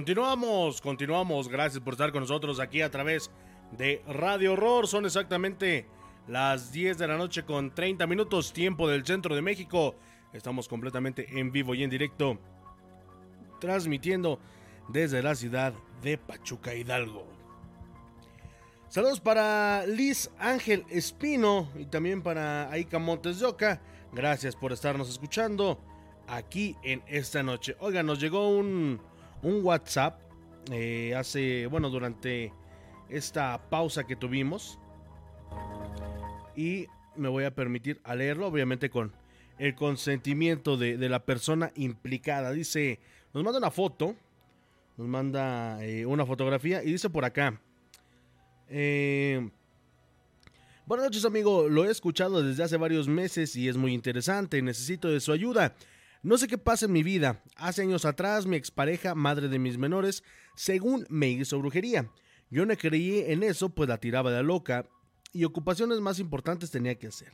Continuamos, 0.00 0.80
continuamos. 0.80 1.46
Gracias 1.46 1.82
por 1.82 1.92
estar 1.92 2.10
con 2.10 2.22
nosotros 2.22 2.58
aquí 2.58 2.80
a 2.80 2.90
través 2.90 3.30
de 3.76 4.02
Radio 4.08 4.54
Horror. 4.54 4.88
Son 4.88 5.04
exactamente 5.04 5.86
las 6.26 6.72
10 6.72 6.96
de 6.96 7.06
la 7.06 7.18
noche 7.18 7.44
con 7.44 7.74
30 7.74 8.06
minutos, 8.06 8.54
tiempo 8.54 8.88
del 8.88 9.04
centro 9.04 9.34
de 9.34 9.42
México. 9.42 9.94
Estamos 10.32 10.68
completamente 10.68 11.38
en 11.38 11.52
vivo 11.52 11.74
y 11.74 11.82
en 11.82 11.90
directo, 11.90 12.38
transmitiendo 13.60 14.40
desde 14.88 15.22
la 15.22 15.34
ciudad 15.34 15.74
de 16.00 16.16
Pachuca 16.16 16.74
Hidalgo. 16.74 17.26
Saludos 18.88 19.20
para 19.20 19.84
Liz 19.86 20.30
Ángel 20.38 20.86
Espino 20.88 21.68
y 21.78 21.84
también 21.84 22.22
para 22.22 22.70
Aika 22.70 22.98
Montes 22.98 23.40
de 23.40 23.44
Oca. 23.44 23.82
Gracias 24.14 24.56
por 24.56 24.72
estarnos 24.72 25.10
escuchando 25.10 25.78
aquí 26.26 26.74
en 26.82 27.02
esta 27.06 27.42
noche. 27.42 27.76
Oiga, 27.80 28.02
nos 28.02 28.18
llegó 28.18 28.48
un, 28.48 28.98
un 29.42 29.64
WhatsApp 29.64 30.20
eh, 30.70 31.14
hace, 31.16 31.66
bueno, 31.66 31.90
durante 31.90 32.52
esta 33.08 33.70
pausa 33.70 34.04
que 34.04 34.16
tuvimos. 34.16 34.78
Y 36.56 36.86
me 37.16 37.28
voy 37.28 37.44
a 37.44 37.54
permitir 37.54 38.00
a 38.04 38.14
leerlo, 38.14 38.46
obviamente 38.46 38.90
con 38.90 39.12
el 39.58 39.74
consentimiento 39.74 40.76
de, 40.76 40.96
de 40.96 41.08
la 41.08 41.24
persona 41.24 41.72
implicada. 41.74 42.52
Dice, 42.52 43.00
nos 43.32 43.44
manda 43.44 43.58
una 43.58 43.70
foto, 43.70 44.14
nos 44.96 45.08
manda 45.08 45.84
eh, 45.84 46.06
una 46.06 46.26
fotografía 46.26 46.82
y 46.82 46.92
dice 46.92 47.10
por 47.10 47.24
acá. 47.24 47.60
Eh, 48.68 49.50
Buenas 50.90 51.06
noches 51.06 51.24
amigo, 51.24 51.68
lo 51.68 51.84
he 51.84 51.90
escuchado 51.92 52.42
desde 52.42 52.64
hace 52.64 52.76
varios 52.76 53.06
meses 53.06 53.54
y 53.54 53.68
es 53.68 53.76
muy 53.76 53.94
interesante, 53.94 54.60
necesito 54.60 55.08
de 55.08 55.20
su 55.20 55.30
ayuda. 55.30 55.76
No 56.22 56.36
sé 56.36 56.48
qué 56.48 56.58
pasa 56.58 56.84
en 56.84 56.92
mi 56.92 57.02
vida. 57.02 57.42
Hace 57.56 57.80
años 57.80 58.04
atrás 58.04 58.44
mi 58.44 58.56
expareja, 58.56 59.14
madre 59.14 59.48
de 59.48 59.58
mis 59.58 59.78
menores, 59.78 60.22
según 60.54 61.06
me 61.08 61.30
hizo 61.30 61.58
brujería. 61.58 62.10
Yo 62.50 62.66
no 62.66 62.76
creí 62.76 63.20
en 63.28 63.42
eso, 63.42 63.70
pues 63.70 63.88
la 63.88 63.98
tiraba 63.98 64.30
de 64.30 64.42
loca 64.42 64.86
y 65.32 65.44
ocupaciones 65.44 66.00
más 66.00 66.18
importantes 66.18 66.70
tenía 66.70 66.98
que 66.98 67.06
hacer. 67.06 67.32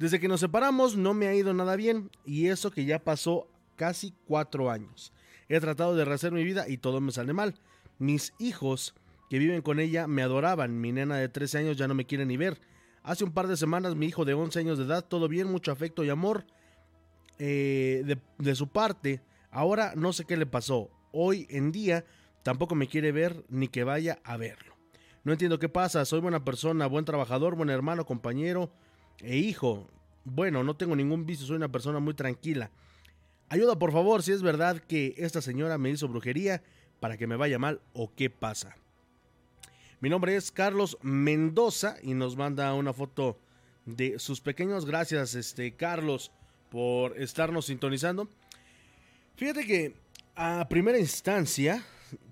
Desde 0.00 0.18
que 0.18 0.26
nos 0.26 0.40
separamos 0.40 0.96
no 0.96 1.14
me 1.14 1.28
ha 1.28 1.34
ido 1.36 1.54
nada 1.54 1.76
bien 1.76 2.10
y 2.24 2.48
eso 2.48 2.72
que 2.72 2.84
ya 2.84 2.98
pasó 2.98 3.46
casi 3.76 4.12
cuatro 4.24 4.72
años. 4.72 5.12
He 5.48 5.60
tratado 5.60 5.94
de 5.94 6.04
rehacer 6.04 6.32
mi 6.32 6.42
vida 6.42 6.68
y 6.68 6.78
todo 6.78 7.00
me 7.00 7.12
sale 7.12 7.32
mal. 7.32 7.54
Mis 8.00 8.34
hijos 8.40 8.96
que 9.30 9.38
viven 9.38 9.62
con 9.62 9.78
ella 9.78 10.08
me 10.08 10.22
adoraban. 10.22 10.80
Mi 10.80 10.90
nena 10.90 11.16
de 11.16 11.28
13 11.28 11.58
años 11.58 11.76
ya 11.76 11.86
no 11.86 11.94
me 11.94 12.06
quiere 12.06 12.26
ni 12.26 12.36
ver. 12.36 12.60
Hace 13.04 13.22
un 13.22 13.32
par 13.32 13.46
de 13.46 13.56
semanas 13.56 13.94
mi 13.94 14.06
hijo 14.06 14.24
de 14.24 14.34
11 14.34 14.58
años 14.58 14.78
de 14.78 14.84
edad, 14.84 15.04
todo 15.04 15.28
bien, 15.28 15.48
mucho 15.48 15.70
afecto 15.70 16.02
y 16.02 16.10
amor 16.10 16.44
eh, 17.38 18.02
de, 18.04 18.18
de 18.38 18.54
su 18.54 18.68
parte. 18.68 19.20
Ahora 19.50 19.92
no 19.96 20.12
sé 20.12 20.24
qué 20.24 20.36
le 20.36 20.46
pasó. 20.46 20.90
Hoy 21.12 21.46
en 21.50 21.72
día 21.72 22.04
tampoco 22.42 22.74
me 22.74 22.88
quiere 22.88 23.12
ver 23.12 23.44
ni 23.48 23.68
que 23.68 23.84
vaya 23.84 24.18
a 24.24 24.36
verlo. 24.36 24.74
No 25.24 25.32
entiendo 25.32 25.58
qué 25.58 25.68
pasa. 25.68 26.04
Soy 26.04 26.20
buena 26.20 26.44
persona, 26.44 26.86
buen 26.86 27.04
trabajador, 27.04 27.56
buen 27.56 27.70
hermano, 27.70 28.04
compañero 28.04 28.70
e 29.20 29.36
hijo. 29.36 29.88
Bueno, 30.24 30.64
no 30.64 30.76
tengo 30.76 30.96
ningún 30.96 31.26
vicio, 31.26 31.46
soy 31.46 31.56
una 31.56 31.70
persona 31.70 31.98
muy 31.98 32.14
tranquila. 32.14 32.70
Ayuda 33.48 33.78
por 33.78 33.92
favor 33.92 34.22
si 34.22 34.32
es 34.32 34.42
verdad 34.42 34.78
que 34.78 35.14
esta 35.18 35.42
señora 35.42 35.78
me 35.78 35.90
hizo 35.90 36.08
brujería 36.08 36.62
para 37.00 37.16
que 37.16 37.26
me 37.26 37.36
vaya 37.36 37.58
mal 37.58 37.80
o 37.92 38.12
qué 38.14 38.30
pasa. 38.30 38.76
Mi 40.00 40.08
nombre 40.08 40.36
es 40.36 40.50
Carlos 40.50 40.98
Mendoza 41.02 41.96
y 42.02 42.14
nos 42.14 42.36
manda 42.36 42.72
una 42.74 42.92
foto 42.92 43.38
de 43.86 44.18
sus 44.18 44.40
pequeños. 44.40 44.86
Gracias, 44.86 45.34
este 45.34 45.76
Carlos, 45.76 46.32
por 46.74 47.16
estarnos 47.20 47.66
sintonizando. 47.66 48.28
Fíjate 49.36 49.64
que 49.64 49.94
a 50.34 50.66
primera 50.68 50.98
instancia 50.98 51.84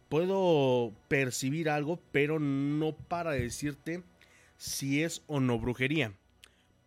puedo 0.08 0.92
percibir 1.06 1.70
algo, 1.70 2.00
pero 2.10 2.40
no 2.40 2.90
para 2.96 3.30
decirte 3.30 4.02
si 4.56 5.04
es 5.04 5.22
o 5.28 5.38
no 5.38 5.60
brujería. 5.60 6.14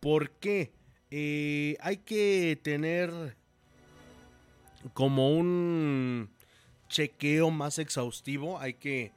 ¿Por 0.00 0.32
qué? 0.32 0.74
Eh, 1.10 1.78
hay 1.80 1.96
que 1.96 2.60
tener 2.62 3.38
como 4.92 5.30
un 5.30 6.28
chequeo 6.90 7.50
más 7.50 7.78
exhaustivo, 7.78 8.58
hay 8.58 8.74
que 8.74 9.12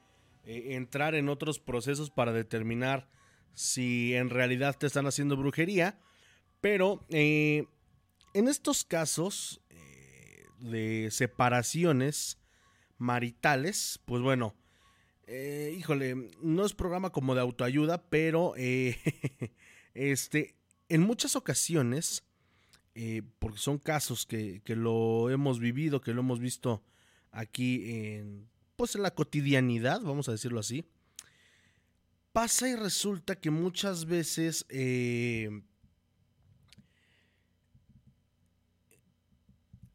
eh, 0.45 0.75
entrar 0.75 1.13
en 1.13 1.27
otros 1.27 1.59
procesos 1.59 2.09
para 2.09 2.31
determinar 2.31 3.09
si 3.53 4.15
en 4.15 4.29
realidad 4.29 4.77
te 4.77 4.87
están 4.87 5.07
haciendo 5.07 5.35
brujería, 5.35 5.99
pero 6.61 7.03
eh, 7.09 7.65
en 8.33 8.47
estos 8.47 8.83
casos 8.83 9.61
eh, 9.69 10.45
de 10.59 11.09
separaciones 11.11 12.37
maritales, 12.97 13.99
pues 14.05 14.21
bueno, 14.21 14.55
Eh, 15.31 15.75
híjole, 15.77 16.31
no 16.41 16.65
es 16.65 16.73
programa 16.73 17.11
como 17.11 17.35
de 17.35 17.41
autoayuda, 17.41 18.01
pero 18.09 18.55
eh, 18.57 18.97
este, 19.93 20.55
en 20.89 21.01
muchas 21.01 21.35
ocasiones, 21.35 22.23
porque 23.37 23.59
son 23.59 23.77
casos 23.77 24.25
que, 24.25 24.61
que, 24.65 24.75
lo 24.75 25.29
hemos 25.29 25.59
vivido, 25.59 26.01
que 26.01 26.15
lo 26.15 26.21
hemos 26.21 26.39
visto 26.39 26.83
aquí 27.31 27.91
en, 27.93 28.49
pues 28.75 28.95
en 28.95 29.03
la 29.03 29.13
cotidianidad, 29.13 30.01
vamos 30.01 30.27
a 30.29 30.31
decirlo 30.31 30.59
así, 30.59 30.83
pasa 32.33 32.67
y 32.67 32.75
resulta 32.75 33.35
que 33.35 33.51
muchas 33.51 34.05
veces 34.05 34.65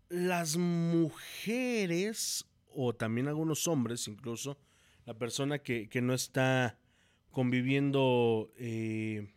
las 0.08 0.56
mujeres 0.56 2.46
o 2.74 2.94
también 2.94 3.28
algunos 3.28 3.66
hombres 3.68 4.08
incluso, 4.08 4.58
la 5.06 5.14
persona 5.14 5.58
que, 5.58 5.88
no 6.02 6.14
está 6.14 6.78
conviviendo 7.30 8.52
eh, 8.58 9.32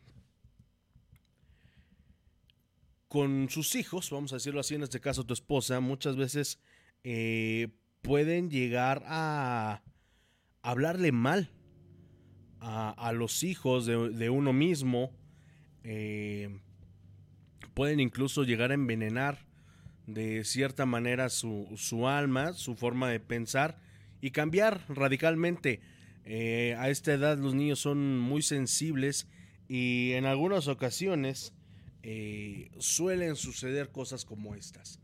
con 3.08 3.50
sus 3.50 3.76
hijos, 3.76 4.10
vamos 4.12 4.34
a 4.34 4.38
decirlo 4.38 4.60
así, 4.60 4.76
en 4.76 4.84
este 4.84 5.00
caso 5.00 5.26
tu 5.26 5.34
esposa, 5.34 5.80
muchas 5.80 6.16
veces 6.16 6.60
eh, 7.04 7.70
pueden 8.02 8.50
llegar 8.50 9.04
a 9.06 9.84
hablarle 10.62 11.12
mal 11.12 11.50
a, 12.60 13.12
los 13.14 13.44
hijos 13.44 13.86
de, 13.86 14.30
uno 14.30 14.52
mismo, 14.52 15.12
eh, 15.84 16.60
pueden 17.74 18.00
incluso 18.00 18.44
llegar 18.44 18.72
a 18.72 18.74
envenenar 18.74 19.47
de 20.08 20.44
cierta 20.46 20.86
manera 20.86 21.30
su, 21.30 21.68
su 21.76 22.08
alma, 22.08 22.54
su 22.54 22.76
forma 22.76 23.10
de 23.10 23.20
pensar 23.20 23.78
y 24.22 24.32
cambiar 24.32 24.84
radicalmente. 24.90 25.82
Eh, 26.26 26.76
a 26.78 26.90
esta 26.90 27.14
edad 27.14 27.38
los 27.38 27.54
niños 27.54 27.80
son 27.80 28.18
muy 28.18 28.42
sensibles 28.42 29.28
y 29.68 30.14
en 30.14 30.26
algunas 30.26 30.68
ocasiones 30.68 31.54
eh, 32.04 32.72
suelen 32.80 33.36
suceder 33.36 33.92
cosas 33.92 34.26
como 34.26 34.56
estas. 34.56 35.00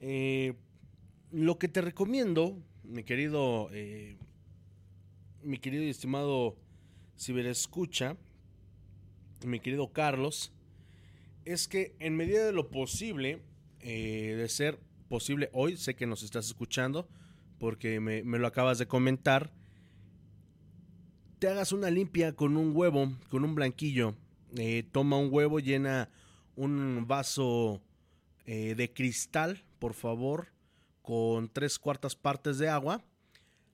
Eh, 0.00 0.54
lo 1.30 1.58
que 1.58 1.68
te 1.68 1.82
recomiendo, 1.82 2.62
mi 2.82 3.04
querido, 3.04 3.70
mi 5.42 5.58
querido 5.58 5.82
y 5.82 5.88
estimado 5.88 6.56
ciberescucha, 7.18 8.16
mi 9.44 9.60
querido 9.60 9.92
Carlos, 9.92 10.52
es 11.44 11.68
que 11.68 11.94
en 11.98 12.16
medida 12.16 12.46
de 12.46 12.52
lo 12.52 12.70
posible, 12.70 13.42
de 13.90 14.48
ser 14.48 14.78
posible 15.08 15.50
hoy, 15.52 15.76
sé 15.76 15.94
que 15.94 16.06
nos 16.06 16.22
estás 16.22 16.46
escuchando, 16.46 17.08
porque 17.58 18.00
me, 18.00 18.22
lo 18.22 18.46
acabas 18.46 18.78
de 18.78 18.86
comentar, 18.86 19.52
te 21.38 21.48
hagas 21.48 21.72
una 21.72 21.90
limpia 21.90 22.34
con 22.34 22.56
un 22.56 22.74
huevo, 22.74 23.12
con 23.28 23.44
un 23.44 23.54
blanquillo. 23.54 24.14
Eh, 24.56 24.84
toma 24.92 25.18
un 25.18 25.28
huevo, 25.32 25.60
llena 25.60 26.08
un 26.56 27.06
vaso 27.06 27.80
eh, 28.46 28.74
de 28.74 28.92
cristal, 28.92 29.64
por 29.78 29.94
favor, 29.94 30.48
con 31.02 31.48
tres 31.48 31.78
cuartas 31.78 32.16
partes 32.16 32.58
de 32.58 32.68
agua. 32.68 33.04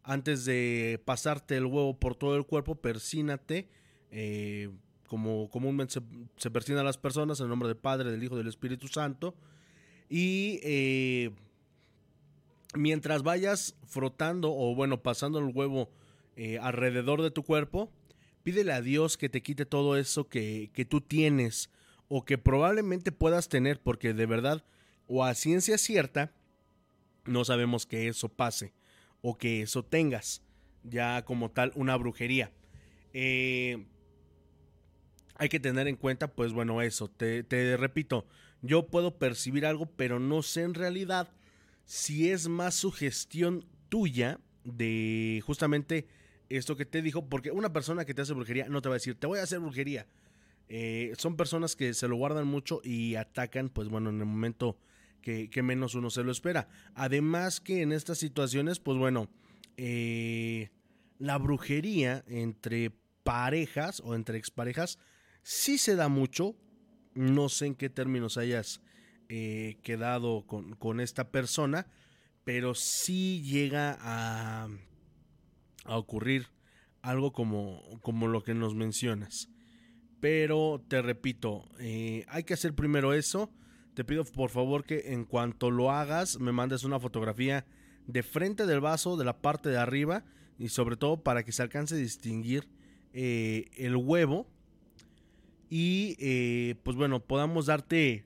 Antes 0.02 0.44
de 0.44 1.00
pasarte 1.04 1.56
el 1.56 1.66
huevo 1.66 1.98
por 1.98 2.16
todo 2.16 2.36
el 2.36 2.46
cuerpo, 2.46 2.74
persínate, 2.74 3.68
eh, 4.10 4.70
como 5.06 5.48
comúnmente 5.50 5.94
se, 5.94 6.00
se 6.36 6.50
persina 6.50 6.80
a 6.80 6.84
las 6.84 6.98
personas, 6.98 7.40
en 7.40 7.48
nombre 7.48 7.68
del 7.68 7.76
Padre, 7.76 8.10
del 8.10 8.22
Hijo 8.22 8.36
del 8.36 8.48
Espíritu 8.48 8.88
Santo. 8.88 9.36
Y 10.10 11.30
mientras 12.74 13.22
vayas 13.22 13.76
frotando 13.86 14.52
o 14.52 14.74
bueno, 14.74 15.02
pasando 15.02 15.38
el 15.38 15.52
huevo 15.54 15.90
eh, 16.36 16.58
alrededor 16.58 17.22
de 17.22 17.30
tu 17.30 17.42
cuerpo, 17.42 17.90
pídele 18.42 18.72
a 18.72 18.82
Dios 18.82 19.16
que 19.16 19.28
te 19.28 19.42
quite 19.42 19.66
todo 19.66 19.96
eso 19.96 20.28
que, 20.28 20.70
que 20.72 20.84
tú 20.84 21.00
tienes 21.00 21.70
o 22.08 22.24
que 22.24 22.38
probablemente 22.38 23.12
puedas 23.12 23.48
tener, 23.48 23.80
porque 23.80 24.14
de 24.14 24.26
verdad 24.26 24.64
o 25.06 25.24
a 25.24 25.34
ciencia 25.34 25.78
cierta 25.78 26.32
no 27.24 27.44
sabemos 27.44 27.86
que 27.86 28.08
eso 28.08 28.28
pase 28.28 28.72
o 29.22 29.36
que 29.36 29.62
eso 29.62 29.84
tengas 29.84 30.42
ya 30.82 31.24
como 31.24 31.50
tal 31.50 31.72
una 31.74 31.96
brujería. 31.96 32.52
Eh, 33.12 33.84
hay 35.40 35.48
que 35.48 35.58
tener 35.58 35.88
en 35.88 35.96
cuenta, 35.96 36.28
pues 36.28 36.52
bueno, 36.52 36.82
eso, 36.82 37.08
te, 37.08 37.42
te 37.42 37.74
repito, 37.78 38.26
yo 38.60 38.88
puedo 38.88 39.16
percibir 39.16 39.64
algo, 39.64 39.86
pero 39.86 40.20
no 40.20 40.42
sé 40.42 40.64
en 40.64 40.74
realidad 40.74 41.32
si 41.86 42.30
es 42.30 42.46
más 42.46 42.74
sugestión 42.74 43.64
tuya 43.88 44.38
de 44.64 45.42
justamente 45.46 46.06
esto 46.50 46.76
que 46.76 46.84
te 46.84 47.00
dijo, 47.00 47.26
porque 47.30 47.52
una 47.52 47.72
persona 47.72 48.04
que 48.04 48.12
te 48.12 48.20
hace 48.20 48.34
brujería 48.34 48.68
no 48.68 48.82
te 48.82 48.90
va 48.90 48.96
a 48.96 48.98
decir, 48.98 49.14
te 49.14 49.26
voy 49.26 49.38
a 49.38 49.44
hacer 49.44 49.60
brujería. 49.60 50.06
Eh, 50.68 51.14
son 51.16 51.38
personas 51.38 51.74
que 51.74 51.94
se 51.94 52.06
lo 52.06 52.16
guardan 52.16 52.46
mucho 52.46 52.82
y 52.84 53.14
atacan, 53.14 53.70
pues 53.70 53.88
bueno, 53.88 54.10
en 54.10 54.20
el 54.20 54.26
momento 54.26 54.76
que, 55.22 55.48
menos 55.62 55.94
uno 55.94 56.10
se 56.10 56.22
lo 56.22 56.32
espera. 56.32 56.68
Además 56.94 57.62
que 57.62 57.80
en 57.80 57.92
estas 57.92 58.18
situaciones, 58.18 58.78
pues 58.78 58.98
bueno, 58.98 59.30
eh, 59.78 60.68
la 61.18 61.38
brujería 61.38 62.24
entre 62.28 62.92
parejas 63.22 64.02
o 64.04 64.14
entre 64.14 64.36
exparejas 64.36 64.98
sí 65.42 65.78
se 65.78 65.96
da 65.96 66.08
mucho. 66.08 66.56
No 67.14 67.48
sé 67.48 67.66
en 67.66 67.74
qué 67.74 67.90
términos 67.90 68.36
hayas 68.36 68.80
eh, 69.28 69.78
quedado 69.82 70.46
con, 70.46 71.00
esta 71.00 71.30
persona, 71.30 71.86
pero 72.44 72.74
sí 72.74 73.42
llega 73.42 73.98
a, 74.00 74.68
a 75.84 75.96
ocurrir 75.96 76.46
algo 77.02 77.32
como, 77.32 77.82
como 78.02 78.28
lo 78.28 78.42
que 78.42 78.54
nos 78.54 78.74
mencionas. 78.74 79.48
Pero 80.20 80.84
te 80.88 81.00
repito, 81.02 81.64
eh, 81.78 82.24
hay 82.28 82.44
que 82.44 82.54
hacer 82.54 82.74
primero 82.74 83.14
eso. 83.14 83.50
Te 83.94 84.04
pido 84.04 84.24
por 84.24 84.50
favor 84.50 84.84
que 84.84 85.12
en 85.12 85.24
cuanto 85.24 85.70
lo 85.70 85.90
hagas 85.90 86.38
me 86.38 86.52
mandes 86.52 86.84
una 86.84 87.00
fotografía 87.00 87.66
de 88.06 88.22
frente 88.22 88.66
del 88.66 88.80
vaso, 88.80 89.16
de 89.16 89.24
la 89.24 89.40
parte 89.40 89.68
de 89.68 89.78
arriba 89.78 90.24
y 90.58 90.68
sobre 90.68 90.96
todo 90.96 91.22
para 91.22 91.42
que 91.42 91.52
se 91.52 91.62
alcance 91.62 91.94
a 91.94 91.98
distinguir 91.98 92.68
eh, 93.12 93.70
el 93.76 93.96
huevo 93.96 94.46
y 95.70 96.74
pues 96.82 96.96
bueno 96.96 97.20
podamos 97.20 97.66
darte 97.66 98.24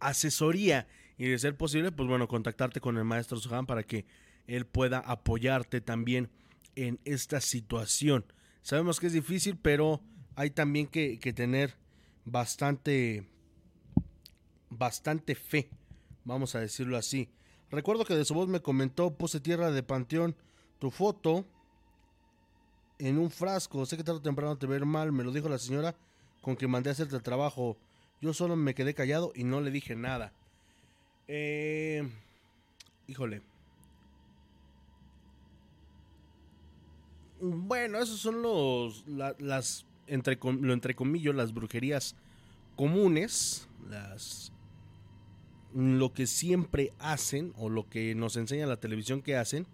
asesoría 0.00 0.88
y 1.16 1.26
de 1.26 1.38
ser 1.38 1.56
posible, 1.56 1.92
pues 1.92 2.08
bueno, 2.08 2.26
contactarte 2.26 2.80
con 2.80 2.98
el 2.98 3.04
maestro 3.04 3.38
Sohan 3.38 3.66
para 3.66 3.84
que 3.84 4.04
él 4.46 4.66
pueda 4.66 4.98
apoyarte 4.98 5.80
también 5.80 6.30
en 6.74 6.98
esta 7.04 7.40
situación. 7.40 8.24
Sabemos 8.62 8.98
que 8.98 9.06
es 9.06 9.12
difícil, 9.12 9.56
pero 9.56 10.02
hay 10.34 10.50
también 10.50 10.88
que, 10.88 11.16
tener 11.34 11.76
bastante, 12.24 13.28
bastante 14.68 15.34
fe, 15.34 15.70
vamos 16.24 16.54
a 16.54 16.60
decirlo 16.60 16.96
así. 16.96 17.28
Recuerdo 17.70 18.04
que 18.04 18.14
de 18.14 18.24
su 18.24 18.34
voz 18.34 18.48
me 18.48 18.60
comentó, 18.60 19.16
puse 19.16 19.40
tierra 19.40 19.70
de 19.70 19.82
panteón, 19.82 20.36
tu 20.78 20.90
foto 20.90 21.46
en 23.08 23.18
un 23.18 23.30
frasco, 23.30 23.84
sé 23.86 23.96
que 23.96 24.04
tarde 24.04 24.18
o 24.18 24.22
temprano 24.22 24.56
te 24.56 24.66
ver 24.66 24.84
mal, 24.84 25.12
me 25.12 25.24
lo 25.24 25.32
dijo 25.32 25.48
la 25.48 25.58
señora 25.58 25.94
con 26.40 26.56
que 26.56 26.68
mandé 26.68 26.90
a 26.90 26.92
hacerte 26.92 27.16
el 27.16 27.22
trabajo. 27.22 27.76
Yo 28.20 28.32
solo 28.34 28.56
me 28.56 28.74
quedé 28.74 28.94
callado 28.94 29.32
y 29.34 29.44
no 29.44 29.60
le 29.60 29.70
dije 29.70 29.96
nada. 29.96 30.32
Eh, 31.26 32.08
híjole. 33.06 33.42
Bueno, 37.40 37.98
esos 37.98 38.20
son 38.20 38.42
los 38.42 39.04
las 39.06 39.84
entre 40.06 40.38
lo 40.40 40.72
entre 40.72 40.94
comillas 40.94 41.34
las 41.34 41.52
brujerías 41.52 42.14
comunes, 42.76 43.68
las 43.88 44.52
lo 45.74 46.12
que 46.12 46.26
siempre 46.26 46.92
hacen 46.98 47.52
o 47.56 47.68
lo 47.68 47.88
que 47.88 48.14
nos 48.14 48.36
enseña 48.36 48.66
la 48.66 48.76
televisión 48.76 49.22
que 49.22 49.36
hacen. 49.36 49.66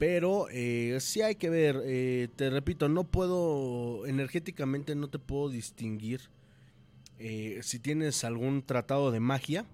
Pero 0.00 0.46
eh, 0.50 0.96
sí 1.00 1.20
hay 1.20 1.34
que 1.34 1.50
ver, 1.50 1.82
eh, 1.84 2.28
te 2.34 2.48
repito, 2.48 2.88
no 2.88 3.04
puedo, 3.04 4.06
energéticamente 4.06 4.94
no 4.94 5.10
te 5.10 5.18
puedo 5.18 5.50
distinguir 5.50 6.22
eh, 7.18 7.60
si 7.62 7.80
tienes 7.80 8.24
algún 8.24 8.62
tratado 8.62 9.10
de 9.10 9.20
magia 9.20 9.66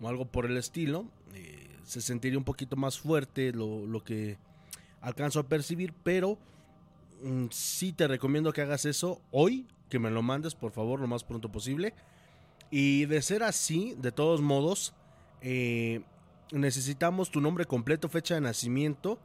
o 0.00 0.08
algo 0.08 0.24
por 0.24 0.46
el 0.46 0.56
estilo, 0.56 1.06
eh, 1.34 1.68
se 1.84 2.00
sentiría 2.00 2.36
un 2.36 2.42
poquito 2.42 2.74
más 2.74 2.98
fuerte 2.98 3.52
lo, 3.52 4.02
que 4.02 4.38
alcanzo 5.00 5.38
a 5.38 5.46
percibir, 5.46 5.94
pero 6.02 6.36
mm, 7.22 7.46
sí 7.52 7.92
te 7.92 8.08
recomiendo 8.08 8.52
que 8.52 8.62
hagas 8.62 8.84
eso 8.86 9.20
hoy, 9.30 9.68
que 9.88 10.00
me 10.00 10.10
lo 10.10 10.20
mandes 10.20 10.56
por 10.56 10.72
favor 10.72 10.98
lo 10.98 11.06
más 11.06 11.22
pronto 11.22 11.52
posible. 11.52 11.94
Y 12.72 13.04
de 13.04 13.22
ser 13.22 13.44
así, 13.44 13.94
de 13.98 14.10
todos 14.10 14.40
modos, 14.40 14.94
necesitamos 16.50 17.30
tu 17.30 17.40
nombre 17.40 17.66
completo, 17.66 18.08
fecha 18.08 18.34
de 18.34 18.40
nacimiento, 18.40 19.20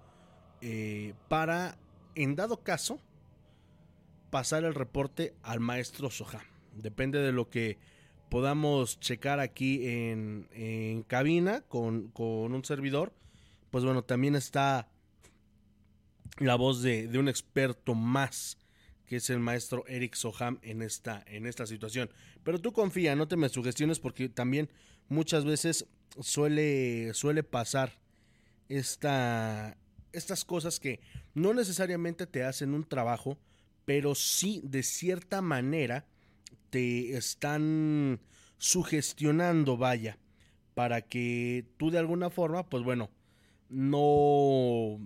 para, 1.27 1.77
en 2.15 2.35
dado 2.35 2.61
caso, 2.63 2.99
pasar 4.29 4.63
el 4.63 4.75
reporte 4.75 5.33
al 5.43 5.59
maestro 5.59 6.09
Soja. 6.09 6.43
Depende 6.73 7.19
de 7.19 7.31
lo 7.31 7.49
que 7.49 7.77
podamos 8.29 8.99
checar 8.99 9.39
aquí 9.39 9.87
en, 9.87 11.03
cabina 11.07 11.61
con, 11.61 12.11
un 12.15 12.65
servidor. 12.65 13.13
Pues 13.71 13.83
bueno, 13.83 14.03
también 14.03 14.35
está 14.35 14.87
la 16.37 16.55
voz 16.55 16.81
de, 16.81 17.07
de, 17.07 17.19
un 17.19 17.27
experto 17.27 17.95
más, 17.95 18.57
que 19.05 19.17
es 19.17 19.29
el 19.29 19.39
maestro 19.39 19.85
Eric 19.87 20.15
Soham 20.15 20.59
en 20.61 20.81
esta, 20.81 21.23
en 21.27 21.45
esta 21.45 21.65
situación. 21.65 22.09
Pero 22.43 22.59
tú 22.59 22.71
confía, 22.71 23.15
no 23.15 23.27
te 23.27 23.35
me 23.35 23.49
sugestiones 23.49 23.99
porque 23.99 24.29
también 24.29 24.69
muchas 25.09 25.43
veces 25.43 25.87
suele, 26.19 27.13
suele 27.13 27.43
pasar 27.43 27.99
esta, 28.69 29.77
estas 30.13 30.45
cosas 30.45 30.79
que 30.79 30.99
no 31.33 31.53
necesariamente 31.53 32.27
te 32.27 32.43
hacen 32.43 32.73
un 32.73 32.83
trabajo, 32.83 33.37
pero 33.85 34.15
sí 34.15 34.61
de 34.63 34.83
cierta 34.83 35.41
manera 35.41 36.05
te 36.69 37.15
están 37.17 38.19
sugestionando, 38.57 39.77
vaya, 39.77 40.19
para 40.73 41.01
que 41.01 41.65
tú 41.77 41.91
de 41.91 41.99
alguna 41.99 42.29
forma, 42.29 42.67
pues 42.69 42.83
bueno, 42.83 43.09
no 43.69 44.99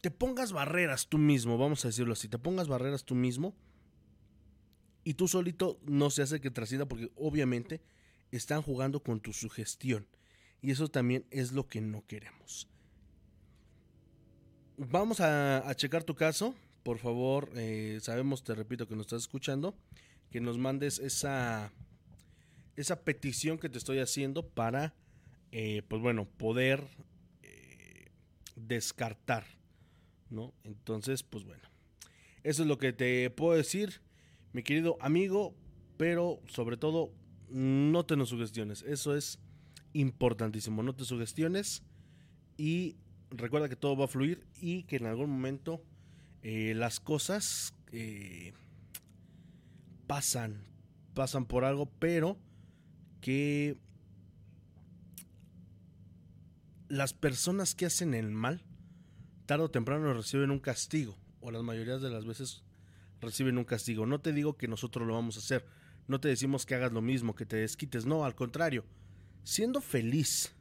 te 0.00 0.10
pongas 0.10 0.52
barreras 0.52 1.08
tú 1.08 1.18
mismo, 1.18 1.58
vamos 1.58 1.84
a 1.84 1.88
decirlo 1.88 2.12
así, 2.14 2.28
te 2.28 2.38
pongas 2.38 2.68
barreras 2.68 3.04
tú 3.04 3.14
mismo 3.14 3.54
y 5.04 5.14
tú 5.14 5.28
solito 5.28 5.78
no 5.84 6.10
se 6.10 6.22
hace 6.22 6.40
que 6.40 6.50
trascienda 6.50 6.86
porque 6.86 7.10
obviamente 7.16 7.80
están 8.30 8.62
jugando 8.62 9.02
con 9.02 9.20
tu 9.20 9.32
sugestión 9.32 10.06
y 10.62 10.70
eso 10.70 10.88
también 10.88 11.24
es 11.30 11.52
lo 11.52 11.68
que 11.68 11.80
no 11.80 12.06
queremos. 12.06 12.68
Vamos 14.76 15.20
a, 15.20 15.72
checar 15.74 16.04
tu 16.04 16.14
caso, 16.14 16.54
por 16.82 16.98
favor, 16.98 17.50
eh, 17.54 17.98
sabemos, 18.00 18.42
te 18.42 18.54
repito, 18.54 18.88
que 18.88 18.96
nos 18.96 19.06
estás 19.06 19.22
escuchando, 19.22 19.74
que 20.30 20.40
nos 20.40 20.58
mandes 20.58 20.98
esa, 20.98 21.72
esa 22.76 23.02
petición 23.02 23.58
que 23.58 23.68
te 23.68 23.78
estoy 23.78 23.98
haciendo 23.98 24.48
para, 24.48 24.94
eh, 25.52 25.82
pues 25.88 26.00
bueno, 26.00 26.26
poder 26.26 26.82
eh, 27.42 28.10
descartar 28.56 29.44
¿no? 30.30 30.54
Entonces, 30.64 31.22
pues 31.22 31.44
bueno, 31.44 31.62
eso 32.42 32.62
es 32.62 32.68
lo 32.68 32.78
que 32.78 32.92
te 32.92 33.28
puedo 33.30 33.56
decir, 33.56 34.00
mi 34.52 34.62
querido 34.62 34.96
amigo, 35.00 35.54
pero 35.96 36.40
sobre 36.48 36.76
todo, 36.76 37.12
no 37.50 38.06
te 38.06 38.16
nos 38.16 38.30
sugestiones, 38.30 38.82
eso 38.82 39.16
es 39.16 39.38
importantísimo, 39.92 40.82
no 40.82 40.94
te 40.94 41.04
sugestiones 41.04 41.82
y 42.56 42.96
recuerda 43.30 43.68
que 43.68 43.76
todo 43.76 43.96
va 43.96 44.04
a 44.04 44.08
fluir 44.08 44.46
y 44.60 44.84
que 44.84 44.96
en 44.96 45.06
algún 45.06 45.30
momento 45.30 45.82
eh, 46.42 46.74
las 46.74 47.00
cosas 47.00 47.74
eh, 47.92 48.52
pasan, 50.06 50.64
pasan 51.14 51.46
por 51.46 51.64
algo, 51.64 51.86
pero 51.98 52.38
que 53.20 53.78
las 56.88 57.12
personas 57.14 57.74
que 57.74 57.86
hacen 57.86 58.14
el 58.14 58.30
mal 58.30 58.64
tarde 59.46 59.64
o 59.64 59.70
temprano 59.70 60.12
reciben 60.14 60.50
un 60.50 60.60
castigo, 60.60 61.16
o 61.40 61.50
las 61.50 61.62
mayorías 61.62 62.00
de 62.00 62.10
las 62.10 62.24
veces 62.24 62.62
reciben 63.20 63.58
un 63.58 63.64
castigo. 63.64 64.06
No 64.06 64.20
te 64.20 64.32
digo 64.32 64.56
que 64.56 64.68
nosotros 64.68 65.06
lo 65.06 65.14
vamos 65.14 65.36
a 65.36 65.40
hacer, 65.40 65.66
no 66.06 66.20
te 66.20 66.28
decimos 66.28 66.66
que 66.66 66.74
hagas 66.74 66.92
lo 66.92 67.02
mismo, 67.02 67.34
que 67.34 67.46
te 67.46 67.56
desquites, 67.56 68.06
no, 68.06 68.24
al 68.24 68.34
contrario, 68.34 68.84
siendo 69.42 69.80
feliz, 69.80 70.54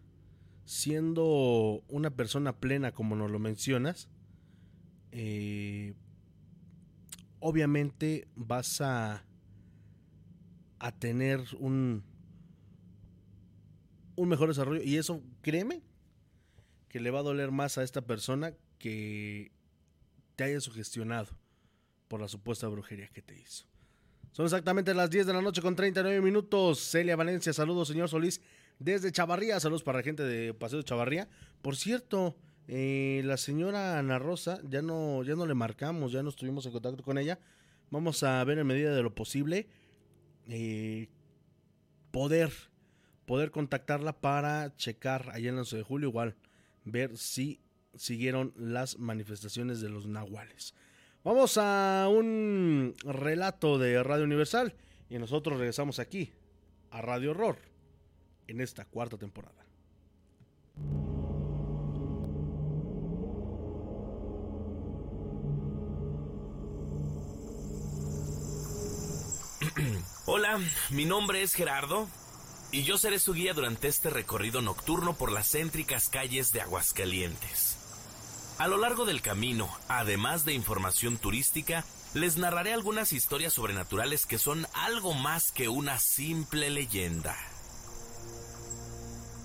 siendo 0.66 1.84
una 1.88 2.12
persona 2.12 2.58
plena 2.58 2.92
como 2.92 3.16
nos 3.16 3.32
lo 3.32 3.40
mencionas, 3.40 4.10
eh, 5.12 5.94
obviamente 7.40 8.28
vas 8.36 8.82
a, 8.82 9.26
a 10.80 10.92
tener 10.92 11.42
un, 11.60 12.04
un 14.16 14.30
mejor 14.30 14.50
desarrollo 14.50 14.82
y 14.84 14.98
eso, 14.98 15.22
créeme, 15.42 15.82
que 16.90 17.00
le 17.00 17.12
va 17.12 17.20
a 17.20 17.24
doler 17.24 17.52
más 17.52 17.78
a 17.78 17.84
esta 17.84 18.02
persona 18.02 18.54
que 18.78 19.52
te 20.36 20.44
haya 20.44 20.60
sugestionado 20.60 21.30
por 22.08 22.20
la 22.20 22.28
supuesta 22.28 22.68
brujería 22.68 23.08
que 23.08 23.22
te 23.22 23.40
hizo. 23.40 23.66
Son 24.32 24.46
exactamente 24.46 24.94
las 24.94 25.10
10 25.10 25.28
de 25.28 25.34
la 25.34 25.42
noche 25.42 25.62
con 25.62 25.76
39 25.76 26.22
minutos. 26.22 26.80
Celia 26.80 27.16
Valencia, 27.16 27.54
saludos, 27.54 27.88
señor 27.88 28.10
Solís, 28.10 28.42
desde 28.80 29.12
Chavarría. 29.12 29.60
Saludos 29.60 29.84
para 29.84 30.00
la 30.00 30.04
gente 30.04 30.24
de 30.24 30.54
Paseo 30.54 30.80
de 30.80 30.86
Chavarría. 30.86 31.28
Por 31.62 31.76
cierto, 31.76 32.36
eh, 32.68 33.22
la 33.26 33.38
señora 33.38 34.00
Ana 34.00 34.18
Rosa, 34.18 34.60
ya 34.68 34.82
no, 34.82 35.24
ya 35.24 35.36
no 35.36 35.46
le 35.46 35.54
marcamos, 35.54 36.12
ya 36.12 36.24
no 36.24 36.30
estuvimos 36.30 36.66
en 36.66 36.72
contacto 36.72 37.04
con 37.04 37.18
ella. 37.18 37.40
Vamos 37.92 38.24
a 38.24 38.44
ver 38.44 38.58
en 38.58 38.68
medida 38.68 38.96
de 38.96 39.04
lo 39.04 39.14
posible 39.14 39.68
eh, 40.48 41.10
poder, 42.12 42.52
poder 43.26 43.52
contactarla 43.52 44.14
para 44.22 44.76
checar 44.76 45.30
allá 45.30 45.50
en 45.50 45.56
el 45.56 45.60
11 45.60 45.78
de 45.78 45.84
julio, 45.84 46.10
igual 46.10 46.36
ver 46.86 47.18
si 47.18 47.62
siguieron 47.96 48.54
las 48.56 48.98
manifestaciones 48.98 49.82
de 49.82 49.90
los 49.90 50.08
nahuales. 50.08 50.74
Vamos 51.24 51.58
a 51.58 52.08
un 52.10 52.96
relato 53.04 53.78
de 53.78 54.02
Radio 54.04 54.24
Universal 54.24 54.74
y 55.10 55.18
nosotros 55.18 55.58
regresamos 55.58 56.00
aquí 56.00 56.32
a 56.92 57.02
Radio 57.02 57.32
Horror 57.32 57.58
en 58.50 58.62
esta 58.62 58.86
cuarta 58.86 59.18
temporada. 59.18 59.66
Hola, 70.26 70.60
mi 70.90 71.06
nombre 71.06 71.44
es 71.44 71.54
Gerardo 71.54 72.08
y 72.72 72.84
yo 72.84 72.98
seré 72.98 73.20
su 73.20 73.34
guía 73.34 73.54
durante 73.54 73.88
este 73.88 74.10
recorrido 74.10 74.62
nocturno 74.62 75.16
por 75.16 75.32
las 75.32 75.52
céntricas 75.52 76.10
calles 76.10 76.52
de 76.52 76.62
Aguascalientes. 76.62 77.78
A 78.58 78.68
lo 78.68 78.78
largo 78.78 79.06
del 79.06 79.22
camino, 79.22 79.70
además 79.88 80.44
de 80.44 80.54
información 80.54 81.18
turística, 81.18 81.86
les 82.14 82.38
narraré 82.38 82.74
algunas 82.74 83.14
historias 83.14 83.54
sobrenaturales 83.54 84.26
que 84.26 84.40
son 84.40 84.66
algo 84.74 85.14
más 85.14 85.52
que 85.52 85.70
una 85.70 86.00
simple 86.00 86.70
leyenda. 86.70 87.38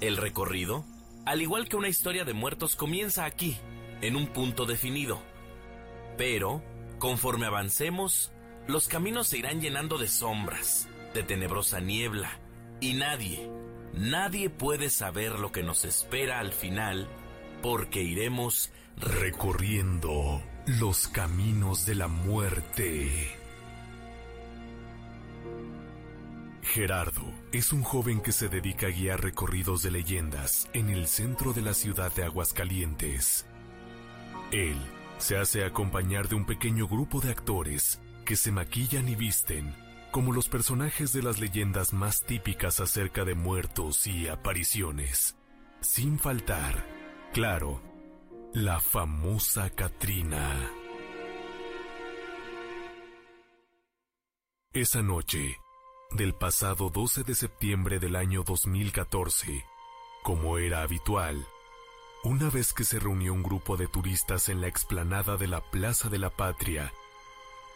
El 0.00 0.16
recorrido, 0.16 0.84
al 1.24 1.40
igual 1.40 1.68
que 1.68 1.76
una 1.76 1.88
historia 1.88 2.24
de 2.24 2.34
muertos, 2.34 2.76
comienza 2.76 3.24
aquí, 3.24 3.56
en 4.00 4.16
un 4.16 4.26
punto 4.26 4.66
definido. 4.66 5.22
Pero, 6.18 6.62
conforme 6.98 7.46
avancemos, 7.46 8.32
los 8.66 8.88
caminos 8.88 9.28
se 9.28 9.38
irán 9.38 9.60
llenando 9.60 9.98
de 9.98 10.08
sombras, 10.08 10.88
de 11.14 11.22
tenebrosa 11.22 11.80
niebla, 11.80 12.38
y 12.80 12.94
nadie, 12.94 13.48
nadie 13.94 14.50
puede 14.50 14.90
saber 14.90 15.38
lo 15.38 15.52
que 15.52 15.62
nos 15.62 15.84
espera 15.84 16.40
al 16.40 16.52
final, 16.52 17.08
porque 17.62 18.02
iremos 18.02 18.70
recorriendo 18.96 20.42
los 20.66 21.08
caminos 21.08 21.86
de 21.86 21.94
la 21.94 22.08
muerte. 22.08 23.43
Gerardo 26.64 27.22
es 27.52 27.72
un 27.72 27.82
joven 27.82 28.20
que 28.20 28.32
se 28.32 28.48
dedica 28.48 28.86
a 28.86 28.90
guiar 28.90 29.22
recorridos 29.22 29.82
de 29.82 29.90
leyendas 29.90 30.68
en 30.72 30.88
el 30.88 31.06
centro 31.06 31.52
de 31.52 31.60
la 31.60 31.74
ciudad 31.74 32.12
de 32.14 32.24
Aguascalientes. 32.24 33.46
Él 34.50 34.76
se 35.18 35.36
hace 35.36 35.64
acompañar 35.64 36.28
de 36.28 36.36
un 36.36 36.46
pequeño 36.46 36.88
grupo 36.88 37.20
de 37.20 37.30
actores 37.30 38.00
que 38.24 38.36
se 38.36 38.50
maquillan 38.50 39.08
y 39.08 39.14
visten 39.14 39.74
como 40.10 40.32
los 40.32 40.48
personajes 40.48 41.12
de 41.12 41.22
las 41.22 41.38
leyendas 41.38 41.92
más 41.92 42.24
típicas 42.24 42.80
acerca 42.80 43.24
de 43.24 43.34
muertos 43.34 44.06
y 44.06 44.28
apariciones. 44.28 45.36
Sin 45.80 46.18
faltar, 46.18 46.86
claro, 47.32 47.82
la 48.54 48.80
famosa 48.80 49.70
Katrina. 49.70 50.70
Esa 54.72 55.02
noche, 55.02 55.56
del 56.14 56.32
pasado 56.32 56.90
12 56.90 57.24
de 57.24 57.34
septiembre 57.34 57.98
del 57.98 58.14
año 58.14 58.44
2014, 58.44 59.66
como 60.22 60.58
era 60.58 60.82
habitual, 60.82 61.46
una 62.22 62.50
vez 62.50 62.72
que 62.72 62.84
se 62.84 63.00
reunió 63.00 63.34
un 63.34 63.42
grupo 63.42 63.76
de 63.76 63.88
turistas 63.88 64.48
en 64.48 64.60
la 64.60 64.68
explanada 64.68 65.36
de 65.36 65.48
la 65.48 65.60
Plaza 65.60 66.08
de 66.08 66.18
la 66.18 66.30
Patria, 66.30 66.92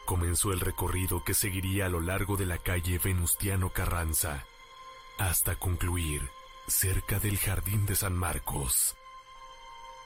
comenzó 0.04 0.52
el 0.52 0.60
recorrido 0.60 1.24
que 1.24 1.34
seguiría 1.34 1.86
a 1.86 1.88
lo 1.88 2.00
largo 2.00 2.36
de 2.36 2.46
la 2.46 2.58
calle 2.58 2.98
Venustiano 2.98 3.70
Carranza, 3.70 4.44
hasta 5.18 5.56
concluir 5.56 6.22
cerca 6.68 7.18
del 7.18 7.38
Jardín 7.38 7.86
de 7.86 7.96
San 7.96 8.14
Marcos. 8.14 8.96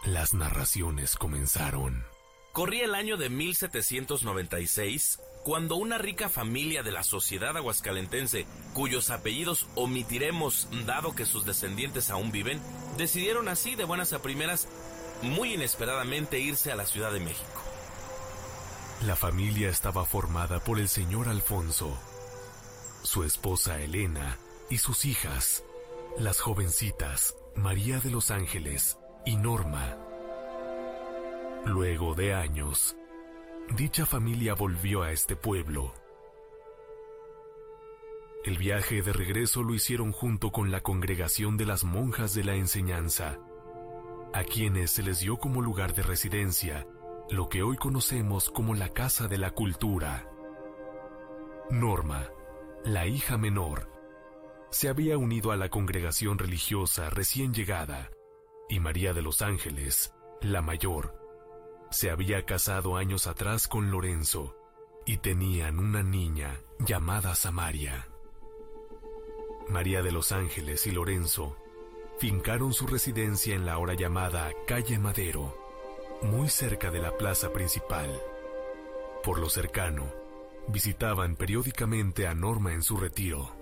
Las 0.04 0.32
narraciones 0.32 1.16
comenzaron. 1.16 2.11
Corría 2.52 2.84
el 2.84 2.94
año 2.94 3.16
de 3.16 3.30
1796 3.30 5.20
cuando 5.42 5.76
una 5.76 5.98
rica 5.98 6.28
familia 6.28 6.82
de 6.82 6.92
la 6.92 7.02
sociedad 7.02 7.56
aguascalentense, 7.56 8.46
cuyos 8.74 9.10
apellidos 9.10 9.66
omitiremos 9.74 10.68
dado 10.86 11.14
que 11.14 11.24
sus 11.24 11.44
descendientes 11.44 12.10
aún 12.10 12.30
viven, 12.30 12.60
decidieron 12.96 13.48
así 13.48 13.74
de 13.74 13.84
buenas 13.84 14.12
a 14.12 14.22
primeras, 14.22 14.68
muy 15.22 15.54
inesperadamente 15.54 16.38
irse 16.38 16.70
a 16.70 16.76
la 16.76 16.86
Ciudad 16.86 17.10
de 17.12 17.20
México. 17.20 17.62
La 19.06 19.16
familia 19.16 19.68
estaba 19.68 20.04
formada 20.04 20.60
por 20.60 20.78
el 20.78 20.88
señor 20.88 21.28
Alfonso, 21.28 21.98
su 23.02 23.24
esposa 23.24 23.80
Elena 23.80 24.38
y 24.70 24.78
sus 24.78 25.06
hijas, 25.06 25.64
las 26.18 26.38
jovencitas 26.40 27.34
María 27.56 27.98
de 27.98 28.10
los 28.10 28.30
Ángeles 28.30 28.98
y 29.26 29.36
Norma. 29.36 30.11
Luego 31.64 32.14
de 32.14 32.34
años, 32.34 32.96
dicha 33.76 34.04
familia 34.04 34.54
volvió 34.54 35.02
a 35.02 35.12
este 35.12 35.36
pueblo. 35.36 35.94
El 38.44 38.58
viaje 38.58 39.00
de 39.00 39.12
regreso 39.12 39.62
lo 39.62 39.72
hicieron 39.72 40.10
junto 40.10 40.50
con 40.50 40.72
la 40.72 40.80
congregación 40.80 41.56
de 41.56 41.64
las 41.64 41.84
monjas 41.84 42.34
de 42.34 42.42
la 42.42 42.56
enseñanza, 42.56 43.38
a 44.32 44.42
quienes 44.42 44.90
se 44.90 45.04
les 45.04 45.20
dio 45.20 45.36
como 45.36 45.62
lugar 45.62 45.94
de 45.94 46.02
residencia 46.02 46.84
lo 47.30 47.48
que 47.48 47.62
hoy 47.62 47.76
conocemos 47.76 48.50
como 48.50 48.74
la 48.74 48.88
Casa 48.88 49.28
de 49.28 49.38
la 49.38 49.52
Cultura. 49.52 50.28
Norma, 51.70 52.28
la 52.84 53.06
hija 53.06 53.38
menor, 53.38 53.88
se 54.70 54.88
había 54.88 55.16
unido 55.16 55.52
a 55.52 55.56
la 55.56 55.68
congregación 55.68 56.38
religiosa 56.38 57.08
recién 57.08 57.54
llegada, 57.54 58.10
y 58.68 58.80
María 58.80 59.12
de 59.12 59.22
los 59.22 59.42
Ángeles, 59.42 60.12
la 60.40 60.60
mayor, 60.60 61.21
se 61.92 62.10
había 62.10 62.44
casado 62.44 62.96
años 62.96 63.26
atrás 63.26 63.68
con 63.68 63.90
Lorenzo 63.90 64.56
y 65.06 65.18
tenían 65.18 65.78
una 65.78 66.02
niña 66.02 66.58
llamada 66.78 67.34
Samaria. 67.34 68.08
María 69.68 70.02
de 70.02 70.12
los 70.12 70.32
Ángeles 70.32 70.86
y 70.86 70.90
Lorenzo 70.90 71.56
fincaron 72.18 72.72
su 72.72 72.86
residencia 72.86 73.54
en 73.54 73.66
la 73.66 73.74
ahora 73.74 73.94
llamada 73.94 74.50
Calle 74.66 74.98
Madero, 74.98 75.56
muy 76.22 76.48
cerca 76.48 76.90
de 76.90 77.00
la 77.00 77.16
plaza 77.16 77.52
principal. 77.52 78.10
Por 79.22 79.38
lo 79.38 79.48
cercano, 79.48 80.12
visitaban 80.68 81.36
periódicamente 81.36 82.26
a 82.26 82.34
Norma 82.34 82.72
en 82.72 82.82
su 82.82 82.96
retiro. 82.96 83.61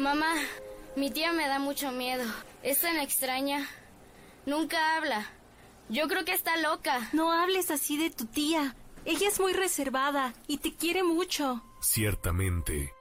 Mamá, 0.00 0.34
mi 0.96 1.10
tía 1.10 1.30
me 1.34 1.46
da 1.46 1.58
mucho 1.58 1.92
miedo. 1.92 2.24
Es 2.62 2.80
tan 2.80 2.96
extraña. 2.96 3.68
Nunca 4.46 4.96
habla. 4.96 5.30
Yo 5.90 6.08
creo 6.08 6.24
que 6.24 6.32
está 6.32 6.56
loca. 6.56 7.10
No 7.12 7.30
hables 7.30 7.70
así 7.70 7.98
de 7.98 8.08
tu 8.08 8.24
tía. 8.24 8.74
Ella 9.04 9.28
es 9.28 9.38
muy 9.38 9.52
reservada 9.52 10.32
y 10.46 10.56
te 10.56 10.74
quiere 10.74 11.02
mucho. 11.02 11.62
Ciertamente, 11.82 12.94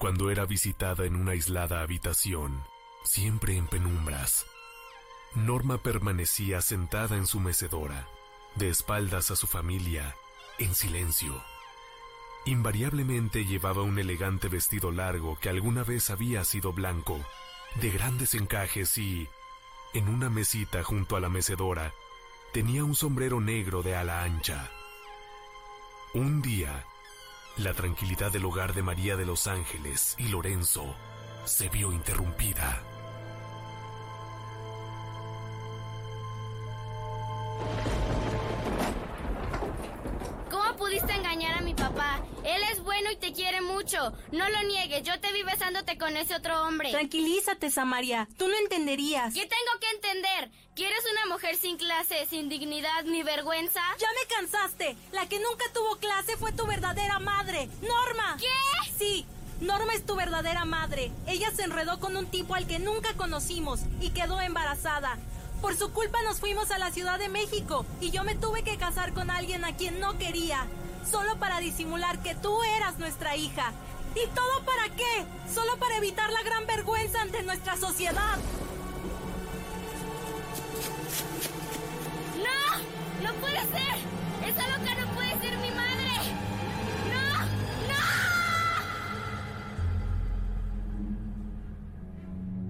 cuando 0.00 0.28
era 0.28 0.44
visitada 0.44 1.04
en 1.06 1.14
una 1.14 1.32
aislada 1.32 1.82
habitación, 1.82 2.60
siempre 3.04 3.56
en 3.56 3.68
penumbras, 3.68 4.44
Norma 5.36 5.78
permanecía 5.80 6.60
sentada 6.62 7.16
en 7.16 7.28
su 7.28 7.38
mecedora, 7.38 8.08
de 8.56 8.70
espaldas 8.70 9.30
a 9.30 9.36
su 9.36 9.46
familia, 9.46 10.16
en 10.58 10.74
silencio. 10.74 11.40
Invariablemente 12.46 13.44
llevaba 13.44 13.82
un 13.82 13.98
elegante 13.98 14.48
vestido 14.48 14.90
largo 14.90 15.38
que 15.38 15.50
alguna 15.50 15.84
vez 15.84 16.10
había 16.10 16.44
sido 16.44 16.72
blanco, 16.72 17.20
de 17.76 17.90
grandes 17.90 18.34
encajes 18.34 18.96
y, 18.98 19.28
en 19.92 20.08
una 20.08 20.30
mesita 20.30 20.82
junto 20.82 21.16
a 21.16 21.20
la 21.20 21.28
mecedora, 21.28 21.92
tenía 22.52 22.84
un 22.84 22.96
sombrero 22.96 23.40
negro 23.40 23.82
de 23.82 23.94
ala 23.94 24.22
ancha. 24.22 24.70
Un 26.14 26.42
día, 26.42 26.84
la 27.56 27.74
tranquilidad 27.74 28.32
del 28.32 28.44
hogar 28.44 28.74
de 28.74 28.82
María 28.82 29.16
de 29.16 29.26
los 29.26 29.46
Ángeles 29.46 30.16
y 30.18 30.28
Lorenzo 30.28 30.96
se 31.44 31.68
vio 31.68 31.92
interrumpida. 31.92 32.82
Te 43.30 43.36
quiere 43.36 43.60
mucho. 43.60 44.12
No 44.32 44.48
lo 44.48 44.62
niegues, 44.64 45.02
yo 45.02 45.18
te 45.20 45.32
vi 45.32 45.42
besándote 45.42 45.96
con 45.98 46.16
ese 46.16 46.34
otro 46.34 46.64
hombre. 46.64 46.90
Tranquilízate, 46.90 47.70
Samaria. 47.70 48.28
Tú 48.36 48.48
no 48.48 48.56
entenderías. 48.56 49.34
¿Qué 49.34 49.46
tengo 49.46 49.80
que 49.80 49.90
entender? 49.90 50.50
¿Quieres 50.74 51.00
una 51.12 51.32
mujer 51.32 51.56
sin 51.56 51.76
clase, 51.76 52.26
sin 52.28 52.48
dignidad 52.48 53.04
ni 53.04 53.22
vergüenza? 53.22 53.80
Ya 53.98 54.08
me 54.08 54.34
cansaste. 54.34 54.96
La 55.12 55.28
que 55.28 55.38
nunca 55.38 55.64
tuvo 55.72 55.96
clase 55.96 56.36
fue 56.36 56.52
tu 56.52 56.66
verdadera 56.66 57.18
madre, 57.18 57.68
Norma. 57.82 58.36
¿Qué? 58.38 58.92
Sí. 58.98 59.26
Norma 59.60 59.94
es 59.94 60.06
tu 60.06 60.16
verdadera 60.16 60.64
madre. 60.64 61.12
Ella 61.26 61.50
se 61.54 61.64
enredó 61.64 62.00
con 62.00 62.16
un 62.16 62.26
tipo 62.26 62.54
al 62.54 62.66
que 62.66 62.78
nunca 62.78 63.12
conocimos 63.14 63.80
y 64.00 64.10
quedó 64.10 64.40
embarazada. 64.40 65.18
Por 65.60 65.76
su 65.76 65.92
culpa 65.92 66.22
nos 66.22 66.40
fuimos 66.40 66.70
a 66.70 66.78
la 66.78 66.90
Ciudad 66.90 67.18
de 67.18 67.28
México 67.28 67.84
y 68.00 68.10
yo 68.10 68.24
me 68.24 68.34
tuve 68.34 68.62
que 68.62 68.78
casar 68.78 69.12
con 69.12 69.30
alguien 69.30 69.64
a 69.66 69.76
quien 69.76 70.00
no 70.00 70.16
quería, 70.16 70.66
solo 71.08 71.38
para 71.38 71.60
disimular 71.60 72.22
que 72.22 72.34
tú 72.34 72.62
eras 72.62 72.98
nuestra 72.98 73.36
hija. 73.36 73.72
¿Y 74.14 74.26
todo 74.34 74.64
para 74.64 74.88
qué? 74.96 75.24
Solo 75.52 75.76
para 75.78 75.96
evitar 75.96 76.30
la 76.32 76.42
gran 76.42 76.66
vergüenza 76.66 77.22
ante 77.22 77.42
nuestra 77.42 77.76
sociedad. 77.76 78.38
¡No! 82.36 83.22
¡No 83.22 83.34
puede 83.40 83.60
ser! 83.60 83.94
¡Esa 84.46 84.68
loca 84.68 84.94
no 84.94 85.14
puede 85.14 85.38
ser 85.40 85.58
mi 85.58 85.70
madre! 85.70 86.10
¡No! 87.12 87.38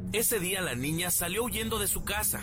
¡No! 0.03 0.13
Ese 0.13 0.41
día 0.41 0.61
la 0.61 0.75
niña 0.75 1.11
salió 1.11 1.45
huyendo 1.45 1.79
de 1.79 1.89
su 1.89 2.05
casa, 2.05 2.43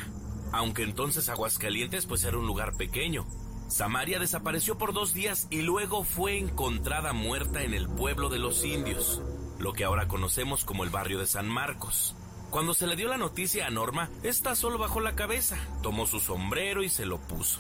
aunque 0.51 0.81
entonces 0.83 1.29
Aguascalientes 1.29 2.07
pues 2.07 2.23
era 2.23 2.37
un 2.37 2.47
lugar 2.47 2.73
pequeño. 2.77 3.27
Samaria 3.67 4.17
desapareció 4.17 4.77
por 4.77 4.93
dos 4.93 5.13
días 5.13 5.47
y 5.49 5.61
luego 5.61 6.03
fue 6.03 6.37
encontrada 6.37 7.11
muerta 7.11 7.63
en 7.63 7.73
el 7.73 7.89
pueblo 7.89 8.29
de 8.29 8.39
los 8.39 8.63
indios, 8.63 9.21
lo 9.59 9.73
que 9.73 9.83
ahora 9.83 10.07
conocemos 10.07 10.63
como 10.63 10.85
el 10.85 10.89
barrio 10.89 11.19
de 11.19 11.27
San 11.27 11.49
Marcos. 11.49 12.15
Cuando 12.49 12.73
se 12.73 12.87
le 12.87 12.95
dio 12.95 13.09
la 13.09 13.17
noticia 13.17 13.67
a 13.67 13.69
Norma, 13.69 14.09
esta 14.23 14.55
solo 14.55 14.77
bajó 14.77 15.01
la 15.01 15.15
cabeza, 15.15 15.57
tomó 15.83 16.07
su 16.07 16.21
sombrero 16.21 16.81
y 16.81 16.89
se 16.89 17.05
lo 17.05 17.19
puso. 17.19 17.59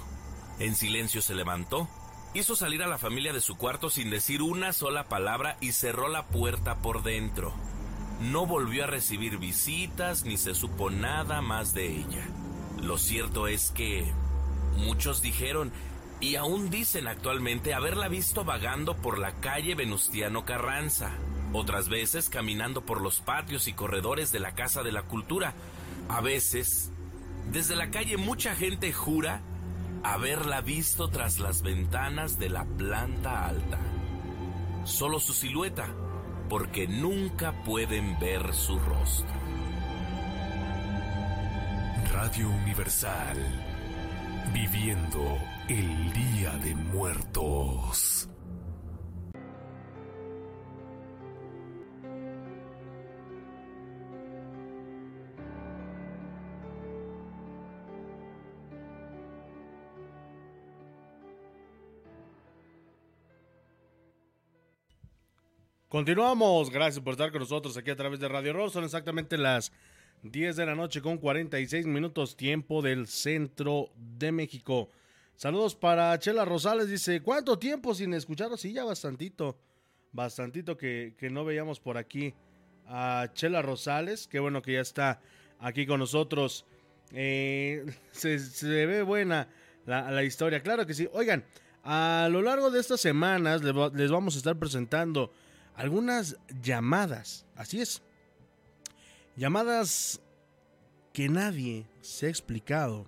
En 0.59 0.75
silencio 0.75 1.21
se 1.21 1.35
levantó, 1.35 1.89
hizo 2.33 2.55
salir 2.55 2.83
a 2.83 2.87
la 2.87 2.97
familia 2.97 3.33
de 3.33 3.41
su 3.41 3.57
cuarto 3.57 3.89
sin 3.89 4.09
decir 4.09 4.41
una 4.41 4.71
sola 4.71 5.09
palabra 5.09 5.57
y 5.59 5.73
cerró 5.73 6.07
la 6.07 6.27
puerta 6.27 6.77
por 6.77 7.03
dentro. 7.03 7.53
No 8.21 8.45
volvió 8.45 8.85
a 8.85 8.87
recibir 8.87 9.37
visitas 9.39 10.23
ni 10.23 10.37
se 10.37 10.55
supo 10.55 10.89
nada 10.89 11.41
más 11.41 11.73
de 11.73 11.97
ella. 11.97 12.25
Lo 12.81 12.97
cierto 12.97 13.47
es 13.47 13.71
que 13.71 14.11
muchos 14.77 15.21
dijeron 15.21 15.73
y 16.19 16.35
aún 16.35 16.69
dicen 16.69 17.07
actualmente 17.07 17.73
haberla 17.73 18.07
visto 18.07 18.43
vagando 18.43 18.95
por 18.95 19.19
la 19.19 19.33
calle 19.33 19.75
Venustiano 19.75 20.45
Carranza, 20.45 21.11
otras 21.53 21.89
veces 21.89 22.29
caminando 22.29 22.81
por 22.81 23.01
los 23.01 23.19
patios 23.19 23.67
y 23.67 23.73
corredores 23.73 24.31
de 24.31 24.39
la 24.39 24.53
Casa 24.53 24.81
de 24.81 24.91
la 24.91 25.03
Cultura. 25.03 25.53
A 26.09 26.21
veces, 26.21 26.91
desde 27.51 27.75
la 27.75 27.91
calle 27.91 28.17
mucha 28.17 28.55
gente 28.55 28.91
jura 28.91 29.41
haberla 30.03 30.61
visto 30.61 31.09
tras 31.09 31.39
las 31.39 31.61
ventanas 31.61 32.39
de 32.39 32.49
la 32.49 32.65
planta 32.65 33.45
alta. 33.47 33.79
Solo 34.85 35.19
su 35.19 35.33
silueta, 35.33 35.87
porque 36.49 36.87
nunca 36.87 37.63
pueden 37.63 38.17
ver 38.19 38.53
su 38.53 38.79
rostro. 38.79 39.37
Radio 42.11 42.49
Universal, 42.49 43.37
viviendo 44.53 45.37
el 45.69 46.13
Día 46.13 46.51
de 46.63 46.73
Muertos. 46.75 48.29
Continuamos, 65.89 66.69
gracias 66.69 67.03
por 67.03 67.11
estar 67.13 67.31
con 67.31 67.41
nosotros 67.41 67.75
aquí 67.75 67.91
a 67.91 67.95
través 67.97 68.21
de 68.21 68.29
Radio 68.29 68.53
Roll. 68.53 68.71
Son 68.71 68.85
exactamente 68.85 69.37
las 69.37 69.73
10 70.23 70.55
de 70.55 70.65
la 70.65 70.75
noche 70.75 71.01
con 71.01 71.17
46 71.17 71.87
minutos 71.87 72.37
tiempo 72.37 72.81
del 72.81 73.07
centro 73.07 73.89
de 73.95 74.31
México. 74.31 74.89
Saludos 75.37 75.75
para 75.75 76.17
Chela 76.17 76.45
Rosales, 76.45 76.89
dice, 76.89 77.21
¿cuánto 77.21 77.59
tiempo 77.59 77.93
sin 77.93 78.11
escucharlos? 78.15 78.59
Sí, 78.59 78.73
ya 78.73 78.83
bastantito, 78.83 79.55
bastantito 80.11 80.75
que, 80.75 81.15
no 81.31 81.45
veíamos 81.45 81.79
por 81.79 81.99
aquí 81.99 82.33
a 82.87 83.27
Chela 83.33 83.61
Rosales. 83.61 84.27
Qué 84.27 84.39
bueno 84.39 84.63
que 84.63 84.73
ya 84.73 84.81
está 84.81 85.21
aquí 85.59 85.85
con 85.85 85.99
nosotros. 85.99 86.65
Eh, 87.11 87.85
se, 88.11 88.39
ve 88.87 89.03
buena 89.03 89.47
la, 89.85 90.23
historia, 90.23 90.63
claro 90.63 90.87
que 90.87 90.95
sí. 90.95 91.07
Oigan, 91.13 91.45
a 91.83 92.29
lo 92.31 92.41
largo 92.41 92.71
de 92.71 92.79
estas 92.79 92.99
semanas 92.99 93.61
les 93.61 94.09
vamos 94.09 94.33
a 94.33 94.37
estar 94.39 94.57
presentando 94.57 95.31
algunas 95.75 96.35
llamadas, 96.63 97.45
así 97.55 97.79
es, 97.79 98.01
llamadas 99.35 100.19
que 101.13 101.29
nadie 101.29 101.85
se 102.01 102.25
ha 102.25 102.29
explicado 102.29 103.05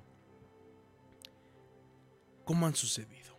cómo 2.50 2.66
han 2.66 2.74
sucedido. 2.74 3.38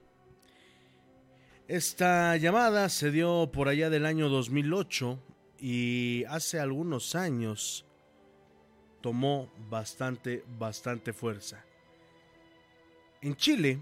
Esta 1.67 2.37
llamada 2.37 2.89
se 2.89 3.11
dio 3.11 3.51
por 3.53 3.67
allá 3.67 3.91
del 3.91 4.07
año 4.07 4.29
2008 4.29 5.19
y 5.59 6.23
hace 6.29 6.61
algunos 6.61 7.17
años 7.17 7.85
tomó 9.01 9.51
bastante, 9.69 10.45
bastante 10.57 11.13
fuerza. 11.13 11.65
En 13.21 13.35
Chile, 13.35 13.81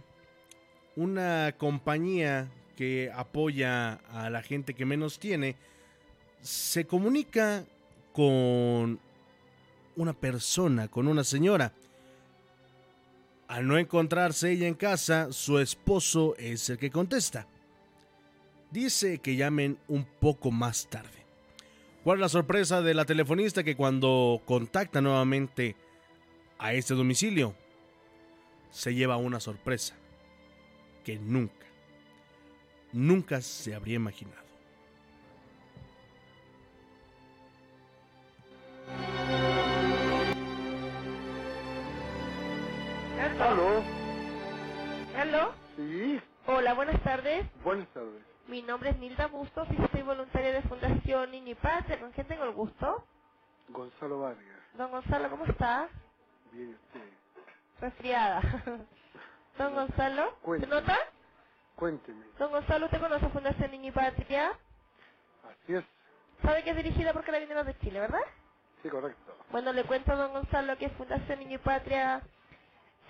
una 0.97 1.55
compañía 1.59 2.51
que 2.75 3.13
apoya 3.15 4.01
a 4.11 4.31
la 4.31 4.41
gente 4.41 4.73
que 4.73 4.87
menos 4.87 5.19
tiene, 5.19 5.57
se 6.41 6.87
comunica 6.87 7.67
con 8.15 8.99
una 9.95 10.15
persona, 10.15 10.89
con 10.89 11.07
una 11.07 11.23
señora. 11.23 11.75
Al 13.49 13.67
no 13.67 13.79
encontrarse 13.79 14.53
ella 14.53 14.69
en 14.69 14.75
casa, 14.75 15.33
su 15.33 15.59
esposo 15.59 16.37
es 16.37 16.69
el 16.69 16.77
que 16.77 16.91
contesta. 16.91 17.49
Dice 18.71 19.19
que 19.21 19.37
llamen 19.37 19.79
un 19.89 20.05
poco 20.05 20.51
más 20.51 20.89
tarde. 20.91 21.25
¿Cuál 22.05 22.19
es 22.19 22.21
la 22.21 22.29
sorpresa 22.29 22.83
de 22.83 22.93
la 22.93 23.07
telefonista 23.07 23.65
que 23.65 23.75
cuando 23.75 24.43
contacta 24.45 25.01
nuevamente 25.01 25.77
a 26.59 26.75
este 26.75 26.93
domicilio, 26.93 27.55
se 28.71 28.95
lleva 28.95 29.17
una 29.17 29.41
sorpresa 29.41 29.95
que 31.03 31.19
nunca, 31.19 31.67
nunca 32.93 33.41
se 33.41 33.75
habría 33.75 33.97
imaginado? 33.97 34.48
¿Aló? 43.39 43.91
¿Aló? 45.17 45.55
Sí, 45.77 46.23
Hola, 46.47 46.75
buenas 46.75 47.03
tardes. 47.05 47.47
buenas 47.55 47.93
tardes. 47.95 48.27
Mi 48.49 48.63
nombre 48.63 48.91
es 48.91 48.99
Nilda 48.99 49.29
Bustos 49.29 49.69
y 49.71 49.77
soy 49.93 50.03
voluntaria 50.03 50.53
de 50.53 50.63
Fundación 50.65 51.31
Niño 51.33 51.53
y 51.53 51.57
Patria. 51.57 52.01
¿Con 52.01 52.13
quién 52.13 52.29
tengo 52.29 52.45
el 52.45 52.53
gusto? 52.53 53.07
Gonzalo 53.69 54.21
Vargas. 54.21 54.65
Don 54.75 54.91
Gonzalo, 54.91 55.31
¿cómo 55.31 55.47
está? 55.47 55.89
Bien, 56.53 56.75
usted. 56.75 57.19
Resfriada. 57.81 58.43
Don 59.59 59.75
Gonzalo, 59.75 60.39
¿se 60.61 60.67
Cuénteme. 60.67 60.69
nota? 60.69 60.97
Cuénteme. 61.77 62.27
Don 62.39 62.53
Gonzalo, 62.53 62.87
¿usted 62.87 63.01
conoce 63.01 63.29
Fundación 63.31 63.71
Niño 63.73 63.89
y 63.89 63.93
Patria? 63.93 64.59
Así 65.43 65.75
es. 65.75 65.85
Sabe 66.43 66.65
que 66.65 66.71
es 66.71 66.77
dirigida 66.77 67.13
por 67.15 67.25
Carabineros 67.25 67.67
de 67.67 67.79
Chile, 67.81 68.01
¿verdad? 68.01 68.23
Sí, 68.83 68.91
correcto. 68.91 69.39
Bueno, 69.51 69.73
le 69.73 69.85
cuento 69.85 70.13
a 70.13 70.17
don 70.17 70.33
Gonzalo 70.33 70.79
que 70.79 70.91
Fundación 70.91 71.41
Niño 71.41 71.57
y 71.57 71.59
Patria 71.59 72.23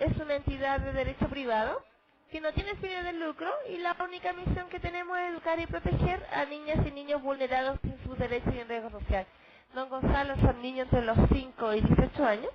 es 0.00 0.16
una 0.18 0.36
entidad 0.36 0.80
de 0.80 0.92
derecho 0.92 1.28
privado 1.28 1.82
que 2.30 2.40
no 2.40 2.52
tiene 2.52 2.74
fines 2.76 3.04
de 3.04 3.14
lucro 3.14 3.50
y 3.70 3.78
la 3.78 3.96
única 4.04 4.32
misión 4.34 4.68
que 4.68 4.80
tenemos 4.80 5.16
es 5.18 5.30
educar 5.32 5.58
y 5.60 5.66
proteger 5.66 6.24
a 6.32 6.44
niñas 6.46 6.86
y 6.86 6.90
niños 6.92 7.22
vulnerados 7.22 7.78
en 7.84 7.98
sus 8.04 8.18
derechos 8.18 8.54
y 8.54 8.60
en 8.60 8.68
riesgo 8.68 8.90
social. 8.90 9.26
Don 9.74 9.88
Gonzalo 9.88 10.36
son 10.42 10.62
niños 10.62 10.86
entre 10.92 11.02
los 11.04 11.18
5 11.32 11.74
y 11.74 11.80
18 11.82 12.26
años 12.26 12.50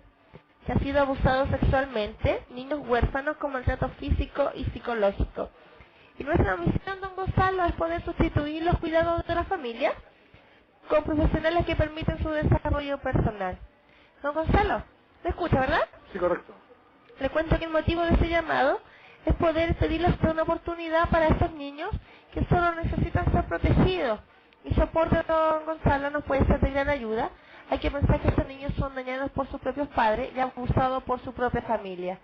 que 0.65 0.71
han 0.73 0.79
sido 0.81 1.01
abusados 1.01 1.49
sexualmente, 1.49 2.45
niños 2.51 2.81
huérfanos 2.87 3.37
con 3.37 3.53
maltrato 3.53 3.89
físico 3.99 4.51
y 4.55 4.65
psicológico. 4.67 5.49
Y 6.19 6.23
nuestra 6.23 6.57
misión, 6.57 7.01
don 7.01 7.15
Gonzalo, 7.15 7.65
es 7.65 7.73
poder 7.73 8.03
sustituir 8.05 8.63
los 8.63 8.77
cuidados 8.79 9.25
de 9.27 9.35
la 9.35 9.45
familia 9.45 9.93
con 10.89 11.03
profesionales 11.03 11.65
que 11.65 11.75
permiten 11.75 12.21
su 12.23 12.29
desarrollo 12.29 12.99
personal. 12.99 13.57
Don 14.23 14.33
Gonzalo, 14.35 14.83
¿me 15.23 15.31
escucha, 15.31 15.59
verdad? 15.59 15.89
Sí, 16.13 16.19
correcto. 16.19 16.53
Le 17.19 17.29
cuento 17.29 17.57
que 17.57 17.65
el 17.65 17.71
motivo 17.71 18.01
de 18.03 18.13
este 18.13 18.29
llamado 18.29 18.79
es 19.25 19.35
poder 19.35 19.75
pedirles 19.75 20.15
una 20.21 20.43
oportunidad 20.43 21.09
para 21.09 21.27
estos 21.27 21.51
niños 21.53 21.89
que 22.33 22.43
solo 22.45 22.73
necesitan 22.75 23.31
ser 23.31 23.45
protegidos. 23.45 24.19
Mi 24.63 24.73
soporte, 24.73 25.23
don 25.27 25.65
Gonzalo, 25.65 26.09
nos 26.09 26.23
puede 26.23 26.45
ser 26.45 26.59
de 26.59 26.71
gran 26.71 26.89
ayuda. 26.89 27.29
Hay 27.69 27.79
que 27.79 27.91
pensar 27.91 28.19
que 28.21 28.29
estos 28.29 28.47
niños 28.47 28.73
son 28.77 28.95
dañados 28.95 29.31
por 29.31 29.47
sus 29.47 29.59
propios 29.61 29.87
padres 29.89 30.31
y 30.35 30.39
abusados 30.39 31.03
por 31.03 31.19
su 31.21 31.33
propia 31.33 31.61
familia. 31.63 32.19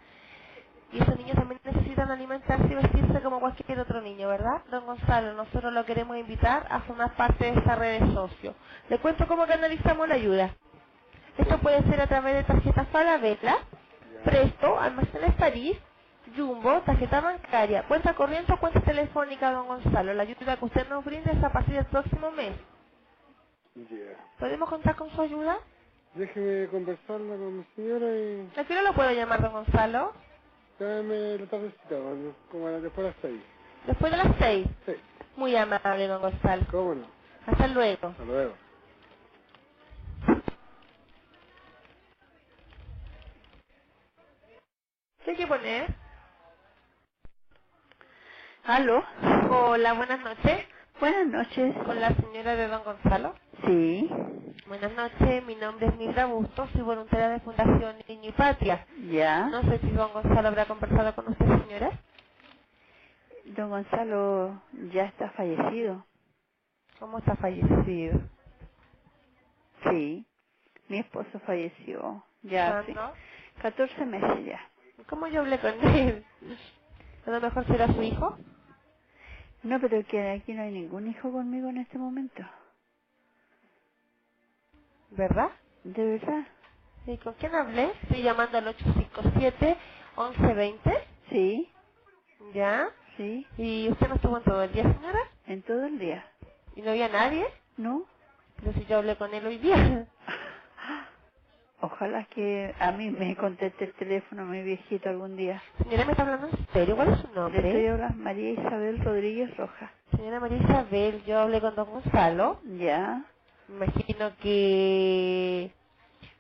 Y 0.91 1.01
esos 1.01 1.17
niños 1.17 1.35
también 1.35 1.61
necesitan 1.63 2.09
alimentarse 2.09 2.67
y 2.67 2.75
vestirse 2.75 3.21
como 3.21 3.39
cualquier 3.39 3.79
otro 3.79 4.01
niño, 4.01 4.27
¿verdad? 4.27 4.63
Don 4.71 4.85
Gonzalo, 4.85 5.33
nosotros 5.33 5.71
lo 5.71 5.85
queremos 5.85 6.17
invitar 6.17 6.65
a 6.69 6.81
formar 6.81 7.15
parte 7.15 7.45
de 7.51 7.59
esta 7.59 7.75
red 7.75 8.01
de 8.01 8.13
socios. 8.13 8.55
Le 8.89 8.97
cuento 8.99 9.27
cómo 9.27 9.45
canalizamos 9.45 10.07
la 10.07 10.15
ayuda. 10.15 10.55
Esto 11.37 11.59
puede 11.59 11.83
ser 11.83 12.01
a 12.01 12.07
través 12.07 12.35
de 12.35 12.43
tarjetas 12.43 12.87
Falabella, 12.89 13.57
Presto, 14.23 14.79
Almacenes 14.79 15.35
París, 15.35 15.77
Jumbo, 16.37 16.81
tarjeta 16.81 17.21
bancaria, 17.21 17.83
cuenta 17.87 18.13
corriente 18.15 18.53
o 18.53 18.59
cuenta 18.59 18.81
telefónica, 18.81 19.51
don 19.51 19.67
Gonzalo. 19.67 20.13
La 20.13 20.23
ayuda 20.23 20.57
que 20.57 20.65
usted 20.65 20.89
nos 20.89 21.05
brinda 21.05 21.31
es 21.31 21.43
a 21.43 21.51
partir 21.51 21.75
del 21.75 21.85
próximo 21.87 22.31
mes. 22.31 22.53
Ya. 23.75 24.17
¿Podemos 24.39 24.69
contar 24.69 24.95
con 24.97 25.09
su 25.11 25.21
ayuda? 25.21 25.59
Déjeme 26.15 26.67
conversarla 26.69 27.37
con 27.37 27.59
mi 27.59 27.65
señora 27.75 28.07
y... 28.07 28.51
¿A 28.59 28.65
qué 28.65 28.73
hora 28.73 28.83
lo 28.83 28.93
puedo 28.93 29.11
llamar, 29.11 29.41
don 29.41 29.53
Gonzalo? 29.53 30.13
Dame 30.79 31.37
la 31.39 31.47
tardecita, 31.47 31.97
como 32.51 32.67
a 32.67 32.71
después 32.71 33.05
de 33.05 33.11
las 33.11 33.17
seis. 33.21 33.43
Después 33.87 34.11
de 34.11 34.17
las 34.17 34.37
seis. 34.39 34.67
Sí. 34.85 34.93
Muy 35.37 35.55
amable, 35.55 36.07
don 36.07 36.21
Gonzalo. 36.21 36.65
¿Cómo 36.71 36.95
no? 36.95 37.07
Hasta 37.47 37.67
luego. 37.67 38.07
Hasta 38.09 38.25
luego. 38.25 38.55
¿Qué 45.23 45.31
hay 45.31 45.37
que 45.37 45.47
poner? 45.47 45.95
¿Aló? 48.65 49.03
Hola, 49.49 49.93
buenas 49.93 50.21
noches. 50.21 50.67
Buenas 50.99 51.27
noches. 51.27 51.75
Con 51.85 51.99
la 52.01 52.15
señora 52.15 52.55
de 52.55 52.67
don 52.69 52.83
Gonzalo. 52.83 53.39
Sí, 53.65 54.09
Buenas 54.67 54.93
noches, 54.93 55.45
mi 55.45 55.55
nombre 55.55 55.87
es 55.87 55.95
Mildra 55.97 56.27
Bustos, 56.27 56.69
soy 56.71 56.81
voluntaria 56.81 57.29
de 57.29 57.41
Fundación 57.41 57.97
Niño 58.07 58.29
y 58.29 58.33
Patria. 58.33 58.87
ya. 59.11 59.49
No 59.51 59.61
sé 59.63 59.79
si 59.79 59.91
don 59.91 60.13
Gonzalo 60.13 60.49
habrá 60.49 60.67
conversado 60.67 61.15
con 61.15 61.29
usted, 61.29 61.45
señora. 61.45 61.99
Don 63.45 63.69
Gonzalo 63.71 64.63
ya 64.93 65.05
está 65.05 65.31
fallecido. 65.31 66.05
¿Cómo 66.99 67.19
está 67.19 67.35
fallecido? 67.37 68.21
Sí, 69.89 70.27
mi 70.89 70.99
esposo 70.99 71.39
falleció 71.41 72.23
ya 72.43 72.71
hace 72.71 72.95
¿Cuándo? 72.95 73.17
14 73.61 74.05
meses 74.05 74.45
ya. 74.45 74.71
¿Cómo 75.07 75.27
yo 75.27 75.41
hablé 75.41 75.59
con 75.59 75.73
él? 75.95 76.25
A 77.25 77.29
lo 77.31 77.41
mejor 77.41 77.65
será 77.67 77.87
su 77.93 78.01
hijo. 78.01 78.37
No, 79.63 79.79
pero 79.81 80.03
que 80.05 80.31
aquí 80.31 80.53
no 80.53 80.63
hay 80.63 80.71
ningún 80.71 81.07
hijo 81.09 81.31
conmigo 81.31 81.69
en 81.69 81.77
este 81.79 81.97
momento. 81.97 82.43
¿Verdad? 85.11 85.51
¿De 85.83 86.05
verdad? 86.05 86.47
¿Y 87.07 87.17
con 87.19 87.33
quién 87.35 87.55
hablé? 87.55 87.91
Estoy 88.03 88.23
llamando 88.23 88.57
al 88.57 88.67
857-1120. 90.17 90.79
Sí. 91.29 91.69
¿Ya? 92.53 92.89
Sí. 93.17 93.47
¿Y 93.57 93.89
usted 93.91 94.09
no 94.09 94.15
estuvo 94.15 94.37
en 94.37 94.43
todo 94.43 94.63
el 94.63 94.73
día, 94.73 94.83
señora? 94.83 95.19
En 95.47 95.61
todo 95.63 95.85
el 95.85 95.99
día. 95.99 96.25
¿Y 96.75 96.81
no 96.81 96.91
había 96.91 97.09
nadie? 97.09 97.45
No. 97.77 98.05
Si 98.75 98.85
yo 98.85 98.97
hablé 98.99 99.17
con 99.17 99.33
él 99.33 99.45
hoy 99.45 99.57
día. 99.59 100.07
Ojalá 101.81 102.25
que 102.25 102.73
a 102.79 102.91
mí 102.93 103.09
me 103.11 103.35
conteste 103.35 103.85
el 103.85 103.93
teléfono 103.95 104.45
mi 104.45 104.63
viejito 104.63 105.09
algún 105.09 105.35
día. 105.37 105.61
Señora, 105.83 106.05
¿me 106.05 106.11
está 106.11 106.23
hablando 106.23 106.47
en 106.49 106.67
serio? 106.73 106.95
¿Cuál 106.95 107.13
es 107.13 107.19
su 107.19 107.27
Le 107.27 107.33
nombre? 107.35 107.67
estoy 107.69 107.87
hablando 107.87 108.23
María 108.23 108.51
Isabel 108.51 109.03
Rodríguez 109.03 109.57
Rojas. 109.57 109.91
Señora 110.15 110.39
María 110.41 110.57
Isabel, 110.59 111.23
yo 111.25 111.39
hablé 111.39 111.61
con 111.61 111.75
don 111.75 111.89
Gonzalo. 111.91 112.59
Ya. 112.79 113.23
Me 113.69 113.85
imagino 113.85 114.31
que 114.41 115.71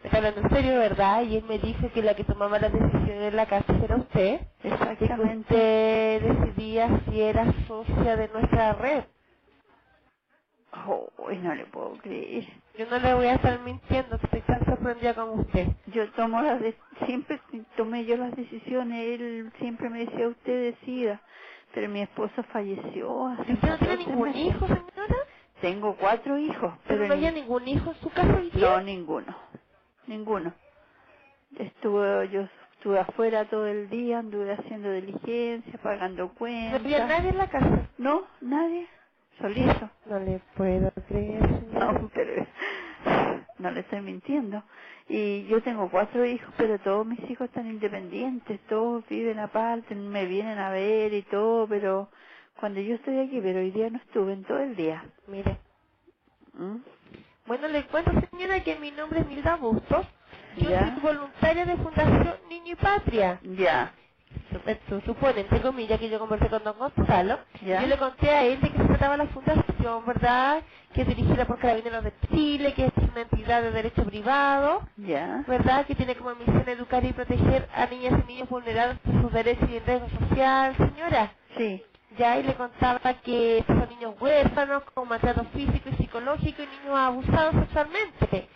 me 0.01 0.05
está 0.07 0.17
hablando 0.17 0.41
en 0.41 0.49
serio, 0.49 0.79
¿verdad? 0.79 1.23
Y 1.23 1.37
él 1.37 1.45
me 1.47 1.59
dijo 1.59 1.89
que 1.93 2.01
la 2.03 2.15
que 2.15 2.23
tomaba 2.25 2.59
las 2.59 2.73
decisiones 2.73 3.29
en 3.31 3.35
la 3.35 3.45
casa 3.47 3.73
era 3.83 3.97
usted. 3.97 4.41
Exactamente. 4.63 5.05
Y 5.05 5.07
que 5.07 6.19
usted 6.19 6.21
decidía 6.23 7.01
si 7.09 7.21
era 7.21 7.53
socia 7.67 8.17
de 8.17 8.27
nuestra 8.29 8.73
red. 8.73 9.03
Oh, 10.73 11.09
no 11.31 11.55
le 11.55 11.65
puedo 11.67 11.93
creer. 11.99 12.45
Yo 12.77 12.85
no 12.89 12.99
le 12.99 13.13
voy 13.15 13.25
a 13.27 13.35
estar 13.35 13.59
mintiendo, 13.61 14.17
estoy 14.17 14.41
tan 14.41 14.65
sorprendida 14.65 15.13
como 15.15 15.33
usted. 15.41 15.67
Yo 15.87 16.11
tomo 16.13 16.41
las 16.41 16.61
de- 16.61 16.77
siempre 17.05 17.41
tomé 17.77 18.05
yo 18.05 18.17
las 18.17 18.35
decisiones, 18.35 19.19
él 19.19 19.51
siempre 19.59 19.89
me 19.89 20.05
decía 20.05 20.27
usted 20.27 20.73
decida, 20.73 21.21
pero 21.73 21.89
mi 21.89 22.01
esposo 22.01 22.43
falleció 22.53 23.27
hace 23.27 23.53
¿Usted 23.53 23.69
no 23.69 23.77
tiene 23.79 23.95
14 23.97 23.97
ningún 24.07 24.29
meses. 24.29 24.41
hijo, 24.45 24.67
señora? 24.67 25.15
Tengo 25.61 25.95
cuatro 25.97 26.37
hijos, 26.37 26.73
¿Pero 26.87 26.99
pero 26.99 27.07
no 27.07 27.13
había 27.15 27.31
ni- 27.31 27.41
ningún 27.41 27.67
hijo 27.67 27.91
en 27.91 27.97
su 27.97 28.09
casa 28.11 28.35
hoy 28.37 28.49
día? 28.51 28.69
no 28.77 28.81
ninguno, 28.81 29.35
ninguno. 30.07 30.53
Estuve 31.57 32.29
yo 32.29 32.47
estuve 32.77 32.99
afuera 32.99 33.45
todo 33.49 33.65
el 33.67 33.89
día, 33.89 34.19
anduve 34.19 34.53
haciendo 34.53 34.91
diligencia, 34.91 35.79
pagando 35.83 36.25
¿No 36.27 36.33
cuentas. 36.35 36.81
había 36.81 37.07
nadie 37.07 37.29
en 37.29 37.37
la 37.37 37.49
casa? 37.49 37.89
No, 37.97 38.23
nadie, 38.41 38.87
solito. 39.39 39.91
No 40.07 40.19
le 40.19 40.39
puedo 40.57 40.91
creer, 41.07 41.41
señora. 41.61 41.93
No, 41.93 42.11
pero 42.13 42.47
no 43.59 43.71
le 43.71 43.81
estoy 43.81 44.01
mintiendo. 44.01 44.63
Y 45.09 45.45
yo 45.47 45.61
tengo 45.63 45.89
cuatro 45.91 46.25
hijos, 46.25 46.53
pero 46.57 46.79
todos 46.79 47.05
mis 47.07 47.19
hijos 47.29 47.47
están 47.49 47.67
independientes, 47.67 48.59
todos 48.69 49.07
viven 49.09 49.39
aparte, 49.39 49.95
me 49.95 50.25
vienen 50.27 50.59
a 50.59 50.71
ver 50.71 51.13
y 51.13 51.23
todo, 51.23 51.67
pero 51.67 52.09
cuando 52.59 52.81
yo 52.81 52.95
estoy 52.95 53.19
aquí, 53.19 53.39
pero 53.41 53.59
hoy 53.59 53.71
día 53.71 53.89
no 53.89 53.97
estuve 53.99 54.33
en 54.33 54.43
todo 54.45 54.59
el 54.59 54.75
día. 54.75 55.05
Mire, 55.27 55.57
¿Mm? 56.53 56.77
Bueno, 57.47 57.67
le 57.69 57.85
cuento, 57.87 58.11
señora, 58.31 58.63
que 58.63 58.77
mi 58.79 58.91
nombre 58.91 59.21
es 59.21 59.27
Milda 59.27 59.57
Bustos. 59.57 60.07
Yo 60.57 60.69
Ya. 60.71 60.79
soy 60.95 61.01
voluntaria 61.03 61.65
de 61.65 61.77
Fundación 61.77 62.35
Niño 62.49 62.73
y 62.73 62.75
Patria. 62.75 63.39
Ya. 63.43 63.93
Su, 64.89 65.01
supone, 65.01 65.41
entre 65.41 65.61
comillas, 65.61 65.99
que 65.99 66.09
yo 66.09 66.19
conversé 66.19 66.49
con 66.49 66.63
don 66.63 66.77
Gonzalo. 66.77 67.39
Ya. 67.65 67.81
Yo 67.81 67.87
le 67.87 67.97
conté 67.97 68.29
a 68.29 68.43
él 68.45 68.61
de 68.61 68.69
que 68.71 68.77
se 68.77 68.83
trataba 68.85 69.17
la 69.17 69.27
fundación, 69.27 70.05
¿verdad? 70.05 70.63
Que 70.93 71.01
es 71.01 71.07
dirigida 71.07 71.45
por 71.45 71.59
Carabineros 71.59 72.03
de 72.03 72.13
Chile, 72.31 72.73
que 72.73 72.87
es 72.87 72.93
una 72.97 73.21
entidad 73.21 73.61
de 73.61 73.71
derecho 73.71 74.03
privado. 74.05 74.81
Ya. 74.97 75.43
¿Verdad? 75.47 75.85
Que 75.85 75.95
tiene 75.95 76.15
como 76.15 76.35
misión 76.35 76.63
educar 76.67 77.03
y 77.05 77.13
proteger 77.13 77.67
a 77.75 77.85
niñas 77.87 78.13
y 78.23 78.27
niños 78.27 78.49
vulnerados 78.49 78.99
por 78.99 79.21
sus 79.21 79.33
derechos 79.33 79.69
y 79.69 79.77
en 79.77 79.85
riesgo 79.85 80.09
social, 80.19 80.75
señora. 80.77 81.33
Sí. 81.57 81.83
Ya, 82.17 82.37
y 82.39 82.43
le 82.43 82.55
contaba 82.55 82.99
que 83.23 83.63
son 83.67 83.89
niños 83.89 84.15
huérfanos, 84.19 84.83
con 84.93 85.07
maltrato 85.07 85.45
físico 85.53 85.89
y 85.91 85.95
psicológico 85.95 86.63
y 86.63 86.67
niños 86.67 86.97
abusados 86.99 87.55
sexualmente. 87.55 88.49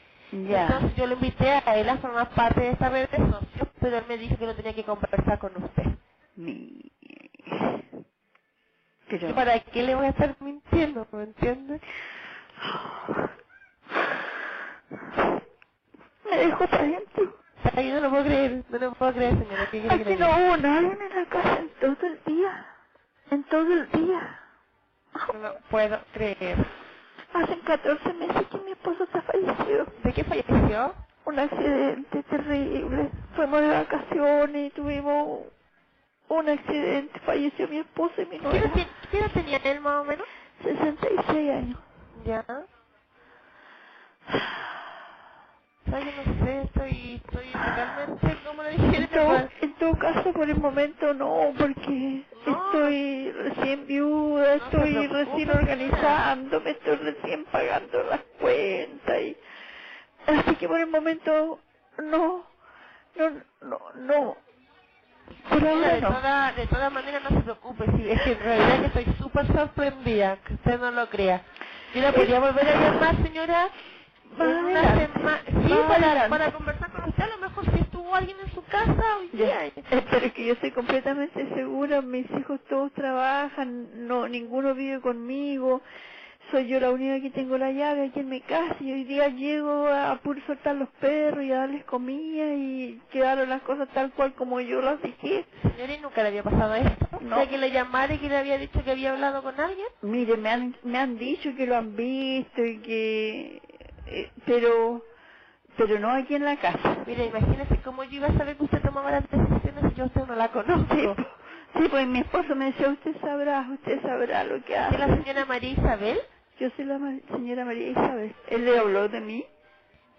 Ya. 0.49 0.67
Entonces 0.67 0.95
yo 0.97 1.07
lo 1.07 1.15
invité 1.15 1.49
a 1.49 1.77
él 1.77 1.89
a 1.89 1.97
formar 1.99 2.29
parte 2.31 2.61
de 2.61 2.71
esta 2.71 2.89
red 2.89 3.09
de 3.09 3.17
socios, 3.17 3.69
pero 3.79 3.97
él 3.99 4.05
me 4.09 4.17
dijo 4.17 4.37
que 4.37 4.45
no 4.47 4.55
tenía 4.55 4.73
que 4.75 4.85
conversar 4.85 5.39
con 5.39 5.51
usted. 5.63 5.85
Mi... 6.37 6.91
Pero... 9.09 9.29
¿Y 9.29 9.33
¿Para 9.33 9.59
qué 9.59 9.83
le 9.83 9.95
voy 9.95 10.07
a 10.07 10.09
estar 10.09 10.35
mintiendo? 10.41 11.07
¿Me 11.11 11.23
entiende? 11.23 11.81
Me 16.29 16.37
dejó 16.37 16.63
adentro. 16.65 17.37
Ay, 17.75 17.91
no 17.91 18.01
lo 18.01 18.09
puedo 18.09 18.23
creer, 18.25 18.63
no 18.69 18.77
lo 18.79 18.93
puedo 18.93 19.13
creer, 19.13 19.39
señora. 19.39 19.67
¿Qué 19.71 19.81
quiere 19.81 20.03
que 20.05 20.17
no 20.17 20.27
hubo 20.29 20.57
nadie 20.57 20.91
en 20.91 21.15
la 21.15 21.25
casa 21.29 21.59
en 21.59 21.69
todo 21.79 22.07
el 22.07 22.21
día. 22.25 22.67
En 23.31 23.43
todo 23.45 23.73
el 23.73 23.91
día. 23.91 24.39
No 25.33 25.39
lo 25.39 25.59
puedo 25.69 25.99
creer. 26.13 26.57
Hace 27.33 27.59
14 27.61 28.13
meses 28.13 28.47
que 28.49 28.59
mi 28.59 28.71
esposo 28.73 29.07
se 29.11 29.21
falleció. 29.21 29.85
¿De 30.03 30.13
qué 30.13 30.23
falleció? 30.25 30.95
Un 31.25 31.39
accidente 31.39 32.23
terrible. 32.23 33.11
Fuimos 33.35 33.61
de 33.61 33.69
vacaciones 33.69 34.67
y 34.67 34.71
tuvimos 34.71 35.41
un 36.29 36.49
accidente. 36.49 37.19
Falleció 37.21 37.67
mi 37.69 37.79
esposo 37.79 38.21
y 38.21 38.25
mi 38.27 38.39
¿Qué 38.39 38.57
edad 38.59 38.73
ten- 38.75 38.89
qué 39.11 39.19
edad 39.19 39.31
tenía 39.33 39.57
él 39.59 39.81
más 39.81 40.01
o 40.01 40.05
menos? 40.05 40.27
66 40.63 41.51
años. 41.51 41.79
Ya. 42.25 42.45
No 46.01 46.45
sé, 46.45 46.61
estoy, 46.63 47.21
estoy 47.25 47.53
realmente, 47.75 48.37
como 48.45 48.63
le 48.63 48.71
dije, 48.71 48.97
En 48.97 49.09
todo, 49.13 49.49
en 49.61 49.73
todo 49.75 49.99
caso, 49.99 50.33
por 50.33 50.49
el 50.49 50.57
momento 50.57 51.13
no, 51.13 51.53
porque 51.57 52.23
estoy 52.47 53.31
recién 53.31 53.87
viuda, 53.87 54.55
estoy 54.55 55.07
recién 55.07 55.51
organizándome, 55.51 56.71
estoy 56.71 56.95
recién 56.97 57.45
pagando 57.45 58.03
las 58.05 58.21
cuentas 58.39 59.21
y 59.21 59.37
así 60.27 60.55
que 60.55 60.67
por 60.67 60.79
el 60.79 60.87
momento 60.87 61.59
no, 61.99 62.45
no, 63.15 63.29
no, 63.61 63.79
no. 63.95 64.37
Mira, 65.51 65.75
de, 65.95 66.01
no. 66.01 66.09
toda, 66.09 66.53
de 66.53 66.67
todas 66.67 66.93
maneras 66.93 67.23
no 67.23 67.29
se 67.37 67.43
preocupe, 67.43 67.85
si 67.97 68.11
es 68.11 68.21
que 68.23 68.31
en 68.33 68.39
realidad 68.39 68.79
que 68.93 68.99
estoy 68.99 69.15
súper 69.19 69.47
sorprendida, 69.47 70.37
que 70.37 70.55
usted 70.55 70.79
no 70.79 70.91
lo 70.91 71.09
crea. 71.09 71.43
Yo 71.95 72.01
la 72.01 72.13
podría 72.13 72.39
volver 72.39 72.67
a 72.69 72.75
llamar, 72.81 73.23
señora, 73.23 73.69
En 74.39 74.65
una 74.65 74.81
semana, 74.99 75.41
sí, 75.47 75.75
para, 75.87 76.29
para 76.29 76.51
conversar 76.53 76.91
con 76.91 77.09
usted, 77.09 77.23
a 77.23 77.27
lo 77.27 77.37
mejor 77.39 77.65
si 77.65 77.81
estuvo 77.81 78.15
alguien 78.15 78.37
en 78.45 78.51
su 78.53 78.63
casa 78.65 79.17
hoy 79.19 79.29
día. 79.29 79.65
eh, 79.67 79.73
pero 80.11 80.33
que 80.33 80.45
yo 80.45 80.53
estoy 80.53 80.71
completamente 80.71 81.49
segura, 81.55 82.01
mis 82.01 82.27
hijos 82.31 82.59
todos 82.69 82.91
trabajan, 82.93 84.07
no 84.07 84.27
ninguno 84.27 84.75
vive 84.75 85.01
conmigo, 85.01 85.81
soy 86.51 86.67
yo 86.67 86.79
la 86.79 86.91
única 86.91 87.21
que 87.21 87.31
tengo 87.31 87.57
la 87.57 87.71
llave 87.71 88.07
aquí 88.07 88.19
en 88.19 88.29
mi 88.29 88.41
casa 88.41 88.75
y 88.81 88.91
hoy 88.91 89.05
día 89.05 89.29
llego 89.29 89.87
a 89.87 90.19
puro 90.23 90.39
soltar 90.47 90.75
los 90.75 90.89
perros 91.01 91.43
y 91.43 91.51
a 91.51 91.59
darles 91.59 91.85
comida 91.85 92.53
y 92.53 93.01
quedaron 93.11 93.49
las 93.49 93.61
cosas 93.63 93.89
tal 93.93 94.11
cual 94.13 94.33
como 94.35 94.59
yo 94.61 94.81
las 94.81 95.01
dije. 95.01 95.45
Señora, 95.63 95.93
¿y 95.95 95.99
nunca 96.01 96.21
le 96.23 96.29
había 96.29 96.43
pasado 96.43 96.75
esto? 96.75 97.07
No. 97.21 97.39
¿De 97.39 97.49
que 97.49 97.57
le 97.57 97.71
llamara 97.71 98.13
y 98.13 98.19
que 98.19 98.29
le 98.29 98.37
había 98.37 98.57
dicho 98.59 98.83
que 98.83 98.91
había 98.91 99.13
hablado 99.13 99.41
con 99.43 99.59
alguien? 99.59 99.87
Mire, 100.03 100.37
me 100.37 100.49
han, 100.49 100.75
me 100.83 100.99
han 100.99 101.17
dicho 101.17 101.55
que 101.55 101.65
lo 101.67 101.77
han 101.77 101.95
visto 101.95 102.63
y 102.63 102.79
que... 102.79 103.61
eh, 104.07 104.31
pero... 104.45 105.03
Pero 105.77 105.99
no 105.99 106.11
aquí 106.11 106.35
en 106.35 106.45
la 106.45 106.57
casa. 106.57 106.97
Mira, 107.07 107.23
imagínese 107.25 107.81
cómo 107.83 108.03
yo 108.03 108.17
iba 108.17 108.27
a 108.27 108.37
saber 108.37 108.57
que 108.57 108.63
usted 108.65 108.81
tomaba 108.83 109.11
las 109.11 109.29
decisiones 109.29 109.91
si 109.91 109.95
yo 109.95 110.03
a 110.03 110.07
usted 110.07 110.25
no 110.27 110.35
la 110.35 110.49
conozco. 110.51 110.95
Sí, 110.95 111.07
sí, 111.83 111.89
pues 111.89 112.07
mi 112.07 112.19
esposo 112.19 112.55
me 112.55 112.65
decía, 112.65 112.89
usted 112.89 113.15
sabrá, 113.21 113.67
usted 113.71 114.01
sabrá 114.03 114.43
lo 114.43 114.63
que 114.65 114.77
hace. 114.77 114.95
¿Es 114.95 114.99
la 114.99 115.17
señora 115.17 115.45
María 115.45 115.71
Isabel? 115.71 116.19
Yo 116.59 116.69
soy 116.75 116.85
la 116.85 116.99
ma- 116.99 117.19
señora 117.31 117.65
María 117.65 117.89
Isabel. 117.89 118.35
¿Él 118.49 118.65
le 118.65 118.77
habló 118.79 119.09
de 119.09 119.21
mí? 119.21 119.45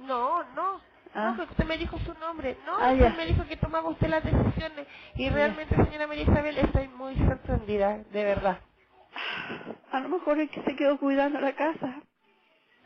No, 0.00 0.42
no. 0.54 0.80
Ah. 1.14 1.34
No, 1.38 1.44
usted 1.44 1.64
me 1.66 1.78
dijo 1.78 1.98
su 2.00 2.14
nombre. 2.14 2.56
No, 2.66 2.76
Ah, 2.80 2.92
usted 2.92 3.04
ya. 3.04 3.10
me 3.16 3.26
dijo 3.26 3.44
que 3.46 3.56
tomaba 3.56 3.88
usted 3.90 4.08
las 4.08 4.24
decisiones. 4.24 4.88
Y 5.16 5.26
Ya. 5.28 5.34
realmente, 5.34 5.76
señora 5.76 6.06
María 6.08 6.24
Isabel, 6.24 6.58
estoy 6.58 6.88
muy 6.88 7.16
sorprendida, 7.16 7.98
de 8.12 8.24
verdad. 8.24 8.58
A 9.92 10.00
lo 10.00 10.08
mejor 10.08 10.40
es 10.40 10.50
que 10.50 10.62
se 10.62 10.76
quedó 10.76 10.98
cuidando 10.98 11.40
la 11.40 11.52
casa. 11.54 12.02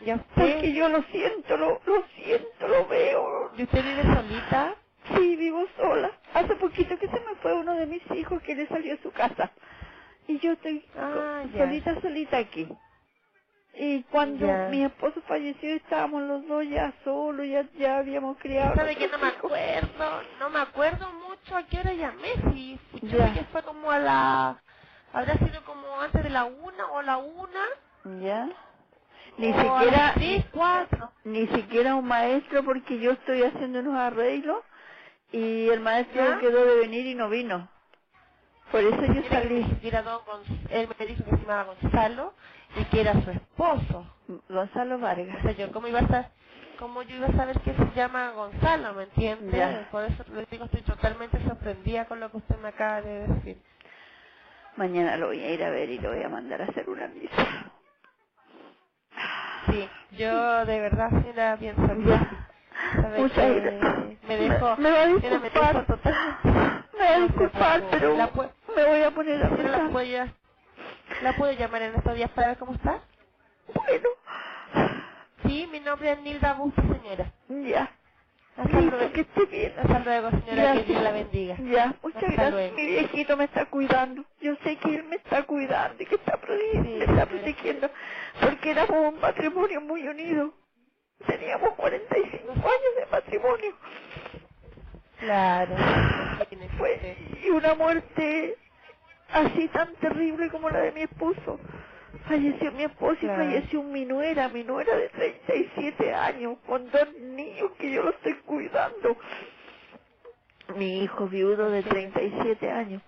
¿Y 0.00 0.10
a 0.10 0.16
usted? 0.16 0.52
Porque 0.52 0.74
yo 0.74 0.88
lo 0.88 1.02
siento, 1.04 1.56
lo, 1.56 1.80
lo 1.86 2.04
siento, 2.16 2.68
lo 2.68 2.86
veo. 2.88 3.52
¿Y 3.56 3.64
usted 3.64 3.84
vive 3.84 4.02
solita? 4.14 4.74
Sí, 5.16 5.36
vivo 5.36 5.66
sola. 5.76 6.12
Hace 6.34 6.54
poquito 6.56 6.98
que 6.98 7.08
se 7.08 7.20
me 7.20 7.34
fue 7.42 7.54
uno 7.54 7.74
de 7.74 7.86
mis 7.86 8.02
hijos 8.12 8.42
que 8.42 8.54
le 8.54 8.66
salió 8.68 8.94
a 8.94 8.98
su 9.02 9.10
casa. 9.12 9.52
Y 10.28 10.38
yo 10.40 10.52
estoy 10.52 10.84
Ah, 10.96 11.44
ya. 11.52 11.58
solita, 11.64 12.00
solita 12.02 12.38
aquí. 12.38 12.68
Y 13.74 14.02
cuando 14.04 14.46
Ya. 14.46 14.68
mi 14.70 14.84
esposo 14.84 15.22
falleció 15.22 15.70
estábamos 15.74 16.22
los 16.24 16.46
dos 16.48 16.64
ya 16.68 16.92
solos, 17.04 17.46
ya, 17.46 17.64
ya 17.78 17.98
habíamos 17.98 18.38
criado. 18.38 18.74
¿Sabe 18.76 18.96
que 18.96 19.08
no 19.08 19.18
me 19.18 19.28
acuerdo? 19.28 20.22
No 20.40 20.50
me 20.50 20.60
acuerdo 20.60 21.12
mucho 21.12 21.56
a 21.56 21.64
qué 21.64 21.80
hora 21.80 21.92
llamé. 21.94 22.32
Si 22.52 22.78
Ya. 23.02 23.34
que 23.34 23.44
fue 23.46 23.62
como 23.64 23.90
a 23.90 23.98
la... 23.98 24.62
Habrá 25.12 25.34
sido 25.38 25.64
como 25.64 26.00
antes 26.00 26.22
de 26.22 26.30
la 26.30 26.44
una 26.44 26.86
o 26.92 27.02
la 27.02 27.18
una. 27.18 27.64
¿Ya? 28.20 28.48
Ni 29.38 29.52
siquiera, 29.52 30.12
tres, 30.14 30.44
cuatro. 30.52 31.10
ni 31.24 31.46
siquiera 31.48 31.94
un 31.94 32.06
maestro 32.06 32.64
porque 32.64 32.98
yo 32.98 33.12
estoy 33.12 33.42
haciendo 33.44 33.80
unos 33.80 33.94
arreglos 33.94 34.64
y 35.32 35.68
el 35.68 35.80
maestro 35.80 36.16
¿Ya? 36.16 36.38
quedó 36.40 36.64
de 36.64 36.76
venir 36.76 37.06
y 37.06 37.14
no 37.14 37.28
vino. 37.28 37.68
Por 38.72 38.82
eso 38.82 39.00
yo 39.12 39.22
salí. 39.30 39.64
siquiera 39.64 40.02
don 40.02 40.20
él 40.70 40.88
me 40.98 41.06
dijo 41.06 41.24
que 41.24 41.30
se 41.30 41.36
llamaba 41.38 41.74
Gonzalo 41.80 42.34
y 42.76 42.84
que 42.84 43.00
era 43.00 43.12
su 43.22 43.30
esposo. 43.30 44.04
Gonzalo 44.48 44.98
Vargas. 44.98 45.38
O 45.38 45.42
sea, 45.42 45.52
yo 45.52 45.72
cómo 45.72 45.88
iba 45.88 46.00
a 46.00 46.02
estar, 46.02 46.30
cómo 46.78 47.02
yo 47.02 47.16
iba 47.16 47.28
a 47.28 47.32
saber 47.32 47.58
que 47.60 47.72
se 47.72 47.90
llama 47.94 48.32
Gonzalo, 48.32 48.92
¿me 48.94 49.04
entiende? 49.04 49.56
Ya. 49.56 49.88
Por 49.90 50.04
eso 50.04 50.22
le 50.34 50.46
digo, 50.50 50.66
estoy 50.66 50.82
totalmente 50.82 51.42
sorprendida 51.46 52.04
con 52.06 52.20
lo 52.20 52.30
que 52.30 52.38
usted 52.38 52.58
me 52.58 52.68
acaba 52.68 53.00
de 53.00 53.26
decir. 53.26 53.62
Mañana 54.76 55.16
lo 55.16 55.28
voy 55.28 55.40
a 55.42 55.50
ir 55.50 55.64
a 55.64 55.70
ver 55.70 55.88
y 55.88 55.98
lo 55.98 56.10
voy 56.12 56.22
a 56.22 56.28
mandar 56.28 56.60
a 56.60 56.66
hacer 56.66 56.88
una 56.90 57.08
misa. 57.08 57.72
Sí, 59.66 59.92
yo 60.12 60.66
de 60.66 60.80
verdad 60.80 61.10
sí 61.22 61.28
era 61.28 61.56
bien 61.58 61.76
sorprendida. 61.76 62.48
¿Sabe 62.94 63.20
Muchas 63.22 63.36
que 63.36 63.60
gracias. 63.60 64.22
Me 64.28 64.36
dejó, 64.38 64.76
Me- 64.76 64.82
me 64.84 64.92
va 64.92 65.02
a 65.02 65.06
me 65.06 65.14
disculpar. 65.50 65.86
totalmente. 65.86 66.48
Me 66.92 66.98
voy 66.98 67.06
a 67.08 67.20
disculpar, 67.20 67.84
pero 67.90 68.16
La 68.16 68.26
me 68.76 68.84
voy 68.86 69.02
a 69.02 69.10
poner 69.14 69.42
a 69.44 69.48
Señora, 69.50 69.70
la 69.70 69.92
puedo, 69.92 70.06
la 71.20 71.32
puedo 71.34 71.52
llamar 71.52 71.82
en 71.82 71.96
estos 71.96 72.14
días 72.16 72.30
para 72.32 72.48
ver 72.48 72.58
cómo 72.58 72.74
está. 72.74 73.02
Bueno, 73.74 74.10
Sí, 75.44 75.68
mi 75.72 75.80
nombre 75.80 76.12
es 76.12 76.20
Nilda 76.22 76.54
Busto, 76.54 76.82
señora. 76.82 77.34
ya. 77.48 77.97
Hasta 78.58 78.80
Listo, 78.80 78.96
luego. 78.96 79.12
que 79.14 79.20
esté 79.22 79.46
bien. 79.46 79.74
Hasta 79.78 79.98
luego, 80.00 80.30
señora. 80.30 80.72
Que. 80.74 80.84
Dios 80.84 81.02
la 81.02 81.12
bendiga. 81.12 81.56
Ya, 81.58 81.96
muchas 82.02 82.22
Hasta 82.22 82.32
gracias. 82.32 82.52
luego. 82.52 82.76
Mi 82.76 82.86
viejito 82.86 83.36
me 83.36 83.44
está 83.44 83.66
cuidando. 83.66 84.24
Yo 84.40 84.56
sé 84.64 84.76
que 84.78 84.94
él 84.96 85.04
me 85.04 85.16
está 85.16 85.42
cuidando 85.44 86.02
y 86.02 86.06
que 86.06 86.14
está 86.16 86.38
protegiendo, 86.38 86.84
Sí, 86.84 86.90
me 86.98 87.04
está 87.04 87.26
protegiendo. 87.26 87.90
Porque 88.42 88.70
éramos 88.72 89.14
un 89.14 89.20
matrimonio 89.20 89.80
muy 89.82 90.08
unido. 90.08 90.54
Teníamos 91.26 91.74
45 91.76 92.52
años 92.52 92.94
de 92.98 93.06
matrimonio. 93.12 93.76
Claro. 95.20 95.74
usted. 95.76 97.18
y 97.44 97.50
una 97.50 97.74
muerte 97.74 98.56
así 99.32 99.68
tan 99.68 99.94
terrible 99.96 100.50
como 100.50 100.70
la 100.70 100.80
de 100.80 100.92
mi 100.92 101.02
esposo. 101.02 101.60
Falleció 102.28 102.72
mi 102.72 102.84
esposo 102.84 103.20
Claro. 103.20 103.42
y 103.42 103.46
falleció 103.46 103.82
mi 103.82 104.04
nuera, 104.06 104.48
mi 104.48 104.64
nuera 104.64 104.96
de 104.96 105.08
37 105.10 106.14
años, 106.14 106.58
con 106.66 106.90
dos 106.90 107.12
niños 107.20 107.72
que 107.78 107.90
yo 107.92 108.02
lo 108.02 108.10
estoy 108.10 108.34
cuidando. 108.46 109.16
Mi 110.76 111.02
hijo 111.04 111.26
viudo 111.28 111.70
de 111.70 111.82
37 111.82 112.70
años. 112.70 113.02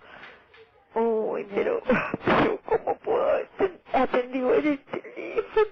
Uy, 0.95 1.47
pero, 1.53 1.81
pero 2.25 2.59
¿cómo 2.65 2.97
puedo 2.99 3.23
haber 3.29 3.49
atendido 3.93 4.53
en 4.55 4.67
el 4.67 4.79
teléfono? 4.79 5.67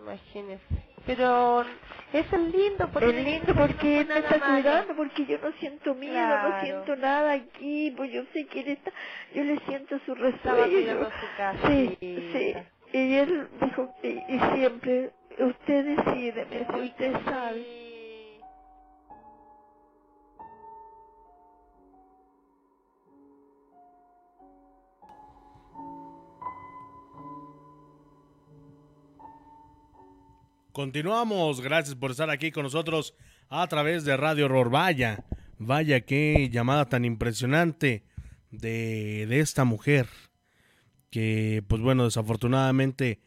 Imagínese. 0.00 0.91
Pero 1.06 1.62
eso 2.12 2.36
es 2.36 2.54
lindo 2.54 2.90
porque 2.92 3.08
Es 3.10 3.24
lindo 3.24 3.54
porque 3.56 4.00
él 4.00 4.06
me 4.08 4.18
está 4.20 4.40
cuidando, 4.40 4.96
porque 4.96 5.26
yo 5.26 5.38
no 5.38 5.52
siento 5.60 5.94
miedo, 5.94 6.38
no 6.38 6.60
siento 6.60 6.96
nada 6.96 7.32
aquí, 7.32 7.92
pues 7.96 8.12
yo 8.12 8.24
sé 8.32 8.46
que 8.46 8.60
él 8.60 8.68
está, 8.68 8.92
yo 9.34 9.44
le 9.44 9.58
siento 9.66 9.98
su 10.06 10.14
resuello. 10.14 11.10
Sí, 11.68 11.98
sí. 12.00 12.54
Y 12.92 13.14
él 13.16 13.48
dijo, 13.62 13.94
y, 14.02 14.08
y 14.08 14.40
siempre, 14.56 15.10
usted 15.38 15.84
decide, 15.96 16.46
me 16.46 16.80
usted 16.84 17.12
sabe. 17.24 17.81
Continuamos, 30.72 31.60
gracias 31.60 31.94
por 31.96 32.12
estar 32.12 32.30
aquí 32.30 32.50
con 32.50 32.62
nosotros 32.62 33.14
a 33.50 33.66
través 33.66 34.04
de 34.04 34.16
Radio 34.16 34.46
Horror. 34.46 34.70
Vaya, 34.70 35.22
vaya 35.58 36.00
qué 36.00 36.48
llamada 36.50 36.88
tan 36.88 37.04
impresionante 37.04 38.06
de, 38.50 39.26
de 39.28 39.40
esta 39.40 39.64
mujer 39.64 40.08
que, 41.10 41.62
pues 41.68 41.82
bueno, 41.82 42.04
desafortunadamente 42.04 43.20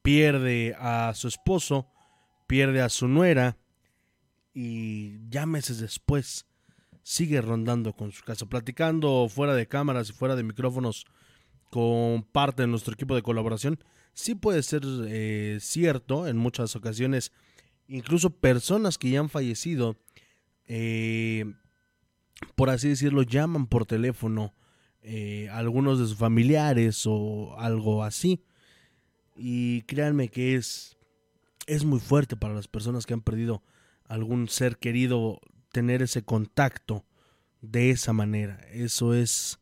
pierde 0.00 0.74
a 0.78 1.12
su 1.14 1.28
esposo, 1.28 1.86
pierde 2.46 2.80
a 2.80 2.88
su 2.88 3.08
nuera 3.08 3.58
y 4.54 5.28
ya 5.28 5.44
meses 5.44 5.78
después 5.78 6.46
sigue 7.02 7.42
rondando 7.42 7.92
con 7.92 8.10
su 8.10 8.24
casa, 8.24 8.46
platicando 8.46 9.28
fuera 9.28 9.54
de 9.54 9.68
cámaras 9.68 10.08
y 10.08 10.14
fuera 10.14 10.34
de 10.34 10.44
micrófonos 10.44 11.04
con 11.70 12.22
parte 12.22 12.62
de 12.62 12.68
nuestro 12.68 12.94
equipo 12.94 13.14
de 13.14 13.22
colaboración 13.22 13.78
sí 14.16 14.34
puede 14.34 14.62
ser 14.62 14.82
eh, 15.08 15.58
cierto 15.60 16.26
en 16.26 16.38
muchas 16.38 16.74
ocasiones, 16.74 17.32
incluso 17.86 18.30
personas 18.30 18.98
que 18.98 19.10
ya 19.10 19.20
han 19.20 19.28
fallecido, 19.28 19.96
eh, 20.64 21.44
por 22.54 22.70
así 22.70 22.88
decirlo, 22.88 23.22
llaman 23.22 23.66
por 23.66 23.84
teléfono 23.84 24.54
eh, 25.02 25.48
algunos 25.52 25.98
de 25.98 26.06
sus 26.06 26.16
familiares 26.16 27.04
o 27.06 27.54
algo 27.58 28.02
así. 28.02 28.42
Y 29.36 29.82
créanme 29.82 30.28
que 30.28 30.56
es, 30.56 30.96
es 31.66 31.84
muy 31.84 32.00
fuerte 32.00 32.36
para 32.36 32.54
las 32.54 32.68
personas 32.68 33.04
que 33.04 33.12
han 33.12 33.20
perdido 33.20 33.62
algún 34.06 34.48
ser 34.48 34.78
querido 34.78 35.40
tener 35.72 36.00
ese 36.00 36.22
contacto 36.22 37.04
de 37.60 37.90
esa 37.90 38.14
manera. 38.14 38.66
Eso 38.72 39.12
es 39.12 39.58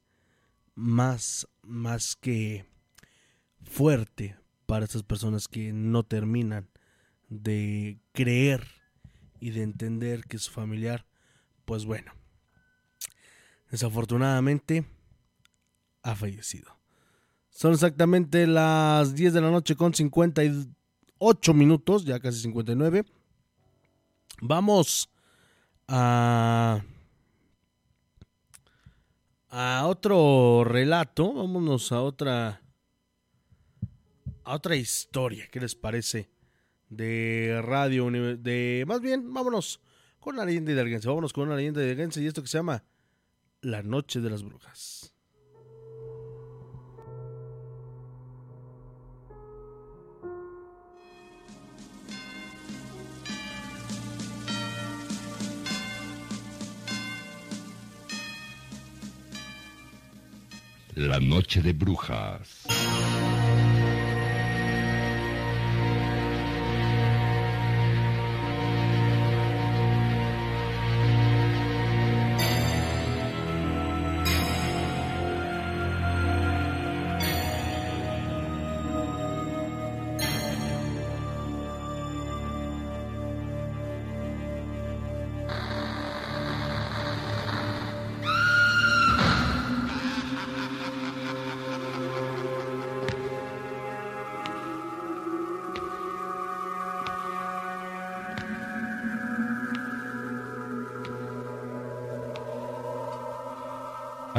más, 0.77 1.49
más 1.63 2.15
que 2.15 2.67
fuerte 3.65 4.37
para 4.75 4.87
estas 4.87 5.05
personas 5.05 5.47
que 5.47 5.73
no 5.73 6.03
terminan 6.03 6.69
de 7.29 8.01
creer 8.11 8.67
y 9.39 9.51
de 9.51 9.63
entender 9.63 10.25
que 10.25 10.37
su 10.37 10.51
familiar, 10.51 11.07
pues 11.65 11.85
bueno, 11.85 12.11
desafortunadamente 13.71 14.85
ha 16.03 16.17
fallecido. 16.17 16.77
Son 17.51 17.73
exactamente 17.73 18.49
las 18.49 19.15
10 19.15 19.35
de 19.35 19.41
la 19.43 19.53
noche 19.53 19.77
con 19.77 19.95
58 19.95 21.55
minutos, 21.55 22.05
ya 22.05 22.19
casi 22.19 22.41
59. 22.41 23.05
Vamos 24.41 25.09
a 25.87 26.83
a 29.51 29.87
otro 29.87 30.65
relato, 30.65 31.33
vámonos 31.33 31.93
a 31.93 32.03
otra 32.03 32.64
a 34.45 34.55
otra 34.55 34.77
historia. 34.77 35.49
¿Qué 35.51 35.61
les 35.61 35.75
parece? 35.75 36.29
De 36.89 37.61
radio, 37.63 38.11
de 38.11 38.85
más 38.87 39.01
bien, 39.01 39.33
vámonos 39.33 39.81
con 40.21 40.37
una 40.37 40.45
leyenda 40.45 40.73
de 40.73 40.99
Vámonos 41.05 41.33
con 41.33 41.49
una 41.49 41.57
leyenda 41.57 41.81
de 41.81 41.95
y 42.17 42.27
esto 42.27 42.43
que 42.43 42.49
se 42.49 42.59
llama 42.59 42.85
La 43.63 43.83
Noche 43.83 44.21
de 44.21 44.31
las 44.31 44.43
Brujas. 44.43 45.15
La 60.95 61.19
Noche 61.19 61.61
de 61.61 61.73
Brujas. 61.73 62.64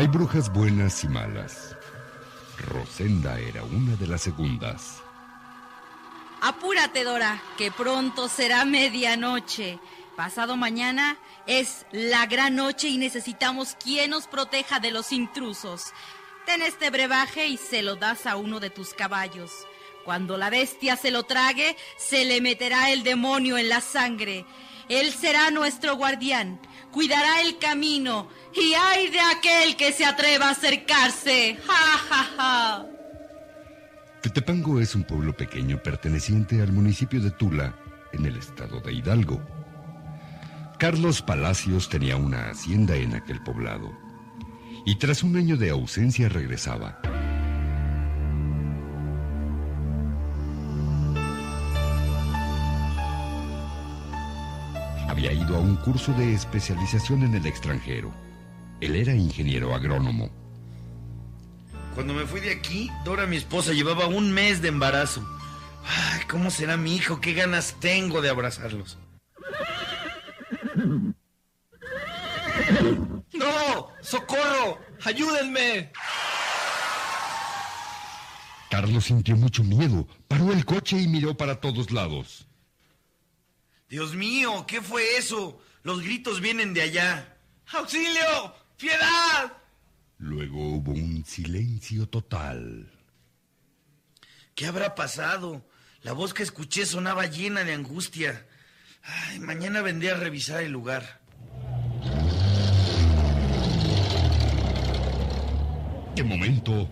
Brujas 0.08 0.54
buenas 0.54 1.04
y 1.04 1.08
malas. 1.08 1.76
Rosenda 2.58 3.40
era 3.40 3.64
una 3.64 3.96
de 3.96 4.08
las 4.08 4.22
segundas. 4.22 5.02
Apúrate, 6.42 7.04
Dora, 7.04 7.42
que 7.58 7.72
pronto 7.72 8.30
será 8.30 8.66
medianoche. 8.66 9.80
Pasado 10.16 10.58
mañana 10.58 11.18
es 11.48 11.86
la 11.92 12.28
gran 12.28 12.56
noche 12.56 12.88
y 12.88 12.98
necesitamos 12.98 13.76
quien 13.84 14.12
nos 14.12 14.28
proteja 14.28 14.80
de 14.80 14.92
los 14.92 15.12
intrusos. 15.12 15.92
Ten 16.46 16.62
este 16.62 16.92
brebaje 16.92 17.48
y 17.48 17.58
se 17.58 17.82
lo 17.82 17.96
das 17.96 18.28
a 18.28 18.38
uno 18.38 18.60
de 18.60 18.70
tus 18.70 18.94
caballos. 18.94 19.52
Cuando 20.06 20.38
la 20.38 20.52
bestia 20.52 20.98
se 20.98 21.10
lo 21.10 21.24
trague, 21.24 21.76
se 21.98 22.26
le 22.26 22.42
meterá 22.42 22.92
el 22.92 23.04
demonio 23.04 23.58
en 23.58 23.70
la 23.70 23.82
sangre. 23.82 24.46
Él 24.88 25.12
será 25.12 25.50
nuestro 25.50 25.96
guardián, 25.96 26.60
cuidará 26.96 27.42
el 27.42 27.58
camino 27.58 28.30
y 28.56 28.74
hay 28.74 29.10
de 29.10 29.20
aquel 29.20 29.76
que 29.76 29.92
se 29.92 30.06
atreva 30.06 30.48
a 30.48 30.52
acercarse. 30.52 31.58
¡Ja, 31.68 31.98
ja, 32.10 32.24
ja! 32.38 32.86
Tetepango 34.22 34.80
es 34.80 34.96
un 34.96 35.04
pueblo 35.04 35.36
pequeño 35.36 35.84
perteneciente 35.84 36.62
al 36.62 36.72
municipio 36.72 37.20
de 37.20 37.32
Tula, 37.32 37.76
en 38.14 38.26
el 38.26 38.38
estado 38.38 38.80
de 38.80 38.94
Hidalgo. 38.94 39.46
Carlos 40.80 41.22
Palacios 41.22 41.90
tenía 41.90 42.16
una 42.16 42.50
hacienda 42.50 42.96
en 42.96 43.14
aquel 43.14 43.44
poblado 43.44 43.92
y 44.86 44.98
tras 44.98 45.22
un 45.22 45.36
año 45.36 45.58
de 45.58 45.72
ausencia 45.72 46.30
regresaba. 46.30 47.02
Había 55.16 55.32
ido 55.32 55.56
a 55.56 55.60
un 55.60 55.78
curso 55.78 56.12
de 56.14 56.34
especialización 56.34 57.24
en 57.24 57.36
el 57.36 57.46
extranjero 57.46 58.14
él 58.82 58.96
era 58.96 59.14
ingeniero 59.16 59.74
agrónomo. 59.74 60.30
Cuando 61.94 62.14
me 62.14 62.26
fui 62.26 62.42
de 62.42 62.52
aquí, 62.52 62.92
Dora, 63.06 63.26
mi 63.26 63.38
esposa, 63.38 63.72
llevaba 63.72 64.08
un 64.08 64.32
mes 64.32 64.62
de 64.62 64.68
embarazo. 64.68 65.26
Ay, 65.86 66.22
¿cómo 66.30 66.52
será 66.52 66.78
mi 66.78 66.96
hijo? 66.96 67.22
¿Qué 67.22 67.34
ganas 67.34 67.76
tengo 67.80 68.22
de 68.22 68.30
abrazarlos? 68.30 68.98
¡No! 73.34 73.88
¡Socorro! 74.02 74.80
¡Ayúdenme! 75.04 75.92
Carlos 78.70 79.06
sintió 79.06 79.38
mucho 79.38 79.64
miedo, 79.64 80.06
paró 80.28 80.52
el 80.52 80.66
coche 80.66 81.00
y 81.00 81.08
miró 81.08 81.38
para 81.38 81.62
todos 81.62 81.92
lados. 81.92 82.48
Dios 83.88 84.16
mío, 84.16 84.66
¿qué 84.68 84.82
fue 84.82 85.18
eso? 85.18 85.62
Los 85.84 86.02
gritos 86.02 86.42
vienen 86.42 86.74
de 86.74 86.82
allá. 86.82 87.38
¡Auxilio! 87.72 88.56
¡Piedad! 88.78 89.54
Luego 90.18 90.76
hubo 90.76 90.92
un 90.92 91.24
silencio 91.26 92.08
total. 92.08 92.92
¿Qué 94.56 94.66
habrá 94.66 94.96
pasado? 94.96 95.70
La 96.02 96.14
voz 96.14 96.34
que 96.34 96.44
escuché 96.44 96.86
sonaba 96.86 97.28
llena 97.28 97.64
de 97.64 97.74
angustia. 97.74 98.48
Ay, 99.04 99.40
mañana 99.40 99.82
vendré 99.82 100.12
a 100.12 100.16
revisar 100.16 100.64
el 100.64 100.72
lugar. 100.72 101.22
¿Qué 106.16 106.24
momento? 106.24 106.90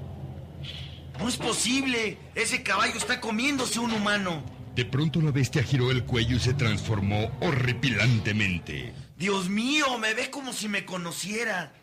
No 1.18 1.28
es 1.28 1.38
posible. 1.38 2.20
Ese 2.36 2.62
caballo 2.62 2.98
está 2.98 3.20
comiéndose 3.20 3.80
un 3.80 3.94
humano. 3.94 4.44
De 4.76 4.86
pronto 4.86 5.22
la 5.22 5.32
bestia 5.32 5.62
giró 5.62 5.92
el 5.92 6.04
cuello 6.04 6.38
y 6.38 6.40
se 6.40 6.54
transformó 6.54 7.32
horripilantemente. 7.42 8.94
Dios 9.18 9.48
mío, 9.48 10.00
me 10.00 10.14
ve 10.16 10.32
como 10.32 10.52
si 10.52 10.68
me 10.68 10.84
conociera. 10.84 11.74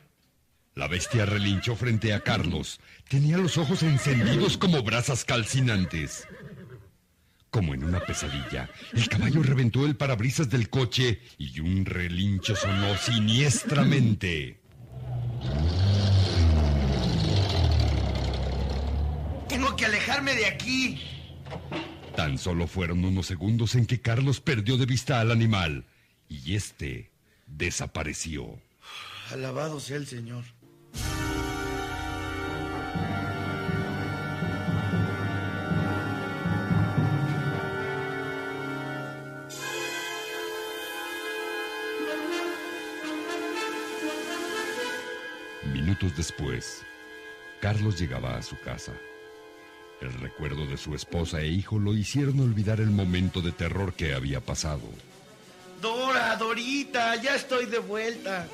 La 0.74 0.88
bestia 0.88 1.24
relinchó 1.24 1.76
frente 1.76 2.12
a 2.14 2.20
Carlos. 2.20 2.80
Tenía 3.08 3.36
los 3.38 3.58
ojos 3.58 3.82
encendidos 3.82 4.56
como 4.56 4.82
brasas 4.82 5.24
calcinantes. 5.24 6.26
Como 7.50 7.74
en 7.74 7.84
una 7.84 8.00
pesadilla, 8.00 8.70
el 8.92 9.08
caballo 9.08 9.42
reventó 9.42 9.84
el 9.84 9.96
parabrisas 9.96 10.48
del 10.48 10.70
coche 10.70 11.20
y 11.38 11.60
un 11.60 11.84
relincho 11.84 12.54
sonó 12.54 12.96
siniestramente. 12.96 14.60
Tengo 19.48 19.74
que 19.76 19.84
alejarme 19.84 20.34
de 20.34 20.46
aquí. 20.46 21.00
Tan 22.20 22.36
solo 22.36 22.66
fueron 22.66 23.02
unos 23.06 23.24
segundos 23.24 23.74
en 23.76 23.86
que 23.86 24.02
Carlos 24.02 24.42
perdió 24.42 24.76
de 24.76 24.84
vista 24.84 25.20
al 25.20 25.30
animal 25.30 25.86
y 26.28 26.54
este 26.54 27.10
desapareció. 27.46 28.60
Alabado 29.30 29.80
sea 29.80 29.96
el 29.96 30.06
Señor. 30.06 30.44
Minutos 45.72 46.14
después, 46.18 46.82
Carlos 47.62 47.98
llegaba 47.98 48.36
a 48.36 48.42
su 48.42 48.60
casa. 48.60 48.92
El 50.00 50.12
recuerdo 50.14 50.66
de 50.66 50.78
su 50.78 50.94
esposa 50.94 51.40
e 51.40 51.48
hijo 51.48 51.78
lo 51.78 51.94
hicieron 51.94 52.40
olvidar 52.40 52.80
el 52.80 52.90
momento 52.90 53.42
de 53.42 53.52
terror 53.52 53.92
que 53.92 54.14
había 54.14 54.40
pasado. 54.40 54.88
Dora, 55.82 56.36
Dorita, 56.36 57.16
ya 57.16 57.34
estoy 57.34 57.66
de 57.66 57.78
vuelta. 57.78 58.48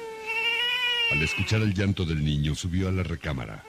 Al 1.13 1.23
escuchar 1.23 1.63
el 1.63 1.73
llanto 1.73 2.05
del 2.05 2.25
niño, 2.25 2.55
subió 2.55 2.89
a 2.89 2.93
la 2.93 3.05
recámara. 3.05 3.65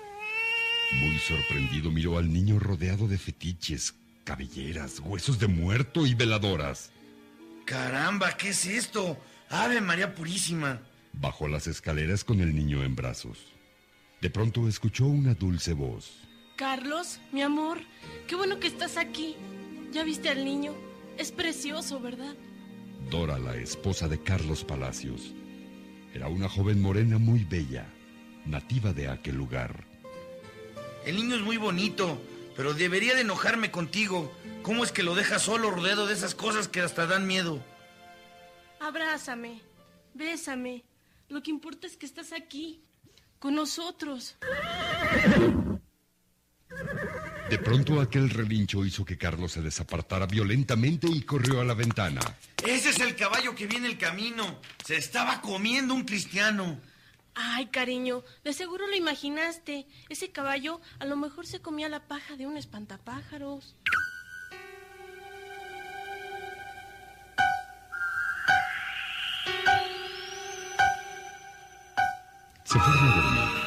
Muy 1.01 1.17
sorprendido 1.19 1.91
miró 1.91 2.17
al 2.17 2.31
niño 2.31 2.59
rodeado 2.59 3.07
de 3.07 3.17
fetiches, 3.17 3.93
cabelleras, 4.23 4.99
huesos 4.99 5.37
de 5.37 5.47
muerto 5.47 6.07
y 6.07 6.15
veladoras. 6.15 6.91
Caramba, 7.65 8.35
¿qué 8.37 8.49
es 8.49 8.65
esto? 8.65 9.17
Ave 9.49 9.81
María 9.81 10.15
Purísima. 10.15 10.81
Bajó 11.13 11.47
las 11.47 11.67
escaleras 11.67 12.23
con 12.23 12.41
el 12.41 12.55
niño 12.55 12.83
en 12.83 12.95
brazos. 12.95 13.37
De 14.21 14.29
pronto 14.29 14.67
escuchó 14.67 15.05
una 15.05 15.33
dulce 15.35 15.73
voz. 15.73 16.26
Carlos, 16.57 17.19
mi 17.31 17.43
amor, 17.43 17.77
qué 18.25 18.35
bueno 18.35 18.59
que 18.59 18.65
estás 18.65 18.97
aquí. 18.97 19.35
¿Ya 19.91 20.03
viste 20.03 20.29
al 20.29 20.43
niño? 20.43 20.73
Es 21.15 21.31
precioso, 21.31 21.99
¿verdad? 21.99 22.35
Dora, 23.11 23.37
la 23.37 23.55
esposa 23.55 24.07
de 24.07 24.23
Carlos 24.23 24.63
Palacios, 24.63 25.35
era 26.15 26.29
una 26.29 26.49
joven 26.49 26.81
morena 26.81 27.19
muy 27.19 27.43
bella, 27.43 27.85
nativa 28.47 28.91
de 28.91 29.07
aquel 29.07 29.35
lugar. 29.35 29.85
El 31.05 31.17
niño 31.17 31.35
es 31.35 31.41
muy 31.43 31.57
bonito, 31.57 32.19
pero 32.55 32.73
debería 32.73 33.13
de 33.13 33.21
enojarme 33.21 33.69
contigo. 33.69 34.31
¿Cómo 34.63 34.83
es 34.83 34.91
que 34.91 35.03
lo 35.03 35.13
dejas 35.13 35.43
solo 35.43 35.69
rodeado 35.69 36.07
de 36.07 36.15
esas 36.15 36.33
cosas 36.33 36.67
que 36.67 36.81
hasta 36.81 37.05
dan 37.05 37.27
miedo? 37.27 37.63
Abrázame, 38.79 39.61
bésame. 40.15 40.83
Lo 41.29 41.43
que 41.43 41.51
importa 41.51 41.85
es 41.85 41.97
que 41.97 42.07
estás 42.07 42.33
aquí, 42.33 42.81
con 43.37 43.53
nosotros. 43.53 44.35
De 47.49 47.57
pronto 47.57 48.01
aquel 48.01 48.29
relincho 48.29 48.85
hizo 48.85 49.05
que 49.05 49.17
Carlos 49.17 49.53
se 49.53 49.61
desapartara 49.61 50.25
violentamente 50.25 51.07
y 51.07 51.21
corrió 51.21 51.61
a 51.61 51.63
la 51.63 51.73
ventana. 51.73 52.19
Ese 52.65 52.89
es 52.89 52.99
el 52.99 53.15
caballo 53.15 53.55
que 53.55 53.67
viene 53.67 53.87
el 53.87 53.97
camino. 53.97 54.59
Se 54.83 54.97
estaba 54.97 55.39
comiendo 55.39 55.93
un 55.93 56.03
cristiano. 56.03 56.77
Ay, 57.35 57.67
cariño, 57.67 58.23
de 58.43 58.51
seguro 58.51 58.87
lo 58.87 58.95
imaginaste. 58.95 59.87
Ese 60.09 60.31
caballo 60.31 60.81
a 60.99 61.05
lo 61.05 61.15
mejor 61.15 61.45
se 61.45 61.61
comía 61.61 61.87
la 61.87 62.07
paja 62.07 62.35
de 62.35 62.47
un 62.47 62.57
espantapájaros. 62.57 63.75
Se 72.65 72.79
fueron 72.79 73.07
a 73.07 73.15
dormir. 73.15 73.66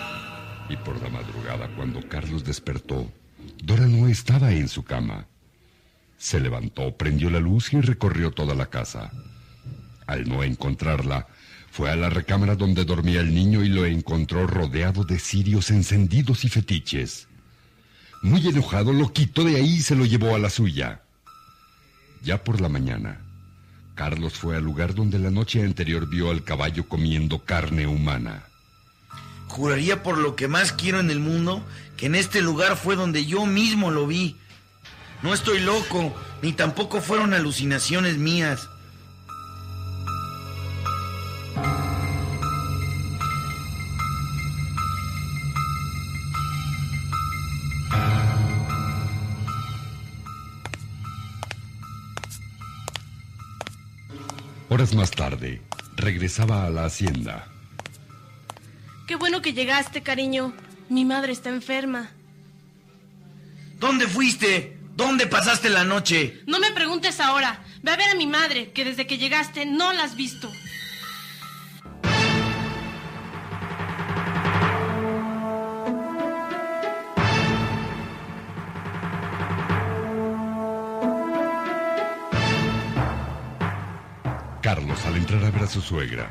Y 0.71 0.77
por 0.77 1.03
la 1.03 1.09
madrugada, 1.09 1.69
cuando 1.75 2.01
Carlos 2.09 2.45
despertó, 2.45 3.11
Dora 3.65 3.87
no 3.89 4.07
estaba 4.07 4.53
en 4.53 4.69
su 4.69 4.85
cama. 4.85 5.27
Se 6.17 6.39
levantó, 6.39 6.97
prendió 6.97 7.29
la 7.29 7.41
luz 7.41 7.73
y 7.73 7.81
recorrió 7.81 8.31
toda 8.31 8.55
la 8.55 8.67
casa. 8.67 9.11
Al 10.07 10.29
no 10.29 10.45
encontrarla, 10.45 11.27
fue 11.73 11.91
a 11.91 11.97
la 11.97 12.09
recámara 12.09 12.55
donde 12.55 12.85
dormía 12.85 13.21
el 13.21 13.35
niño 13.35 13.65
y 13.65 13.69
lo 13.69 13.85
encontró 13.85 14.47
rodeado 14.47 15.05
de 15.05 15.19
cirios 15.19 15.71
encendidos 15.71 16.45
y 16.45 16.49
fetiches. 16.49 17.27
Muy 18.23 18.47
enojado, 18.47 18.93
lo 18.93 19.13
quitó 19.13 19.43
de 19.43 19.57
ahí 19.57 19.77
y 19.77 19.83
se 19.83 19.97
lo 19.97 20.05
llevó 20.05 20.37
a 20.37 20.39
la 20.39 20.51
suya. 20.51 21.03
Ya 22.23 22.45
por 22.45 22.61
la 22.61 22.69
mañana, 22.69 23.21
Carlos 23.97 24.35
fue 24.35 24.57
al 24.57 24.65
lugar 24.65 24.95
donde 24.95 25.19
la 25.19 25.31
noche 25.31 25.65
anterior 25.65 26.09
vio 26.09 26.31
al 26.31 26.45
caballo 26.45 26.87
comiendo 26.87 27.45
carne 27.45 27.87
humana. 27.87 28.50
Juraría 29.51 30.05
por 30.05 30.17
lo 30.17 30.37
que 30.37 30.47
más 30.47 30.73
quiero 30.73 31.01
en 31.01 31.11
el 31.11 31.19
mundo 31.19 31.67
que 31.97 32.07
en 32.07 32.15
este 32.15 32.41
lugar 32.41 32.77
fue 32.77 32.95
donde 32.95 33.27
yo 33.27 33.47
mismo 33.47 33.91
lo 33.91 34.07
vi. 34.07 34.37
No 35.23 35.35
estoy 35.35 35.59
loco, 35.59 36.15
ni 36.41 36.53
tampoco 36.53 37.01
fueron 37.01 37.35
alucinaciones 37.35 38.17
mías. 38.17 38.69
Horas 54.69 54.95
más 54.95 55.11
tarde, 55.11 55.61
regresaba 55.97 56.65
a 56.67 56.71
la 56.71 56.85
hacienda. 56.85 57.49
Qué 59.11 59.17
bueno 59.17 59.43
que 59.43 59.53
llegaste, 59.53 60.05
cariño. 60.05 60.53
Mi 60.89 61.05
madre 61.05 61.33
está 61.33 61.49
enferma. 61.49 62.13
¿Dónde 63.81 64.07
fuiste? 64.07 64.79
¿Dónde 64.95 65.27
pasaste 65.27 65.69
la 65.69 65.83
noche? 65.83 66.43
No 66.47 66.61
me 66.61 66.71
preguntes 66.71 67.19
ahora. 67.19 67.61
Ve 67.83 67.91
a 67.91 67.97
ver 67.97 68.11
a 68.11 68.15
mi 68.15 68.29
madre, 68.29 68.71
que 68.71 68.85
desde 68.85 69.09
que 69.09 69.19
llegaste 69.19 69.67
no 69.67 69.93
la 69.93 70.05
has 70.05 70.15
visto. 70.15 70.49
Carlos, 84.63 85.05
al 85.05 85.17
entrar 85.17 85.45
a 85.45 85.51
ver 85.51 85.63
a 85.65 85.67
su 85.67 85.81
suegra, 85.81 86.31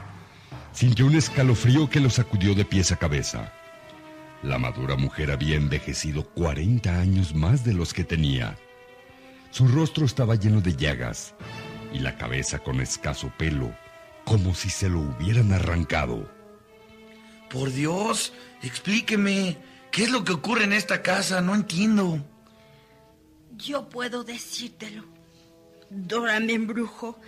sintió 0.79 1.07
un 1.07 1.15
escalofrío 1.15 1.89
que 1.89 1.99
lo 1.99 2.09
sacudió 2.09 2.55
de 2.55 2.63
pies 2.63 2.93
a 2.93 2.95
cabeza. 2.95 3.51
La 4.41 4.57
madura 4.57 4.95
mujer 4.95 5.29
había 5.29 5.57
envejecido 5.57 6.23
40 6.23 7.01
años 7.01 7.35
más 7.35 7.65
de 7.65 7.73
los 7.73 7.93
que 7.93 8.05
tenía. 8.05 8.57
Su 9.51 9.67
rostro 9.67 10.05
estaba 10.05 10.35
lleno 10.35 10.61
de 10.61 10.77
llagas 10.77 11.35
y 11.91 11.99
la 11.99 12.17
cabeza 12.17 12.59
con 12.59 12.79
escaso 12.79 13.29
pelo, 13.37 13.75
como 14.23 14.55
si 14.55 14.69
se 14.69 14.87
lo 14.87 15.01
hubieran 15.01 15.51
arrancado. 15.51 16.31
Por 17.49 17.73
Dios, 17.73 18.31
explíqueme, 18.63 19.57
¿qué 19.91 20.03
es 20.03 20.11
lo 20.11 20.23
que 20.23 20.31
ocurre 20.31 20.63
en 20.63 20.71
esta 20.71 21.01
casa? 21.01 21.41
No 21.41 21.55
entiendo. 21.55 22.25
Yo 23.57 23.89
puedo 23.89 24.23
decírtelo. 24.23 25.03
Dora 25.89 26.39
me 26.39 26.53
embrujo, 26.53 27.19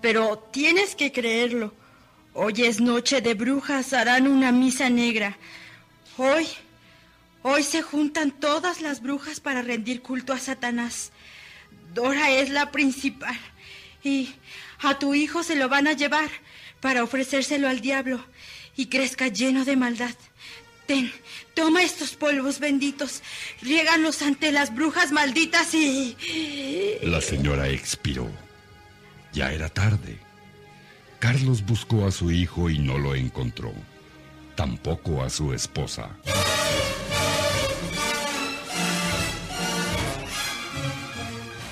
pero 0.00 0.38
tienes 0.52 0.94
que 0.94 1.10
creerlo. 1.10 1.74
Hoy 2.32 2.54
es 2.62 2.80
noche 2.80 3.20
de 3.20 3.34
brujas, 3.34 3.92
harán 3.92 4.28
una 4.28 4.52
misa 4.52 4.88
negra. 4.88 5.36
Hoy, 6.16 6.46
hoy 7.42 7.64
se 7.64 7.82
juntan 7.82 8.30
todas 8.30 8.80
las 8.80 9.02
brujas 9.02 9.40
para 9.40 9.62
rendir 9.62 10.00
culto 10.00 10.32
a 10.32 10.38
Satanás. 10.38 11.10
Dora 11.92 12.30
es 12.30 12.50
la 12.50 12.70
principal. 12.70 13.36
Y 14.04 14.32
a 14.78 14.98
tu 14.98 15.14
hijo 15.14 15.42
se 15.42 15.56
lo 15.56 15.68
van 15.68 15.88
a 15.88 15.92
llevar 15.92 16.30
para 16.80 17.02
ofrecérselo 17.02 17.68
al 17.68 17.80
diablo 17.80 18.24
y 18.76 18.86
crezca 18.86 19.26
lleno 19.26 19.64
de 19.64 19.76
maldad. 19.76 20.14
Ten, 20.86 21.12
toma 21.54 21.82
estos 21.82 22.14
polvos 22.14 22.60
benditos, 22.60 23.22
riégalos 23.60 24.22
ante 24.22 24.52
las 24.52 24.74
brujas 24.74 25.10
malditas 25.10 25.74
y... 25.74 26.16
La 27.02 27.20
señora 27.20 27.68
expiró. 27.68 28.30
Ya 29.32 29.52
era 29.52 29.68
tarde. 29.68 30.29
Carlos 31.20 31.66
buscó 31.66 32.06
a 32.06 32.10
su 32.10 32.30
hijo 32.30 32.70
y 32.70 32.78
no 32.78 32.96
lo 32.96 33.14
encontró. 33.14 33.74
Tampoco 34.56 35.22
a 35.22 35.28
su 35.28 35.52
esposa. 35.52 36.08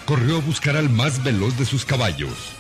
Corrió 0.05 0.37
a 0.37 0.41
buscar 0.41 0.77
al 0.77 0.91
más 0.91 1.25
veloz 1.25 1.59
de 1.59 1.65
sus 1.65 1.87
caballos. 1.87 2.53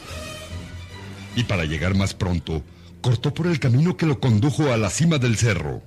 Y 1.37 1.45
para 1.45 1.67
llegar 1.67 1.95
más 1.95 2.15
pronto, 2.15 2.65
cortó 3.03 3.35
por 3.35 3.49
el 3.49 3.61
camino 3.61 3.99
que 3.99 4.07
lo 4.07 4.19
condujo 4.19 4.73
a 4.73 4.79
la 4.79 4.89
cima 4.89 5.19
del 5.19 5.37
cerro. 5.37 5.83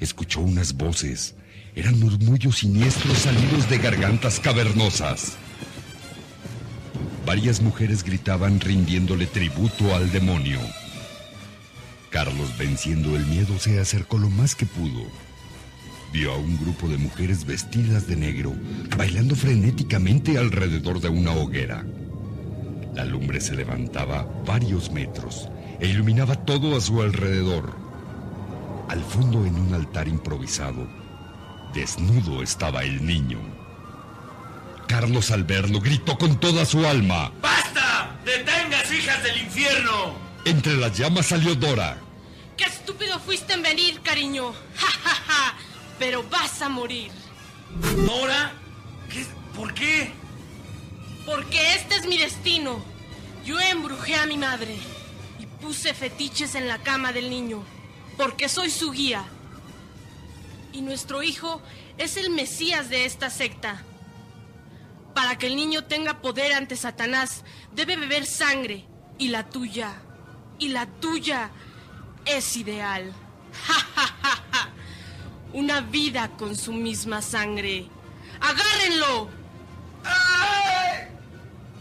escuchó 0.00 0.40
unas 0.40 0.74
voces. 0.74 1.34
Eran 1.74 1.98
murmullos 1.98 2.58
siniestros 2.58 3.16
salidos 3.16 3.70
de 3.70 3.78
gargantas 3.78 4.38
cavernosas. 4.38 5.38
Varias 7.26 7.62
mujeres 7.62 8.02
gritaban 8.02 8.58
rindiéndole 8.58 9.26
tributo 9.26 9.94
al 9.94 10.10
demonio. 10.10 10.58
Carlos, 12.10 12.58
venciendo 12.58 13.16
el 13.16 13.24
miedo, 13.26 13.58
se 13.58 13.78
acercó 13.78 14.18
lo 14.18 14.28
más 14.28 14.54
que 14.56 14.66
pudo. 14.66 15.06
Vio 16.12 16.32
a 16.32 16.36
un 16.36 16.58
grupo 16.58 16.88
de 16.88 16.98
mujeres 16.98 17.46
vestidas 17.46 18.06
de 18.06 18.16
negro 18.16 18.52
bailando 18.98 19.34
frenéticamente 19.34 20.36
alrededor 20.36 21.00
de 21.00 21.08
una 21.08 21.32
hoguera. 21.32 21.86
La 22.94 23.04
lumbre 23.04 23.40
se 23.40 23.54
levantaba 23.54 24.28
varios 24.44 24.90
metros 24.90 25.48
e 25.80 25.88
iluminaba 25.88 26.34
todo 26.34 26.76
a 26.76 26.80
su 26.80 27.00
alrededor. 27.00 27.74
Al 28.88 29.02
fondo, 29.02 29.46
en 29.46 29.54
un 29.54 29.72
altar 29.72 30.08
improvisado, 30.08 30.86
desnudo 31.72 32.42
estaba 32.42 32.82
el 32.82 33.06
niño. 33.06 33.61
Carlos 34.86 35.30
al 35.30 35.44
verlo 35.44 35.80
gritó 35.80 36.18
con 36.18 36.38
toda 36.38 36.64
su 36.64 36.86
alma. 36.86 37.32
¡Basta! 37.40 38.16
¡Detengas, 38.24 38.92
hijas 38.92 39.22
del 39.22 39.42
infierno! 39.42 40.14
Entre 40.44 40.74
las 40.76 40.96
llamas 40.96 41.26
salió 41.26 41.54
Dora. 41.54 41.98
¡Qué 42.56 42.64
estúpido 42.64 43.18
fuiste 43.20 43.52
en 43.54 43.62
venir, 43.62 44.00
cariño! 44.02 44.52
¡Ja, 44.76 44.86
ja, 44.86 45.14
ja! 45.14 45.54
Pero 45.98 46.24
vas 46.28 46.60
a 46.62 46.68
morir. 46.68 47.10
¿Dora? 48.06 48.52
¿Qué? 49.08 49.26
¿Por 49.56 49.72
qué? 49.74 50.12
Porque 51.24 51.74
este 51.74 51.96
es 51.96 52.06
mi 52.06 52.18
destino. 52.18 52.82
Yo 53.44 53.60
embrujé 53.60 54.16
a 54.16 54.26
mi 54.26 54.36
madre 54.36 54.76
y 55.38 55.46
puse 55.46 55.94
fetiches 55.94 56.54
en 56.54 56.68
la 56.68 56.78
cama 56.78 57.12
del 57.12 57.30
niño, 57.30 57.64
porque 58.16 58.48
soy 58.48 58.70
su 58.70 58.90
guía. 58.92 59.24
Y 60.72 60.80
nuestro 60.80 61.22
hijo 61.22 61.60
es 61.98 62.16
el 62.16 62.30
Mesías 62.30 62.88
de 62.88 63.04
esta 63.04 63.30
secta. 63.30 63.82
Para 65.14 65.36
que 65.38 65.46
el 65.46 65.56
niño 65.56 65.84
tenga 65.84 66.20
poder 66.20 66.54
ante 66.54 66.76
Satanás, 66.76 67.44
debe 67.74 67.96
beber 67.96 68.26
sangre. 68.26 68.86
Y 69.18 69.28
la 69.28 69.48
tuya, 69.48 69.94
y 70.58 70.68
la 70.68 70.86
tuya 70.86 71.50
es 72.24 72.56
ideal. 72.56 73.12
¡Ja, 73.66 73.74
ja, 73.74 74.06
ja, 74.22 74.44
ja! 74.50 74.70
Una 75.52 75.80
vida 75.80 76.30
con 76.38 76.56
su 76.56 76.72
misma 76.72 77.20
sangre. 77.20 77.88
¡Agárrenlo! 78.40 79.28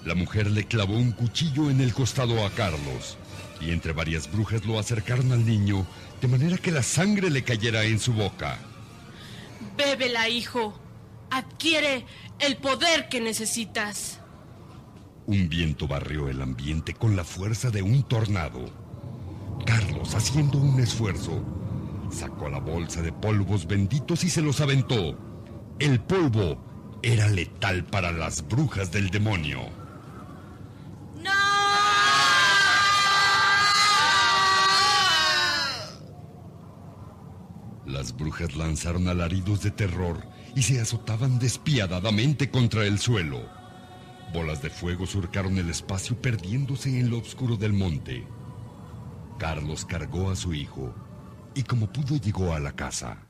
La 0.05 0.15
mujer 0.15 0.49
le 0.49 0.65
clavó 0.65 0.95
un 0.95 1.11
cuchillo 1.11 1.69
en 1.69 1.79
el 1.79 1.93
costado 1.93 2.45
a 2.45 2.49
Carlos 2.51 3.17
y 3.61 3.71
entre 3.71 3.93
varias 3.93 4.31
brujas 4.31 4.65
lo 4.65 4.79
acercaron 4.79 5.31
al 5.31 5.45
niño 5.45 5.85
de 6.21 6.27
manera 6.27 6.57
que 6.57 6.71
la 6.71 6.83
sangre 6.83 7.29
le 7.29 7.43
cayera 7.43 7.83
en 7.83 7.99
su 7.99 8.13
boca. 8.13 8.57
Bébela, 9.77 10.27
hijo. 10.29 10.79
Adquiere 11.29 12.05
el 12.41 12.57
poder 12.57 13.07
que 13.07 13.21
necesitas. 13.21 14.19
Un 15.27 15.47
viento 15.47 15.87
barrió 15.87 16.27
el 16.27 16.41
ambiente 16.41 16.93
con 16.93 17.15
la 17.15 17.23
fuerza 17.23 17.69
de 17.69 17.83
un 17.83 18.03
tornado. 18.03 18.65
Carlos, 19.65 20.15
haciendo 20.15 20.57
un 20.57 20.79
esfuerzo, 20.79 21.43
sacó 22.11 22.49
la 22.49 22.59
bolsa 22.59 23.01
de 23.01 23.13
polvos 23.13 23.67
benditos 23.67 24.23
y 24.23 24.29
se 24.29 24.41
los 24.41 24.59
aventó. 24.59 25.17
El 25.79 25.99
polvo 25.99 26.99
era 27.03 27.27
letal 27.27 27.85
para 27.85 28.11
las 28.11 28.47
brujas 28.47 28.91
del 28.91 29.09
demonio. 29.09 29.61
Las 37.85 38.15
brujas 38.15 38.55
lanzaron 38.55 39.07
alaridos 39.07 39.61
de 39.61 39.71
terror 39.71 40.25
y 40.55 40.61
se 40.63 40.79
azotaban 40.79 41.39
despiadadamente 41.39 42.49
contra 42.49 42.85
el 42.85 42.99
suelo. 42.99 43.41
Bolas 44.33 44.61
de 44.61 44.69
fuego 44.69 45.05
surcaron 45.05 45.57
el 45.57 45.69
espacio 45.69 46.19
perdiéndose 46.21 46.99
en 46.99 47.09
lo 47.09 47.19
oscuro 47.19 47.57
del 47.57 47.73
monte. 47.73 48.25
Carlos 49.37 49.85
cargó 49.85 50.29
a 50.29 50.35
su 50.35 50.53
hijo 50.53 50.93
y 51.55 51.63
como 51.63 51.91
pudo 51.91 52.17
llegó 52.17 52.53
a 52.53 52.59
la 52.59 52.71
casa. 52.71 53.25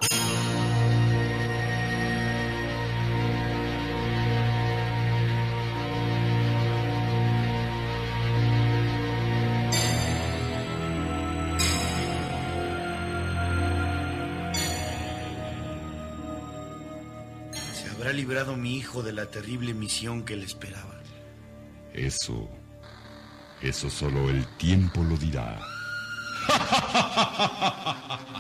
Habrá 18.12 18.14
librado 18.14 18.58
mi 18.58 18.76
hijo 18.76 19.04
de 19.04 19.14
la 19.14 19.28
terrible 19.28 19.74
misión 19.74 20.24
que 20.24 20.36
le 20.36 20.44
esperaba. 20.44 21.00
Eso, 21.94 22.50
eso 23.62 23.90
solo 23.90 24.30
el 24.30 24.46
tiempo 24.58 25.02
lo 25.04 25.16
dirá. 25.16 25.60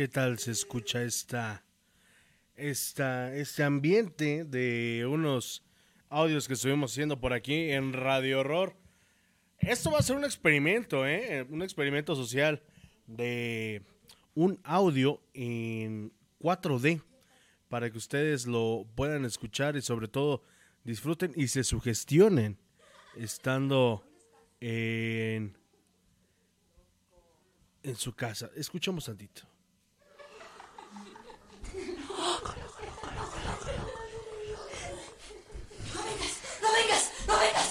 ¿Qué 0.00 0.08
tal 0.08 0.38
se 0.38 0.52
escucha 0.52 1.02
esta, 1.02 1.62
esta, 2.56 3.36
este 3.36 3.62
ambiente 3.62 4.46
de 4.46 5.06
unos 5.06 5.62
audios 6.08 6.48
que 6.48 6.54
estuvimos 6.54 6.92
haciendo 6.92 7.20
por 7.20 7.34
aquí 7.34 7.70
en 7.70 7.92
Radio 7.92 8.40
Horror? 8.40 8.74
Esto 9.58 9.90
va 9.90 9.98
a 9.98 10.02
ser 10.02 10.16
un 10.16 10.24
experimento, 10.24 11.06
¿eh? 11.06 11.46
Un 11.50 11.60
experimento 11.60 12.16
social 12.16 12.62
de 13.06 13.82
un 14.34 14.58
audio 14.64 15.20
en 15.34 16.14
4D 16.40 17.02
para 17.68 17.90
que 17.90 17.98
ustedes 17.98 18.46
lo 18.46 18.86
puedan 18.94 19.26
escuchar 19.26 19.76
y 19.76 19.82
sobre 19.82 20.08
todo 20.08 20.42
disfruten 20.82 21.30
y 21.36 21.48
se 21.48 21.62
sugestionen 21.62 22.56
estando 23.16 24.02
en, 24.60 25.58
en 27.82 27.96
su 27.96 28.14
casa. 28.14 28.50
Escuchamos 28.56 29.04
tantito. 29.04 29.42
¡No 36.60 36.72
vengas! 36.72 37.12
¡No 37.26 37.38
vengas! 37.38 37.68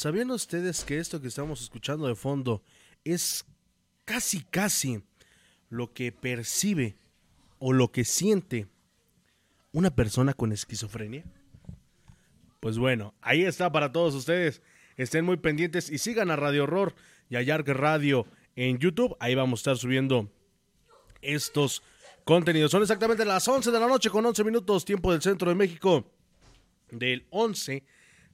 ¿Sabían 0.00 0.30
ustedes 0.30 0.82
que 0.82 0.96
esto 0.96 1.20
que 1.20 1.28
estamos 1.28 1.60
escuchando 1.60 2.06
de 2.06 2.14
fondo 2.14 2.62
es 3.04 3.44
casi, 4.06 4.40
casi 4.40 5.02
lo 5.68 5.92
que 5.92 6.10
percibe 6.10 6.96
o 7.58 7.74
lo 7.74 7.92
que 7.92 8.06
siente 8.06 8.66
una 9.72 9.94
persona 9.94 10.32
con 10.32 10.52
esquizofrenia? 10.52 11.26
Pues 12.60 12.78
bueno, 12.78 13.12
ahí 13.20 13.42
está 13.42 13.70
para 13.70 13.92
todos 13.92 14.14
ustedes. 14.14 14.62
Estén 14.96 15.26
muy 15.26 15.36
pendientes 15.36 15.90
y 15.90 15.98
sigan 15.98 16.30
a 16.30 16.36
Radio 16.36 16.62
Horror 16.62 16.94
y 17.28 17.36
a 17.36 17.42
Yark 17.42 17.68
Radio 17.68 18.26
en 18.56 18.78
YouTube. 18.78 19.18
Ahí 19.20 19.34
vamos 19.34 19.58
a 19.58 19.60
estar 19.60 19.76
subiendo 19.76 20.32
estos 21.20 21.82
contenidos. 22.24 22.70
Son 22.70 22.80
exactamente 22.80 23.26
las 23.26 23.46
11 23.46 23.70
de 23.70 23.78
la 23.78 23.86
noche 23.86 24.08
con 24.08 24.24
11 24.24 24.44
minutos, 24.44 24.82
tiempo 24.86 25.12
del 25.12 25.20
centro 25.20 25.50
de 25.50 25.56
México. 25.56 26.10
Del 26.90 27.26
11, 27.28 27.84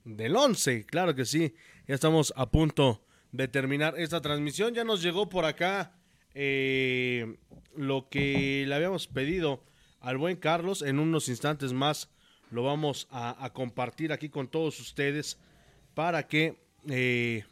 del 0.07 0.37
11, 0.37 0.87
claro 0.87 1.15
que 1.15 1.25
sí. 1.25 1.55
Ya 1.87 1.95
estamos 1.95 2.33
a 2.37 2.51
punto 2.51 3.05
de 3.33 3.49
terminar 3.49 3.95
esta 3.99 4.21
transmisión. 4.21 4.73
Ya 4.73 4.85
nos 4.85 5.03
llegó 5.03 5.29
por 5.29 5.45
acá 5.45 5.93
eh, 6.35 7.37
lo 7.75 8.09
que 8.09 8.65
le 8.67 8.75
habíamos 8.75 9.09
pedido 9.09 9.65
al 10.01 10.17
buen 10.17 10.37
Carlos. 10.37 10.83
En 10.83 11.01
unos 11.01 11.29
instantes 11.29 11.73
más 11.73 12.09
lo 12.51 12.63
vamos 12.63 13.09
a, 13.11 13.51
compartir 13.53 14.13
aquí 14.13 14.29
con 14.29 14.49
todos 14.49 14.79
ustedes 14.79 15.39
para 15.95 16.29
que 16.29 16.57
eh, 16.89 17.45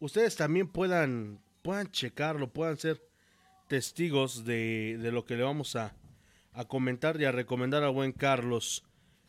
ustedes 0.00 0.34
también 0.34 0.66
puedan, 0.66 1.40
puedan 1.62 1.90
checarlo, 1.92 2.52
puedan 2.52 2.76
ser 2.76 3.00
testigos 3.68 4.44
de, 4.44 4.98
de 5.00 5.12
lo 5.12 5.24
que 5.24 5.36
le 5.36 5.44
vamos 5.44 5.76
a, 5.76 5.94
a 6.52 6.64
comentar 6.64 7.20
y 7.20 7.24
a 7.24 7.30
recomendar 7.32 7.84
al 7.84 7.92
buen 7.92 8.10
Carlos. 8.10 8.84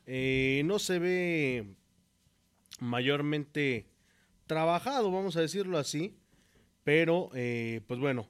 Eh, 0.07 0.64
no 0.65 0.80
se 0.80 0.98
ve 0.98 1.76
mayormente 2.82 3.86
trabajado, 4.48 5.12
vamos 5.12 5.38
a 5.38 5.41
decirlo 5.41 5.78
así, 5.78 6.18
pero 6.84 7.30
eh, 7.36 7.82
pues 7.88 7.99
bueno, 7.99 8.28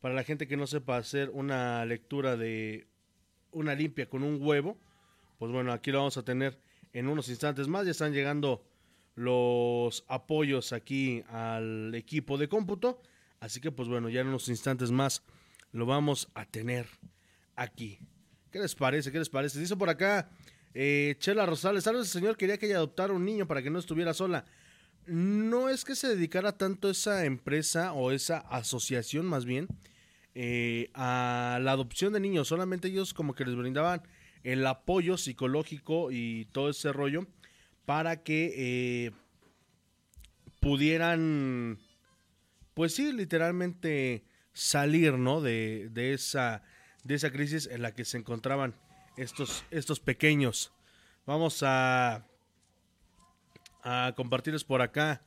para 0.00 0.14
la 0.14 0.24
gente 0.24 0.48
que 0.48 0.56
no 0.56 0.66
sepa 0.66 0.96
hacer 0.96 1.30
una 1.30 1.84
lectura 1.84 2.36
de 2.36 2.88
una 3.52 3.74
limpia 3.74 4.08
con 4.08 4.22
un 4.22 4.42
huevo, 4.42 4.78
pues 5.38 5.52
bueno, 5.52 5.72
aquí 5.72 5.92
lo 5.92 5.98
vamos 5.98 6.16
a 6.16 6.24
tener 6.24 6.58
en 6.94 7.06
unos 7.06 7.28
instantes 7.28 7.68
más, 7.68 7.84
ya 7.84 7.90
están 7.90 8.14
llegando 8.14 8.64
los 9.14 10.04
apoyos 10.08 10.72
aquí 10.72 11.22
al 11.28 11.94
equipo 11.94 12.38
de 12.38 12.48
cómputo, 12.48 13.00
así 13.40 13.60
que 13.60 13.70
pues 13.70 13.88
bueno, 13.88 14.08
ya 14.08 14.22
en 14.22 14.28
unos 14.28 14.48
instantes 14.48 14.90
más 14.90 15.22
lo 15.70 15.84
vamos 15.84 16.28
a 16.34 16.46
tener 16.46 16.86
aquí. 17.56 17.98
¿Qué 18.50 18.58
les 18.58 18.74
parece? 18.74 19.12
¿Qué 19.12 19.18
les 19.18 19.28
parece? 19.28 19.60
Dice 19.60 19.76
por 19.76 19.90
acá 19.90 20.30
eh, 20.74 21.16
Chela 21.18 21.46
Rosales, 21.46 21.84
tal 21.84 21.96
el 21.96 22.06
señor 22.06 22.36
quería 22.36 22.58
que 22.58 22.66
ella 22.66 22.76
adoptara 22.76 23.12
un 23.12 23.24
niño 23.24 23.46
para 23.46 23.62
que 23.62 23.70
no 23.70 23.78
estuviera 23.78 24.14
sola. 24.14 24.44
No 25.06 25.68
es 25.68 25.84
que 25.84 25.96
se 25.96 26.08
dedicara 26.08 26.56
tanto 26.56 26.88
esa 26.88 27.24
empresa 27.24 27.92
o 27.92 28.12
esa 28.12 28.38
asociación 28.38 29.26
más 29.26 29.44
bien 29.44 29.66
eh, 30.34 30.90
a 30.94 31.58
la 31.60 31.72
adopción 31.72 32.12
de 32.12 32.20
niños, 32.20 32.48
solamente 32.48 32.88
ellos 32.88 33.12
como 33.12 33.34
que 33.34 33.44
les 33.44 33.56
brindaban 33.56 34.02
el 34.44 34.66
apoyo 34.66 35.16
psicológico 35.16 36.10
y 36.10 36.46
todo 36.52 36.70
ese 36.70 36.92
rollo 36.92 37.26
para 37.84 38.22
que 38.22 38.54
eh, 38.56 39.10
pudieran, 40.60 41.78
pues 42.74 42.94
sí, 42.94 43.12
literalmente 43.12 44.24
salir, 44.52 45.14
¿no? 45.14 45.40
De, 45.40 45.90
esa, 46.12 46.62
de 47.04 47.14
esa 47.14 47.30
crisis 47.30 47.66
en 47.66 47.82
la 47.82 47.94
que 47.94 48.04
se 48.04 48.18
encontraban 48.18 48.74
estos, 49.16 49.64
estos 49.70 50.00
pequeños. 50.00 50.72
Vamos 51.26 51.62
a, 51.62 52.26
a 53.82 54.12
compartirles 54.16 54.64
por 54.64 54.82
acá 54.82 55.22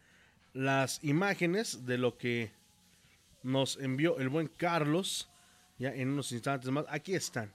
las 0.54 1.04
imágenes 1.04 1.86
de 1.86 1.98
lo 1.98 2.18
que 2.18 2.52
nos 3.44 3.78
envió 3.78 4.18
el 4.20 4.30
buen 4.30 4.48
Carlos. 4.48 5.30
Ya 5.78 5.94
en 5.94 6.10
unos 6.10 6.32
instantes 6.32 6.70
más. 6.72 6.86
Aquí 6.90 7.16
están. 7.16 7.54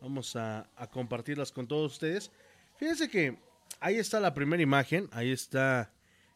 Vamos 0.00 0.36
a, 0.36 0.68
a 0.76 0.86
compartirlas 0.86 1.50
con 1.50 1.66
todos 1.66 1.92
ustedes. 1.92 2.30
Fíjense 2.76 3.08
que 3.08 3.38
ahí 3.80 3.96
está 3.96 4.20
la 4.20 4.34
primera 4.34 4.62
imagen. 4.62 5.08
Ahí 5.12 5.32
está 5.32 5.92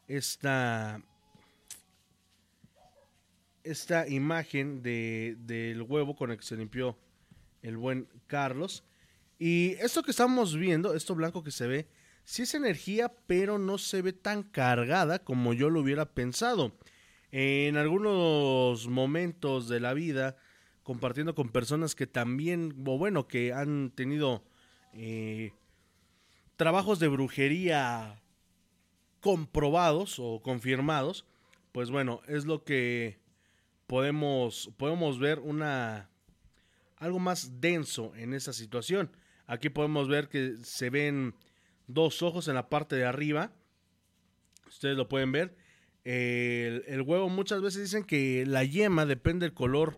esta, 0.09 1.01
esta 3.63 4.09
imagen 4.09 4.83
de, 4.83 5.37
del 5.41 5.83
huevo 5.83 6.17
con 6.17 6.31
el 6.31 6.39
que 6.39 6.43
se 6.45 6.57
limpió 6.57 6.99
el 7.63 7.77
buen 7.77 8.09
Carlos. 8.27 8.85
Y 9.39 9.73
esto 9.81 10.03
que 10.03 10.11
estamos 10.11 10.57
viendo, 10.57 10.95
esto 10.95 11.15
blanco 11.15 11.45
que 11.45 11.51
se 11.51 11.67
ve, 11.67 11.89
sí 12.25 12.43
es 12.43 12.55
energía, 12.55 13.13
pero 13.27 13.59
no 13.59 13.79
se 13.79 14.03
ve 14.03 14.13
tan 14.13 14.43
cargada 14.43 15.21
como 15.21 15.55
yo 15.55 15.71
lo 15.71 15.81
hubiera 15.81 16.07
pensado. 16.07 16.77
En 17.31 17.77
algunos 17.77 18.89
momentos 18.89 19.69
de 19.69 19.81
la 19.81 19.95
vida, 19.95 20.37
compartiendo 20.83 21.35
con 21.35 21.51
personas 21.51 21.95
que 21.95 22.07
también, 22.07 22.75
o 22.87 22.99
bueno, 22.99 23.29
que 23.29 23.53
han 23.53 23.91
tenido 23.91 24.43
eh, 24.93 25.53
trabajos 26.57 26.99
de 26.99 27.09
brujería 27.09 28.23
comprobados 29.21 30.19
o 30.19 30.41
confirmados, 30.43 31.27
pues 31.73 31.91
bueno, 31.91 32.23
es 32.27 32.45
lo 32.45 32.65
que 32.65 33.21
podemos, 33.87 34.71
podemos 34.77 35.19
ver 35.19 35.39
una 35.39 36.11
algo 36.97 37.19
más 37.19 37.61
denso 37.61 38.13
en 38.17 38.35
esa 38.35 38.53
situación. 38.53 39.11
Aquí 39.49 39.71
podemos 39.71 40.09
ver 40.09 40.29
que 40.29 40.57
se 40.63 40.91
ven 40.91 41.35
dos 41.87 42.23
ojos 42.23 42.49
en 42.49 42.55
la 42.55 42.69
parte 42.69 42.97
de 42.97 43.07
arriba. 43.07 43.51
Ustedes 44.69 44.95
lo 44.95 45.09
pueden 45.09 45.33
ver. 45.33 45.57
El, 46.05 47.03
huevo 47.03 47.31
muchas 47.31 47.63
veces 47.63 47.83
dicen 47.83 48.05
que 48.05 48.45
la 48.47 48.63
yema 48.65 49.07
depende 49.07 49.47
del 49.47 49.55
color 49.55 49.97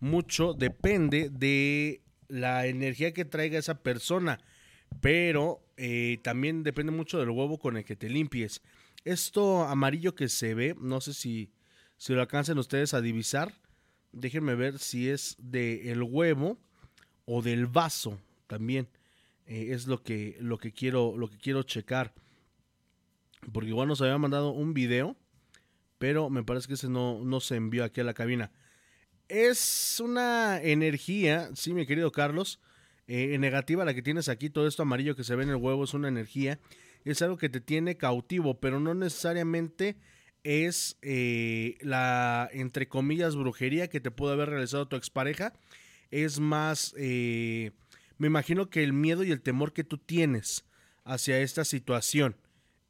mucho, 0.00 0.52
depende 0.52 1.30
de 1.30 2.02
la 2.28 2.66
energía 2.66 3.12
que 3.14 3.24
traiga 3.24 3.58
esa 3.58 3.82
persona, 3.82 4.38
pero 5.00 5.64
eh, 5.78 6.18
también 6.22 6.62
depende 6.62 6.92
mucho 6.92 7.18
del 7.18 7.30
huevo 7.30 7.58
con 7.58 7.78
el 7.78 7.86
que 7.86 7.96
te 7.96 8.10
limpies. 8.10 8.60
Esto 9.04 9.64
amarillo 9.64 10.14
que 10.14 10.28
se 10.28 10.52
ve, 10.54 10.76
no 10.78 11.00
sé 11.00 11.14
si, 11.14 11.50
si 11.96 12.12
lo 12.12 12.20
alcancen 12.20 12.58
ustedes 12.58 12.92
a 12.92 13.00
divisar, 13.00 13.54
déjenme 14.12 14.54
ver 14.56 14.78
si 14.78 15.08
es 15.08 15.36
del 15.38 16.02
huevo 16.02 16.58
o 17.24 17.40
del 17.40 17.66
vaso 17.66 18.20
también 18.50 18.88
eh, 19.46 19.68
es 19.70 19.86
lo 19.86 20.02
que, 20.02 20.36
lo 20.40 20.58
que 20.58 20.72
quiero, 20.72 21.16
lo 21.16 21.30
que 21.30 21.38
quiero 21.38 21.62
checar. 21.62 22.12
Porque 23.52 23.70
igual 23.70 23.86
nos 23.86 24.02
había 24.02 24.18
mandado 24.18 24.50
un 24.50 24.74
video, 24.74 25.16
pero 25.98 26.28
me 26.30 26.42
parece 26.42 26.66
que 26.66 26.74
ese 26.74 26.88
no, 26.88 27.24
no 27.24 27.38
se 27.40 27.54
envió 27.54 27.84
aquí 27.84 28.00
a 28.00 28.04
la 28.04 28.12
cabina. 28.12 28.50
Es 29.28 30.02
una 30.04 30.60
energía, 30.60 31.50
sí, 31.54 31.72
mi 31.72 31.86
querido 31.86 32.10
Carlos, 32.10 32.60
eh, 33.06 33.38
negativa 33.38 33.84
la 33.84 33.94
que 33.94 34.02
tienes 34.02 34.28
aquí, 34.28 34.50
todo 34.50 34.66
esto 34.66 34.82
amarillo 34.82 35.14
que 35.14 35.24
se 35.24 35.36
ve 35.36 35.44
en 35.44 35.50
el 35.50 35.56
huevo 35.56 35.84
es 35.84 35.94
una 35.94 36.08
energía, 36.08 36.58
es 37.04 37.22
algo 37.22 37.38
que 37.38 37.48
te 37.48 37.60
tiene 37.60 37.96
cautivo, 37.96 38.58
pero 38.58 38.80
no 38.80 38.94
necesariamente 38.94 39.96
es 40.42 40.98
eh, 41.02 41.76
la, 41.80 42.50
entre 42.52 42.88
comillas, 42.88 43.36
brujería 43.36 43.88
que 43.88 44.00
te 44.00 44.10
pudo 44.10 44.32
haber 44.32 44.50
realizado 44.50 44.88
tu 44.88 44.96
expareja, 44.96 45.52
es 46.10 46.40
más, 46.40 46.94
eh, 46.98 47.70
me 48.20 48.26
imagino 48.26 48.68
que 48.68 48.84
el 48.84 48.92
miedo 48.92 49.24
y 49.24 49.30
el 49.30 49.40
temor 49.40 49.72
que 49.72 49.82
tú 49.82 49.96
tienes 49.96 50.66
hacia 51.04 51.40
esta 51.40 51.64
situación. 51.64 52.36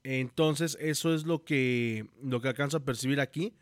Entonces, 0.03 0.77
eso 0.81 1.15
es 1.15 1.25
lo 1.25 1.45
que, 1.45 2.11
lo 2.21 2.41
que 2.41 2.49
alcanzo 2.49 2.79
a 2.79 2.85
percibir 2.85 3.21
aquí. 3.21 3.55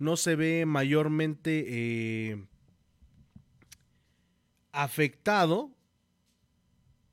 No 0.00 0.16
se 0.16 0.34
ve 0.34 0.66
mayormente 0.66 1.64
eh, 1.68 2.44
afectado. 4.72 5.70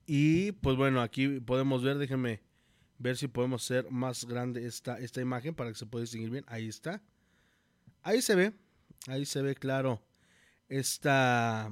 Y 0.08 0.54
pues 0.54 0.76
bueno, 0.76 1.04
aquí 1.04 1.40
podemos 1.40 1.84
ver, 1.84 2.00
déjenme 2.00 2.42
ver 2.98 3.16
si 3.16 3.28
podemos 3.28 3.64
hacer 3.64 3.92
más 3.92 4.26
grande 4.26 4.66
esta, 4.66 4.98
esta 4.98 5.22
imagen 5.22 5.54
para 5.54 5.70
que 5.70 5.78
se 5.78 5.86
pueda 5.86 6.02
distinguir 6.02 6.32
bien. 6.32 6.46
Ahí 6.48 6.68
está. 6.68 7.04
Ahí 8.02 8.24
se 8.24 8.34
ve, 8.34 8.54
ahí 9.06 9.28
se 9.28 9.44
ve 9.44 9.54
claro 9.54 10.02
esta, 10.68 11.72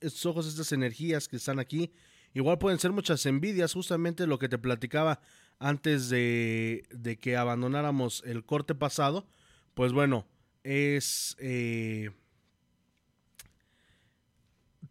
estos 0.00 0.26
ojos, 0.26 0.46
estas 0.46 0.72
energías 0.72 1.28
que 1.28 1.36
están 1.36 1.58
aquí. 1.58 1.92
Igual 2.34 2.58
pueden 2.58 2.78
ser 2.78 2.92
muchas 2.92 3.24
envidias, 3.26 3.72
justamente 3.72 4.26
lo 4.26 4.38
que 4.38 4.48
te 4.48 4.58
platicaba 4.58 5.20
antes 5.58 6.08
de, 6.08 6.84
de 6.90 7.18
que 7.18 7.36
abandonáramos 7.36 8.22
el 8.26 8.44
corte 8.44 8.74
pasado. 8.74 9.26
Pues 9.74 9.92
bueno, 9.92 10.26
es... 10.62 11.36
Eh, 11.38 12.10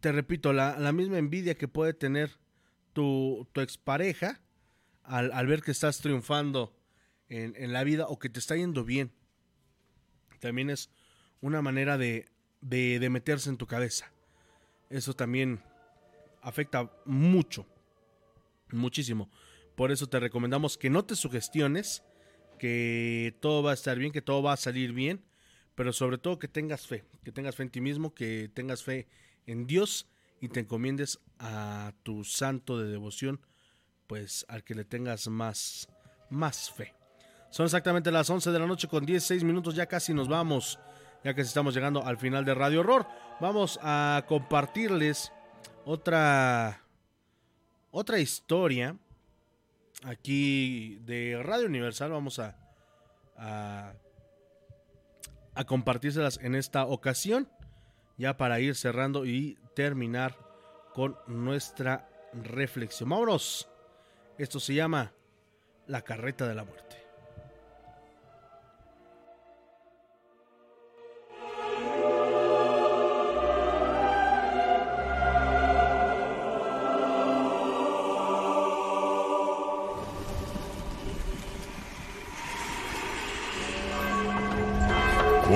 te 0.00 0.12
repito, 0.12 0.52
la, 0.52 0.78
la, 0.78 0.92
misma 0.92 1.18
envidia 1.18 1.56
que 1.56 1.66
puede 1.66 1.92
tener 1.92 2.30
tu, 2.92 3.48
tu 3.52 3.60
expareja 3.60 4.40
al, 5.02 5.32
al, 5.32 5.46
ver 5.46 5.62
que 5.62 5.72
estás 5.72 6.00
triunfando 6.00 6.76
en, 7.28 7.54
en, 7.56 7.72
la 7.72 7.82
vida 7.82 8.06
o 8.06 8.18
que 8.18 8.28
te 8.28 8.38
está 8.38 8.54
yendo 8.54 8.84
bien. 8.84 9.12
También 10.38 10.70
es 10.70 10.90
una 11.40 11.62
manera 11.62 11.98
de, 11.98 12.26
de, 12.60 12.98
de 13.00 13.10
meterse 13.10 13.50
en 13.50 13.56
tu 13.56 13.66
cabeza. 13.66 14.12
Eso 14.90 15.14
también 15.14 15.60
afecta 16.42 16.90
mucho, 17.04 17.66
muchísimo. 18.70 19.30
Por 19.74 19.92
eso 19.92 20.08
te 20.08 20.18
recomendamos 20.18 20.78
que 20.78 20.90
no 20.90 21.04
te 21.04 21.14
sugestiones, 21.14 22.02
que 22.58 23.36
todo 23.40 23.62
va 23.62 23.72
a 23.72 23.74
estar 23.74 23.98
bien, 23.98 24.12
que 24.12 24.22
todo 24.22 24.42
va 24.42 24.54
a 24.54 24.56
salir 24.56 24.92
bien, 24.92 25.24
pero 25.74 25.92
sobre 25.92 26.18
todo 26.18 26.38
que 26.38 26.48
tengas 26.48 26.86
fe, 26.86 27.04
que 27.22 27.32
tengas 27.32 27.54
fe 27.54 27.64
en 27.64 27.70
ti 27.70 27.80
mismo, 27.80 28.14
que 28.14 28.50
tengas 28.52 28.82
fe 28.82 29.06
en 29.46 29.66
Dios 29.66 30.08
y 30.40 30.48
te 30.48 30.60
encomiendes 30.60 31.20
a 31.38 31.92
tu 32.02 32.24
santo 32.24 32.78
de 32.78 32.90
devoción, 32.90 33.40
pues 34.06 34.44
al 34.48 34.64
que 34.64 34.74
le 34.74 34.84
tengas 34.84 35.28
más, 35.28 35.88
más 36.30 36.70
fe. 36.70 36.94
Son 37.50 37.64
exactamente 37.64 38.10
las 38.10 38.28
11 38.28 38.50
de 38.50 38.58
la 38.58 38.66
noche 38.66 38.88
con 38.88 39.06
16 39.06 39.44
minutos, 39.44 39.74
ya 39.74 39.86
casi 39.86 40.12
nos 40.12 40.28
vamos 40.28 40.78
ya 41.24 41.34
que 41.34 41.42
estamos 41.42 41.74
llegando 41.74 42.04
al 42.04 42.18
final 42.18 42.44
de 42.44 42.54
Radio 42.54 42.80
Horror. 42.80 43.06
Vamos 43.40 43.78
a 43.82 44.24
compartirles 44.26 45.32
otra 45.84 46.82
otra 47.90 48.18
historia 48.18 48.96
aquí 50.04 50.98
de 51.02 51.40
Radio 51.42 51.66
Universal. 51.66 52.10
Vamos 52.10 52.38
a, 52.38 52.56
a, 53.36 53.92
a 55.54 55.64
compartírselas 55.64 56.38
en 56.42 56.54
esta 56.54 56.86
ocasión, 56.86 57.48
ya 58.16 58.36
para 58.36 58.60
ir 58.60 58.74
cerrando 58.74 59.26
y 59.26 59.58
terminar 59.74 60.36
con 60.94 61.16
nuestra 61.26 62.08
reflexión. 62.32 63.08
Vámonos. 63.08 63.68
Esto 64.36 64.60
se 64.60 64.74
llama 64.74 65.12
La 65.86 66.02
carreta 66.02 66.46
de 66.46 66.54
la 66.54 66.64
muerte. 66.64 66.87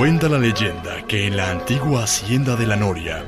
Cuenta 0.03 0.29
la 0.29 0.39
leyenda 0.39 1.07
que 1.07 1.29
en 1.29 1.37
la 1.37 1.53
antigua 1.53 2.03
hacienda 2.03 2.57
de 2.57 2.67
la 2.67 2.75
Noria 2.75 3.25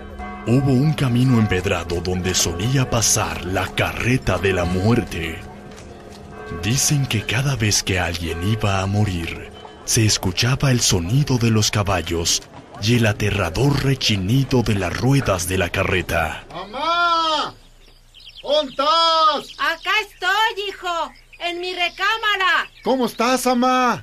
hubo 0.48 0.72
un 0.72 0.92
camino 0.92 1.38
empedrado 1.38 2.00
donde 2.00 2.34
solía 2.34 2.90
pasar 2.90 3.44
la 3.44 3.68
carreta 3.68 4.38
de 4.38 4.52
la 4.52 4.64
muerte. 4.64 5.38
Dicen 6.64 7.06
que 7.06 7.24
cada 7.24 7.54
vez 7.54 7.84
que 7.84 8.00
alguien 8.00 8.42
iba 8.42 8.80
a 8.80 8.86
morir, 8.86 9.52
se 9.84 10.04
escuchaba 10.04 10.72
el 10.72 10.80
sonido 10.80 11.38
de 11.38 11.52
los 11.52 11.70
caballos 11.70 12.42
y 12.82 12.96
el 12.96 13.06
aterrador 13.06 13.84
rechinido 13.84 14.64
de 14.64 14.74
las 14.74 14.96
ruedas 14.96 15.46
de 15.46 15.58
la 15.58 15.68
carreta. 15.68 16.44
¡Mamá! 16.50 17.54
¿Dónde 18.42 18.72
estás? 18.72 19.56
Acá 19.58 19.92
estoy, 20.10 20.68
hijo, 20.68 21.12
en 21.38 21.60
mi 21.60 21.72
recámara. 21.72 22.68
¿Cómo 22.82 23.06
estás, 23.06 23.46
mamá? 23.46 24.02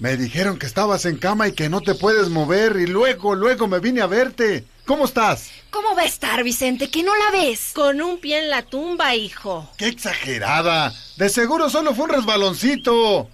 Me 0.00 0.16
dijeron 0.16 0.58
que 0.58 0.64
estabas 0.64 1.04
en 1.04 1.18
cama 1.18 1.46
y 1.46 1.52
que 1.52 1.68
no 1.68 1.82
te 1.82 1.94
puedes 1.94 2.30
mover 2.30 2.76
y 2.76 2.86
luego, 2.86 3.34
luego 3.34 3.68
me 3.68 3.80
vine 3.80 4.00
a 4.00 4.06
verte. 4.06 4.64
¿Cómo 4.86 5.04
estás? 5.04 5.50
¿Cómo 5.68 5.94
va 5.94 6.02
a 6.02 6.06
estar, 6.06 6.42
Vicente? 6.42 6.90
¿Que 6.90 7.02
no 7.02 7.12
la 7.14 7.30
ves? 7.30 7.72
Con 7.74 8.00
un 8.00 8.18
pie 8.18 8.38
en 8.38 8.48
la 8.48 8.62
tumba, 8.62 9.14
hijo. 9.14 9.70
¡Qué 9.76 9.88
exagerada! 9.88 10.94
De 11.18 11.28
seguro 11.28 11.68
solo 11.68 11.94
fue 11.94 12.06
un 12.06 12.12
resbaloncito. 12.12 13.28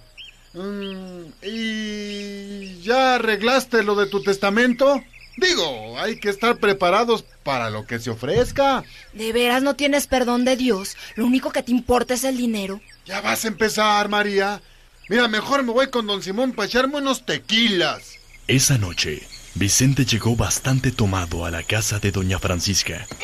Mm, 0.53 1.21
¿Y 1.41 2.81
ya 2.81 3.15
arreglaste 3.15 3.81
lo 3.83 3.95
de 3.95 4.07
tu 4.07 4.21
testamento? 4.21 5.01
Digo, 5.37 5.97
hay 5.99 6.19
que 6.19 6.29
estar 6.29 6.57
preparados 6.57 7.23
para 7.43 7.69
lo 7.69 7.87
que 7.87 7.99
se 7.99 8.09
ofrezca. 8.09 8.83
¿De 9.13 9.31
veras 9.31 9.63
no 9.63 9.77
tienes 9.77 10.05
perdón 10.07 10.43
de 10.43 10.57
Dios? 10.57 10.97
Lo 11.15 11.25
único 11.25 11.51
que 11.51 11.63
te 11.63 11.71
importa 11.71 12.15
es 12.15 12.25
el 12.25 12.35
dinero. 12.35 12.81
Ya 13.05 13.21
vas 13.21 13.45
a 13.45 13.47
empezar, 13.47 14.09
María. 14.09 14.61
Mira, 15.09 15.27
mejor 15.27 15.63
me 15.63 15.71
voy 15.71 15.89
con 15.89 16.05
don 16.05 16.21
Simón 16.21 16.51
para 16.51 16.67
echarme 16.67 16.97
unos 16.97 17.25
tequilas. 17.25 18.17
Esa 18.47 18.77
noche, 18.77 19.25
Vicente 19.55 20.05
llegó 20.05 20.35
bastante 20.35 20.91
tomado 20.91 21.45
a 21.45 21.51
la 21.51 21.63
casa 21.63 21.99
de 21.99 22.11
doña 22.11 22.39
Francisca. 22.39 23.07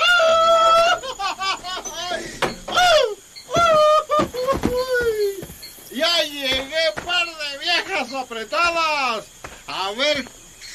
Ya 5.92 6.24
llegué, 6.24 6.92
par 7.06 7.28
de 7.28 7.58
viejas 7.60 8.12
apretadas. 8.14 9.26
A 9.68 9.92
ver 9.92 10.26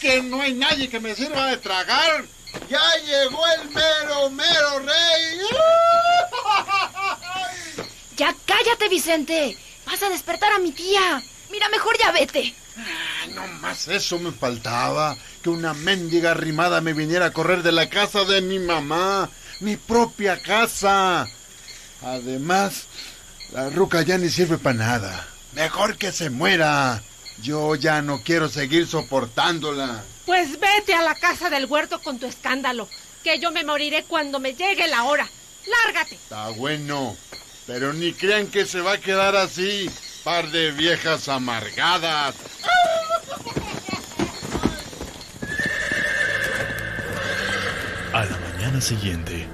que 0.01 0.23
no 0.23 0.41
hay 0.41 0.55
nadie 0.55 0.89
que 0.89 1.01
me 1.01 1.17
sirva 1.17 1.47
de 1.47 1.57
tragar. 1.57 2.25
Ya 2.71 2.81
llegó 3.05 3.45
el 3.49 3.69
mero, 3.71 4.31
mero 4.31 4.79
rey. 4.79 5.39
Ya 8.17 8.33
cállate, 8.47 8.89
Vicente. 8.89 9.57
Vas 9.89 10.03
a 10.03 10.11
despertar 10.11 10.53
a 10.53 10.59
mi 10.59 10.71
tía. 10.73 11.23
Mira, 11.51 11.67
mejor 11.71 11.97
ya 11.99 12.13
vete. 12.13 12.55
no 13.35 13.47
más 13.63 13.89
eso 13.89 14.19
me 14.19 14.33
faltaba. 14.33 15.17
Que 15.43 15.49
una 15.49 15.73
mendiga 15.73 16.33
arrimada 16.33 16.83
me 16.83 16.93
viniera 16.93 17.27
a 17.27 17.33
correr 17.33 17.63
de 17.63 17.73
la 17.73 17.89
casa 17.89 18.25
de 18.25 18.43
mi 18.43 18.59
mamá. 18.59 19.31
Mi 19.61 19.79
propia 19.79 20.43
casa. 20.43 21.27
Además, 22.03 22.85
la 23.53 23.71
ruca 23.71 24.03
ya 24.03 24.19
ni 24.19 24.29
sirve 24.29 24.59
para 24.59 24.77
nada. 24.77 25.27
Mejor 25.55 25.97
que 25.97 26.13
se 26.13 26.29
muera. 26.29 27.03
Yo 27.41 27.75
ya 27.75 28.03
no 28.03 28.23
quiero 28.23 28.51
seguir 28.51 28.87
soportándola. 28.87 30.05
Pues 30.27 30.61
vete 30.61 30.93
a 30.93 31.01
la 31.01 31.15
casa 31.15 31.49
del 31.49 31.65
huerto 31.65 32.03
con 32.03 32.19
tu 32.19 32.27
escándalo. 32.27 32.91
Que 33.25 33.41
yo 33.41 33.51
me 33.53 33.65
moriré 33.65 34.05
cuando 34.05 34.39
me 34.39 34.55
llegue 34.55 34.87
la 34.87 35.05
hora. 35.05 35.27
Lárgate. 35.67 36.17
Está 36.17 36.51
bueno. 36.51 37.17
Pero 37.69 37.93
ni 37.93 38.13
crean 38.13 38.47
que 38.47 38.65
se 38.65 38.81
va 38.81 38.93
a 38.93 38.99
quedar 38.99 39.37
así, 39.37 39.91
par 40.25 40.51
de 40.51 40.73
viejas 40.73 41.29
amargadas. 41.29 42.35
A 48.15 48.25
la 48.25 48.39
mañana 48.39 48.81
siguiente, 48.81 49.47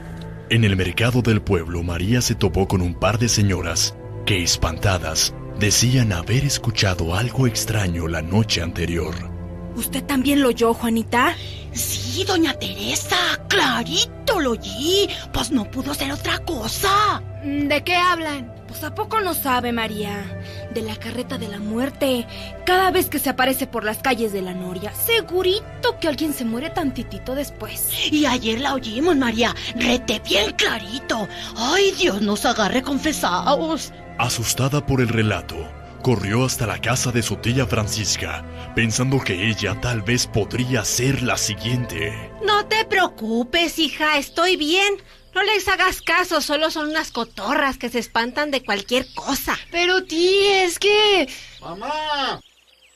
en 0.48 0.62
el 0.62 0.76
mercado 0.76 1.22
del 1.22 1.42
pueblo, 1.42 1.82
María 1.82 2.20
se 2.20 2.36
topó 2.36 2.68
con 2.68 2.82
un 2.82 2.94
par 2.94 3.18
de 3.18 3.28
señoras 3.28 3.96
que, 4.24 4.44
espantadas, 4.44 5.34
decían 5.58 6.12
haber 6.12 6.44
escuchado 6.44 7.16
algo 7.16 7.48
extraño 7.48 8.06
la 8.06 8.22
noche 8.22 8.62
anterior. 8.62 9.33
¿Usted 9.76 10.04
también 10.04 10.40
lo 10.42 10.48
oyó, 10.48 10.74
Juanita? 10.74 11.34
Sí, 11.72 12.24
doña 12.24 12.54
Teresa, 12.54 13.16
clarito 13.48 14.40
lo 14.40 14.52
oí. 14.52 15.08
Pues 15.32 15.50
no 15.50 15.70
pudo 15.70 15.94
ser 15.94 16.12
otra 16.12 16.38
cosa. 16.38 17.22
¿De 17.42 17.82
qué 17.82 17.96
hablan? 17.96 18.54
Pues 18.68 18.82
a 18.84 18.94
poco 18.94 19.20
no 19.20 19.34
sabe, 19.34 19.72
María. 19.72 20.24
De 20.72 20.82
la 20.82 20.96
carreta 20.96 21.38
de 21.38 21.48
la 21.48 21.58
muerte. 21.58 22.26
Cada 22.64 22.90
vez 22.90 23.08
que 23.08 23.18
se 23.18 23.30
aparece 23.30 23.66
por 23.66 23.84
las 23.84 23.98
calles 23.98 24.32
de 24.32 24.42
la 24.42 24.54
Noria, 24.54 24.92
segurito 24.94 25.98
que 26.00 26.08
alguien 26.08 26.32
se 26.32 26.44
muere 26.44 26.70
tantitito 26.70 27.34
después. 27.34 27.88
Y 28.10 28.26
ayer 28.26 28.60
la 28.60 28.74
oímos, 28.74 29.16
María. 29.16 29.54
Rete 29.76 30.20
bien 30.24 30.52
clarito. 30.52 31.28
Ay, 31.56 31.92
Dios 31.98 32.22
nos 32.22 32.44
agarre 32.44 32.82
confesados. 32.82 33.92
Asustada 34.18 34.84
por 34.86 35.00
el 35.00 35.08
relato, 35.08 35.56
corrió 36.04 36.44
hasta 36.44 36.66
la 36.66 36.82
casa 36.82 37.12
de 37.12 37.22
su 37.22 37.36
tía 37.36 37.66
Francisca, 37.66 38.44
pensando 38.76 39.24
que 39.24 39.48
ella 39.48 39.80
tal 39.80 40.02
vez 40.02 40.26
podría 40.26 40.84
ser 40.84 41.22
la 41.22 41.38
siguiente. 41.38 42.30
No 42.44 42.66
te 42.66 42.84
preocupes, 42.84 43.78
hija, 43.78 44.18
estoy 44.18 44.56
bien. 44.56 45.02
No 45.34 45.42
les 45.42 45.66
hagas 45.66 46.02
caso, 46.02 46.42
solo 46.42 46.70
son 46.70 46.90
unas 46.90 47.10
cotorras 47.10 47.78
que 47.78 47.88
se 47.88 48.00
espantan 48.00 48.50
de 48.50 48.62
cualquier 48.62 49.06
cosa. 49.14 49.58
Pero 49.70 50.04
tía, 50.04 50.64
es 50.64 50.78
que... 50.78 51.26
¡Mamá! 51.62 52.38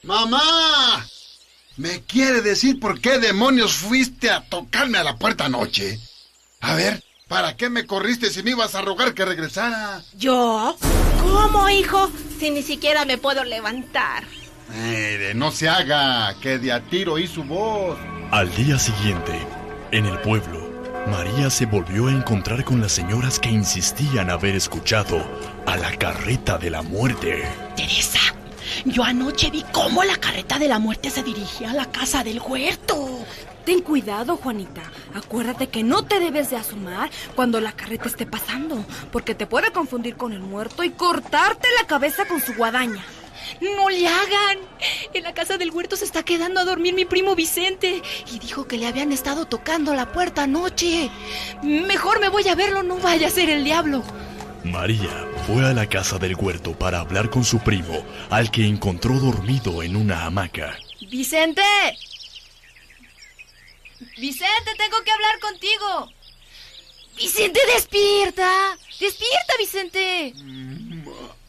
¡Mamá! 0.02 1.09
¿Me 1.78 2.02
quiere 2.02 2.43
decir 2.43 2.78
por 2.78 3.01
qué 3.01 3.18
demonios 3.18 3.72
fuiste 3.72 4.30
a 4.30 4.43
tocarme 4.43 4.98
a 4.98 5.05
la 5.05 5.16
puerta 5.16 5.47
anoche? 5.47 5.98
A 6.60 6.74
ver, 6.74 7.02
¿para 7.26 7.56
qué 7.56 7.70
me 7.70 7.86
corriste 7.86 8.28
si 8.28 8.43
me 8.43 8.51
ibas 8.51 8.74
a 8.74 8.82
rogar 8.82 9.14
que 9.14 9.24
regresara? 9.24 10.02
¿Yo? 10.14 10.76
¿Cómo, 11.40 11.70
hijo? 11.70 12.10
Si 12.39 12.51
ni 12.51 12.62
siquiera 12.62 13.05
me 13.05 13.16
puedo 13.16 13.44
levantar. 13.44 14.24
Mire, 14.74 15.35
no 15.35 15.52
se 15.52 15.69
haga, 15.69 16.35
que 16.40 16.59
de 16.59 16.73
a 16.73 16.81
tiro 16.81 17.12
oí 17.12 17.28
su 17.28 17.44
voz. 17.44 17.97
Al 18.32 18.52
día 18.56 18.77
siguiente, 18.77 19.39
en 19.93 20.06
el 20.06 20.19
pueblo, 20.19 20.69
María 21.06 21.48
se 21.48 21.66
volvió 21.66 22.09
a 22.09 22.10
encontrar 22.10 22.65
con 22.65 22.81
las 22.81 22.90
señoras 22.90 23.39
que 23.39 23.51
insistían 23.51 24.31
haber 24.31 24.56
escuchado 24.56 25.24
a 25.65 25.77
la 25.77 25.97
carreta 25.97 26.59
de 26.59 26.70
la 26.70 26.82
muerte. 26.82 27.44
Teresa, 27.77 28.20
yo 28.85 29.05
anoche 29.05 29.51
vi 29.51 29.65
cómo 29.73 30.02
la 30.02 30.16
carreta 30.16 30.59
de 30.59 30.66
la 30.66 30.81
muerte 30.81 31.09
se 31.09 31.23
dirigía 31.23 31.70
a 31.70 31.74
la 31.74 31.86
casa 31.86 32.24
del 32.24 32.40
huerto. 32.40 33.24
Ten 33.68 33.82
cuidado, 33.82 34.38
Juanita. 34.38 34.80
Acuérdate 35.14 35.68
que 35.68 35.82
no 35.82 36.02
te 36.02 36.20
debes 36.20 36.48
de 36.48 36.56
asomar 36.56 37.10
cuando 37.36 37.60
la 37.60 37.72
carreta 37.72 38.08
esté 38.08 38.24
pasando, 38.24 38.82
porque 39.12 39.34
te 39.34 39.46
puede 39.46 39.72
confundir 39.72 40.16
con 40.16 40.32
el 40.32 40.40
muerto 40.40 40.84
y 40.84 40.92
cortarte 40.92 41.68
la 41.78 41.86
cabeza 41.86 42.26
con 42.26 42.40
su 42.40 42.54
guadaña. 42.54 43.04
¡No 43.60 43.90
le 43.90 44.08
hagan! 44.08 44.58
En 45.12 45.22
la 45.22 45.34
casa 45.34 45.58
del 45.58 45.70
huerto 45.70 45.96
se 45.96 46.06
está 46.06 46.22
quedando 46.22 46.60
a 46.60 46.64
dormir 46.64 46.94
mi 46.94 47.04
primo 47.04 47.34
Vicente 47.34 48.00
y 48.32 48.38
dijo 48.38 48.66
que 48.66 48.78
le 48.78 48.86
habían 48.86 49.12
estado 49.12 49.44
tocando 49.44 49.92
la 49.92 50.12
puerta 50.12 50.44
anoche. 50.44 51.10
Mejor 51.62 52.20
me 52.20 52.30
voy 52.30 52.48
a 52.48 52.54
verlo, 52.54 52.82
no 52.82 52.96
vaya 52.96 53.26
a 53.26 53.30
ser 53.30 53.50
el 53.50 53.64
diablo. 53.64 54.02
María 54.64 55.28
fue 55.46 55.66
a 55.66 55.74
la 55.74 55.86
casa 55.86 56.16
del 56.16 56.36
huerto 56.36 56.72
para 56.72 57.00
hablar 57.00 57.28
con 57.28 57.44
su 57.44 57.58
primo, 57.58 58.02
al 58.30 58.50
que 58.50 58.66
encontró 58.66 59.20
dormido 59.20 59.82
en 59.82 59.94
una 59.94 60.24
hamaca. 60.24 60.78
¡Vicente! 61.10 61.60
¡Vicente, 64.16 64.70
tengo 64.76 65.02
que 65.04 65.10
hablar 65.10 65.38
contigo! 65.40 66.12
¡Vicente, 67.16 67.60
despierta! 67.74 68.78
¡Despierta, 69.00 69.54
Vicente! 69.58 70.34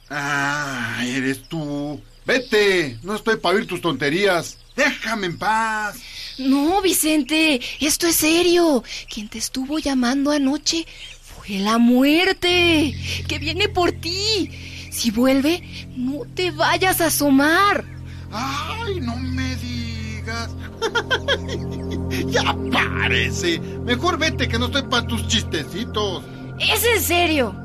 Ah, 0.10 1.04
eres 1.06 1.48
tú. 1.48 2.02
Vete, 2.26 2.98
no 3.04 3.16
estoy 3.16 3.38
para 3.38 3.56
oír 3.56 3.68
tus 3.68 3.82
tonterías. 3.82 4.58
Déjame 4.76 5.28
en 5.28 5.38
paz. 5.38 5.98
No, 6.38 6.82
Vicente, 6.82 7.60
esto 7.80 8.08
es 8.08 8.16
serio. 8.16 8.84
Quien 9.14 9.28
te 9.30 9.38
estuvo 9.38 9.78
llamando 9.78 10.32
anoche 10.32 10.88
fue 11.22 11.60
la 11.60 11.78
muerte, 11.78 12.96
que 13.28 13.40
viene 13.40 13.68
por 13.70 13.92
ti. 13.92 14.50
Si 14.92 15.12
vuelve, 15.12 15.62
no 15.96 16.22
te 16.34 16.52
vayas 16.52 17.02
a 17.02 17.08
asomar. 17.08 17.86
Ay, 18.32 19.00
no 19.02 19.16
me 19.18 19.56
digas. 19.58 19.99
ya 22.28 22.56
parece. 22.72 23.60
Mejor 23.60 24.18
vete 24.18 24.48
que 24.48 24.60
no 24.60 24.66
estoy 24.66 24.84
para 24.84 25.06
tus 25.06 25.28
chistecitos. 25.28 26.24
¿Es 26.60 26.84
en 26.86 27.02
serio? 27.02 27.56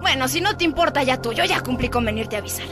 Bueno, 0.00 0.28
si 0.28 0.40
no 0.40 0.56
te 0.56 0.64
importa 0.64 1.02
ya 1.02 1.20
tú, 1.20 1.32
yo 1.32 1.44
ya 1.44 1.60
cumplí 1.60 1.88
con 1.88 2.04
venirte 2.04 2.36
a 2.36 2.38
avisar. 2.38 2.66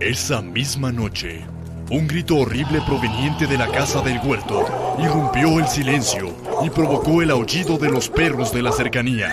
Esa 0.00 0.42
misma 0.42 0.92
noche, 0.92 1.46
un 1.90 2.06
grito 2.06 2.36
horrible 2.36 2.80
proveniente 2.86 3.46
de 3.46 3.56
la 3.56 3.68
casa 3.68 4.02
del 4.02 4.18
huerto 4.18 4.96
irrumpió 4.98 5.58
el 5.58 5.66
silencio 5.68 6.34
y 6.64 6.70
provocó 6.70 7.22
el 7.22 7.30
aullido 7.30 7.78
de 7.78 7.88
los 7.88 8.08
perros 8.08 8.52
de 8.52 8.62
la 8.62 8.72
cercanía. 8.72 9.32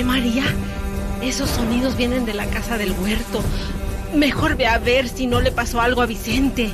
¿Oíste, 0.00 0.04
María? 0.04 0.44
Esos 1.20 1.50
sonidos 1.50 1.94
vienen 1.94 2.24
de 2.24 2.32
la 2.32 2.46
casa 2.46 2.78
del 2.78 2.92
huerto. 2.92 3.42
Mejor 4.14 4.56
ve 4.56 4.66
a 4.66 4.78
ver 4.78 5.10
si 5.10 5.26
no 5.26 5.42
le 5.42 5.52
pasó 5.52 5.78
algo 5.82 6.00
a 6.00 6.06
Vicente. 6.06 6.72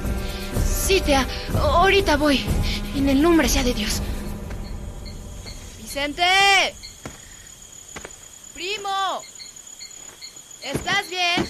Sí, 0.64 1.00
tía, 1.00 1.26
ahorita 1.52 2.16
voy. 2.18 2.44
En 2.94 3.08
el 3.08 3.20
nombre 3.20 3.48
sea 3.48 3.64
de 3.64 3.74
Dios. 3.74 4.00
Vicente. 5.82 6.22
Primo. 8.54 9.22
¿Estás 10.62 11.10
bien? 11.10 11.48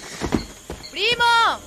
Primo. 0.89 1.59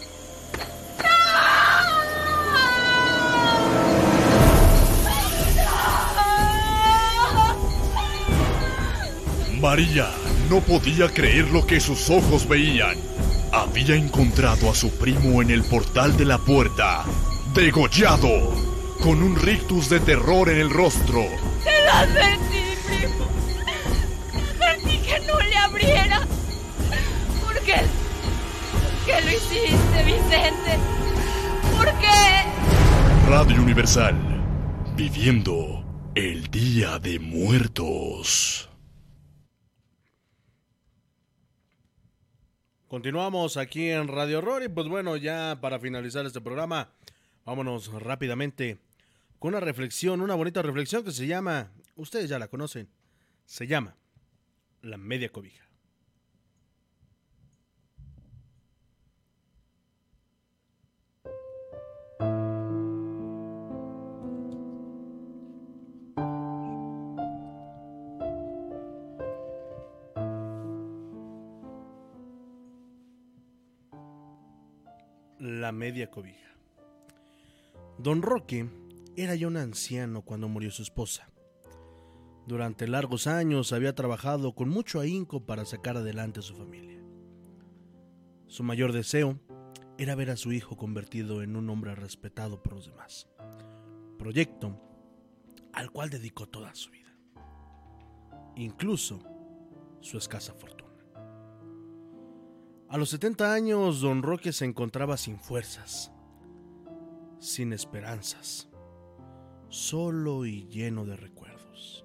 María 9.60 10.08
no 10.48 10.60
podía 10.60 11.12
creer 11.12 11.50
lo 11.50 11.66
que 11.66 11.80
sus 11.80 12.08
ojos 12.08 12.48
veían. 12.48 12.96
Había 13.52 13.94
encontrado 13.94 14.70
a 14.70 14.74
su 14.74 14.90
primo 14.96 15.42
en 15.42 15.50
el 15.50 15.62
portal 15.64 16.16
de 16.16 16.24
la 16.24 16.38
puerta, 16.38 17.04
degollado, 17.54 18.54
con 19.02 19.22
un 19.22 19.36
rictus 19.36 19.90
de 19.90 20.00
terror 20.00 20.48
en 20.48 20.58
el 20.58 20.70
rostro. 20.70 21.26
Te 21.62 21.84
lo 21.84 21.92
advertí, 21.92 22.62
primo. 22.86 23.26
Advertí 24.54 24.98
que 24.98 25.20
no 25.26 25.38
le 25.40 25.56
abriera. 25.56 26.20
¿Por 27.42 27.60
qué? 27.60 27.82
¿Por 28.72 29.06
qué 29.06 29.20
lo 29.20 29.30
hiciste, 29.30 30.04
Vicente? 30.06 30.78
¿Por 31.76 31.86
qué? 31.98 33.28
Radio 33.28 33.62
Universal, 33.62 34.16
viviendo 34.96 35.84
el 36.14 36.50
Día 36.50 36.98
de 36.98 37.18
Muertos. 37.18 38.69
Continuamos 42.90 43.56
aquí 43.56 43.88
en 43.88 44.08
Radio 44.08 44.38
Horror 44.38 44.64
y 44.64 44.68
pues 44.68 44.88
bueno, 44.88 45.16
ya 45.16 45.60
para 45.60 45.78
finalizar 45.78 46.26
este 46.26 46.40
programa, 46.40 46.90
vámonos 47.44 47.92
rápidamente 47.92 48.78
con 49.38 49.50
una 49.50 49.60
reflexión, 49.60 50.20
una 50.20 50.34
bonita 50.34 50.60
reflexión 50.60 51.04
que 51.04 51.12
se 51.12 51.28
llama, 51.28 51.70
ustedes 51.94 52.28
ya 52.28 52.40
la 52.40 52.48
conocen, 52.48 52.88
se 53.46 53.68
llama 53.68 53.94
La 54.82 54.96
Media 54.96 55.28
Cobija. 55.28 55.69
La 75.40 75.72
media 75.72 76.10
cobija. 76.10 76.54
Don 77.96 78.20
Roque 78.20 78.68
era 79.16 79.34
ya 79.34 79.46
un 79.46 79.56
anciano 79.56 80.20
cuando 80.20 80.50
murió 80.50 80.70
su 80.70 80.82
esposa. 80.82 81.30
Durante 82.46 82.86
largos 82.86 83.26
años 83.26 83.72
había 83.72 83.94
trabajado 83.94 84.54
con 84.54 84.68
mucho 84.68 85.00
ahínco 85.00 85.46
para 85.46 85.64
sacar 85.64 85.96
adelante 85.96 86.40
a 86.40 86.42
su 86.42 86.54
familia. 86.56 87.02
Su 88.48 88.64
mayor 88.64 88.92
deseo 88.92 89.40
era 89.96 90.14
ver 90.14 90.28
a 90.28 90.36
su 90.36 90.52
hijo 90.52 90.76
convertido 90.76 91.42
en 91.42 91.56
un 91.56 91.70
hombre 91.70 91.94
respetado 91.94 92.62
por 92.62 92.74
los 92.74 92.84
demás. 92.84 93.26
Proyecto 94.18 94.78
al 95.72 95.90
cual 95.90 96.10
dedicó 96.10 96.50
toda 96.50 96.74
su 96.74 96.90
vida. 96.90 97.16
Incluso 98.56 99.22
su 100.00 100.18
escasa 100.18 100.52
fortuna. 100.52 100.89
A 102.90 102.98
los 102.98 103.10
70 103.10 103.54
años, 103.54 104.00
don 104.00 104.20
Roque 104.20 104.52
se 104.52 104.64
encontraba 104.64 105.16
sin 105.16 105.38
fuerzas, 105.38 106.10
sin 107.38 107.72
esperanzas, 107.72 108.68
solo 109.68 110.44
y 110.44 110.66
lleno 110.66 111.04
de 111.04 111.14
recuerdos. 111.14 112.04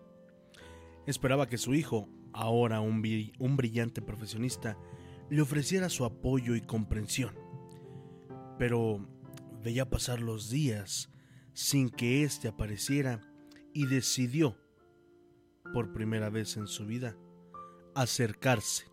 Esperaba 1.07 1.47
que 1.47 1.57
su 1.57 1.73
hijo, 1.73 2.07
ahora 2.33 2.81
un, 2.81 3.03
un 3.39 3.57
brillante 3.57 4.03
profesionista, 4.03 4.77
le 5.31 5.41
ofreciera 5.41 5.89
su 5.89 6.05
apoyo 6.05 6.55
y 6.55 6.61
comprensión. 6.61 7.33
Pero 8.59 9.09
veía 9.63 9.89
pasar 9.89 10.21
los 10.21 10.51
días 10.51 11.09
sin 11.53 11.89
que 11.89 12.21
éste 12.21 12.47
apareciera 12.47 13.21
y 13.73 13.87
decidió, 13.87 14.55
por 15.73 15.93
primera 15.93 16.29
vez 16.29 16.57
en 16.57 16.67
su 16.67 16.85
vida, 16.85 17.17
acercarse 17.95 18.85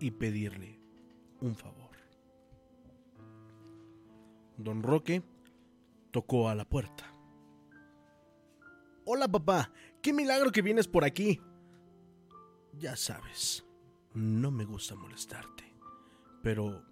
y 0.00 0.12
pedirle 0.12 0.75
un 1.40 1.54
favor. 1.54 1.96
Don 4.56 4.82
Roque 4.82 5.22
tocó 6.10 6.48
a 6.48 6.54
la 6.54 6.64
puerta. 6.64 7.12
Hola 9.04 9.28
papá, 9.28 9.70
qué 10.02 10.12
milagro 10.12 10.50
que 10.50 10.62
vienes 10.62 10.88
por 10.88 11.04
aquí. 11.04 11.40
Ya 12.72 12.96
sabes, 12.96 13.64
no 14.14 14.50
me 14.50 14.64
gusta 14.64 14.94
molestarte, 14.94 15.64
pero 16.42 16.82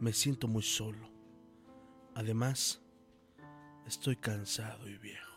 me 0.00 0.12
siento 0.12 0.48
muy 0.48 0.62
solo. 0.62 1.10
Además, 2.14 2.82
estoy 3.86 4.16
cansado 4.16 4.88
y 4.88 4.96
viejo. 4.98 5.32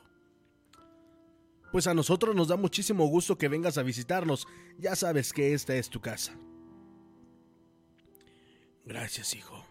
Pues 1.71 1.87
a 1.87 1.93
nosotros 1.93 2.35
nos 2.35 2.49
da 2.49 2.57
muchísimo 2.57 3.05
gusto 3.07 3.37
que 3.37 3.49
vengas 3.49 3.77
a 3.77 3.83
visitarnos. 3.83 4.47
Ya 4.77 4.95
sabes 4.95 5.33
que 5.33 5.53
esta 5.53 5.75
es 5.75 5.89
tu 5.89 5.99
casa. 5.99 6.37
Gracias, 8.85 9.35
hijo. 9.35 9.65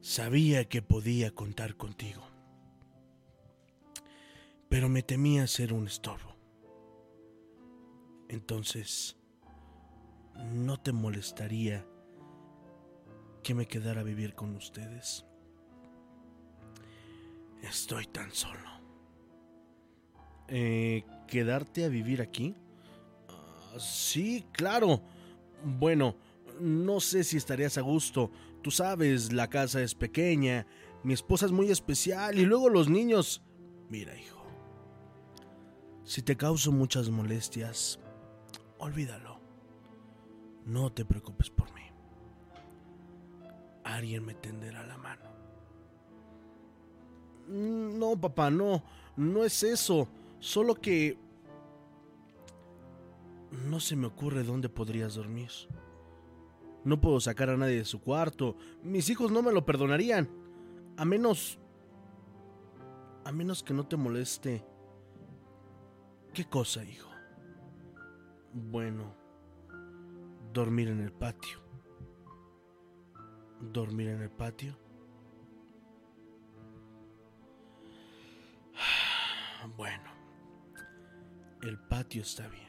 Sabía 0.00 0.68
que 0.68 0.82
podía 0.82 1.34
contar 1.34 1.76
contigo. 1.76 2.22
Pero 4.68 4.88
me 4.88 5.02
temía 5.02 5.46
ser 5.46 5.72
un 5.72 5.86
estorbo. 5.86 6.36
Entonces, 8.28 9.16
¿no 10.52 10.78
te 10.78 10.92
molestaría 10.92 11.86
que 13.42 13.54
me 13.54 13.66
quedara 13.66 14.02
a 14.02 14.04
vivir 14.04 14.34
con 14.34 14.54
ustedes? 14.54 15.24
Estoy 17.62 18.06
tan 18.06 18.30
solo. 18.32 18.68
Eh, 20.48 21.04
¿Quedarte 21.26 21.84
a 21.84 21.88
vivir 21.88 22.20
aquí? 22.20 22.54
Ah, 23.28 23.78
sí, 23.78 24.44
claro. 24.52 25.00
Bueno, 25.64 26.16
no 26.60 27.00
sé 27.00 27.24
si 27.24 27.36
estarías 27.36 27.78
a 27.78 27.82
gusto. 27.82 28.30
Tú 28.62 28.70
sabes, 28.70 29.32
la 29.32 29.48
casa 29.48 29.82
es 29.82 29.94
pequeña, 29.94 30.66
mi 31.02 31.14
esposa 31.14 31.46
es 31.46 31.52
muy 31.52 31.70
especial 31.70 32.38
y 32.38 32.44
luego 32.44 32.68
los 32.68 32.88
niños... 32.88 33.42
Mira, 33.88 34.18
hijo, 34.18 34.44
si 36.04 36.22
te 36.22 36.36
causo 36.36 36.72
muchas 36.72 37.10
molestias, 37.10 38.00
olvídalo. 38.78 39.40
No 40.64 40.92
te 40.92 41.04
preocupes 41.04 41.50
por 41.50 41.72
mí. 41.72 41.82
Alguien 43.84 44.24
me 44.24 44.34
tenderá 44.34 44.86
la 44.86 44.98
mano. 44.98 45.30
No, 47.48 48.20
papá, 48.20 48.50
no, 48.50 48.82
no 49.16 49.44
es 49.44 49.62
eso. 49.62 50.08
Solo 50.38 50.74
que... 50.74 51.18
No 53.50 53.80
se 53.80 53.96
me 53.96 54.06
ocurre 54.06 54.44
dónde 54.44 54.68
podrías 54.68 55.14
dormir. 55.14 55.50
No 56.88 57.02
puedo 57.02 57.20
sacar 57.20 57.50
a 57.50 57.56
nadie 57.58 57.76
de 57.76 57.84
su 57.84 58.00
cuarto. 58.00 58.56
Mis 58.82 59.10
hijos 59.10 59.30
no 59.30 59.42
me 59.42 59.52
lo 59.52 59.66
perdonarían. 59.66 60.26
A 60.96 61.04
menos... 61.04 61.58
A 63.26 63.30
menos 63.30 63.62
que 63.62 63.74
no 63.74 63.86
te 63.86 63.98
moleste. 63.98 64.64
¿Qué 66.32 66.46
cosa, 66.46 66.82
hijo? 66.82 67.10
Bueno, 68.54 69.14
dormir 70.54 70.88
en 70.88 71.00
el 71.00 71.12
patio. 71.12 71.58
¿Dormir 73.60 74.08
en 74.08 74.22
el 74.22 74.30
patio? 74.30 74.74
Bueno, 79.76 80.10
El 81.60 81.78
patio 81.80 82.22
está 82.22 82.48
bien. 82.48 82.67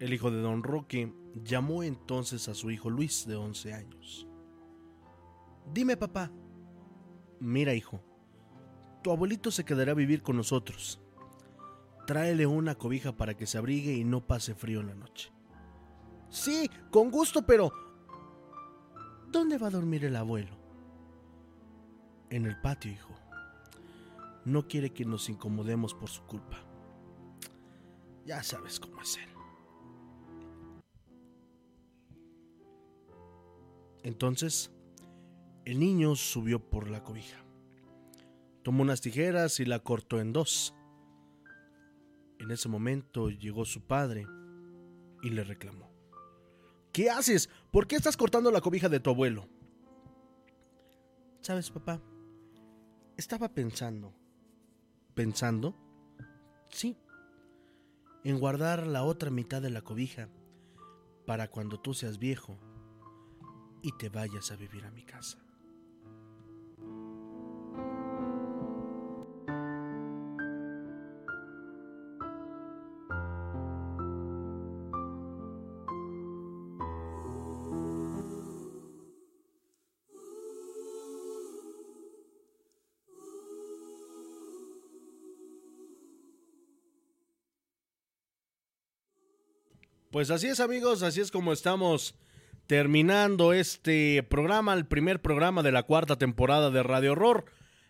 El 0.00 0.12
hijo 0.12 0.30
de 0.30 0.40
don 0.40 0.62
Roque 0.62 1.12
llamó 1.34 1.82
entonces 1.82 2.48
a 2.48 2.54
su 2.54 2.70
hijo 2.70 2.90
Luis 2.90 3.26
de 3.26 3.36
11 3.36 3.74
años. 3.74 4.26
Dime 5.72 5.96
papá. 5.96 6.30
Mira 7.40 7.74
hijo, 7.74 8.00
tu 9.02 9.10
abuelito 9.10 9.50
se 9.50 9.64
quedará 9.64 9.92
a 9.92 9.96
vivir 9.96 10.22
con 10.22 10.36
nosotros. 10.36 11.00
Tráele 12.06 12.46
una 12.46 12.74
cobija 12.74 13.16
para 13.16 13.34
que 13.34 13.46
se 13.46 13.58
abrigue 13.58 13.92
y 13.94 14.04
no 14.04 14.26
pase 14.26 14.54
frío 14.54 14.80
en 14.80 14.88
la 14.88 14.94
noche. 14.94 15.32
Sí, 16.28 16.70
con 16.90 17.10
gusto, 17.10 17.46
pero... 17.46 17.72
¿Dónde 19.30 19.58
va 19.58 19.68
a 19.68 19.70
dormir 19.70 20.04
el 20.04 20.16
abuelo? 20.16 20.56
En 22.30 22.46
el 22.46 22.60
patio, 22.60 22.90
hijo. 22.90 23.14
No 24.44 24.66
quiere 24.66 24.92
que 24.92 25.04
nos 25.04 25.28
incomodemos 25.28 25.94
por 25.94 26.08
su 26.08 26.22
culpa. 26.22 26.58
Ya 28.24 28.42
sabes 28.42 28.80
cómo 28.80 29.00
es 29.00 29.16
él. 29.16 29.33
Entonces, 34.04 34.70
el 35.64 35.80
niño 35.80 36.14
subió 36.14 36.60
por 36.60 36.90
la 36.90 37.02
cobija. 37.02 37.42
Tomó 38.62 38.82
unas 38.82 39.00
tijeras 39.00 39.60
y 39.60 39.64
la 39.64 39.78
cortó 39.78 40.20
en 40.20 40.34
dos. 40.34 40.74
En 42.38 42.50
ese 42.50 42.68
momento 42.68 43.30
llegó 43.30 43.64
su 43.64 43.80
padre 43.80 44.26
y 45.22 45.30
le 45.30 45.42
reclamó. 45.42 45.90
¿Qué 46.92 47.08
haces? 47.08 47.48
¿Por 47.72 47.86
qué 47.86 47.96
estás 47.96 48.16
cortando 48.16 48.50
la 48.50 48.60
cobija 48.60 48.90
de 48.90 49.00
tu 49.00 49.08
abuelo? 49.08 49.48
¿Sabes, 51.40 51.70
papá? 51.70 52.00
Estaba 53.16 53.48
pensando. 53.48 54.14
¿Pensando? 55.14 55.74
Sí. 56.68 56.98
En 58.22 58.38
guardar 58.38 58.86
la 58.86 59.02
otra 59.02 59.30
mitad 59.30 59.62
de 59.62 59.70
la 59.70 59.80
cobija 59.80 60.28
para 61.26 61.48
cuando 61.48 61.80
tú 61.80 61.94
seas 61.94 62.18
viejo 62.18 62.58
y 63.84 63.92
te 63.92 64.08
vayas 64.08 64.50
a 64.50 64.56
vivir 64.56 64.82
a 64.86 64.90
mi 64.90 65.02
casa. 65.02 65.36
Pues 90.10 90.30
así 90.30 90.46
es 90.46 90.60
amigos, 90.60 91.02
así 91.02 91.20
es 91.20 91.30
como 91.30 91.52
estamos 91.52 92.14
terminando 92.66 93.52
este 93.52 94.22
programa, 94.22 94.74
el 94.74 94.86
primer 94.86 95.20
programa 95.20 95.62
de 95.62 95.72
la 95.72 95.82
cuarta 95.82 96.16
temporada 96.16 96.70
de 96.70 96.82
Radio 96.82 97.12
Horror. 97.12 97.44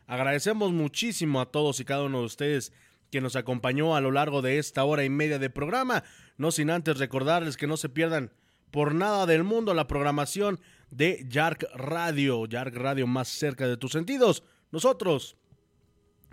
Agradecemos 0.06 0.72
muchísimo 0.72 1.40
a 1.40 1.50
todos 1.50 1.80
y 1.80 1.84
cada 1.84 2.04
uno 2.04 2.20
de 2.20 2.26
ustedes 2.26 2.72
que 3.10 3.20
nos 3.20 3.36
acompañó 3.36 3.94
a 3.94 4.00
lo 4.00 4.10
largo 4.10 4.42
de 4.42 4.58
esta 4.58 4.84
hora 4.84 5.04
y 5.04 5.10
media 5.10 5.38
de 5.38 5.50
programa, 5.50 6.02
no 6.36 6.50
sin 6.50 6.70
antes 6.70 6.98
recordarles 6.98 7.56
que 7.56 7.66
no 7.66 7.76
se 7.76 7.88
pierdan 7.88 8.32
por 8.70 8.94
nada 8.94 9.24
del 9.26 9.44
mundo 9.44 9.72
la 9.72 9.86
programación 9.86 10.58
de 10.90 11.24
Yark 11.28 11.64
Radio, 11.76 12.44
Yark 12.46 12.74
Radio 12.74 13.06
más 13.06 13.28
cerca 13.28 13.68
de 13.68 13.76
tus 13.76 13.92
sentidos. 13.92 14.42
Nosotros, 14.72 15.36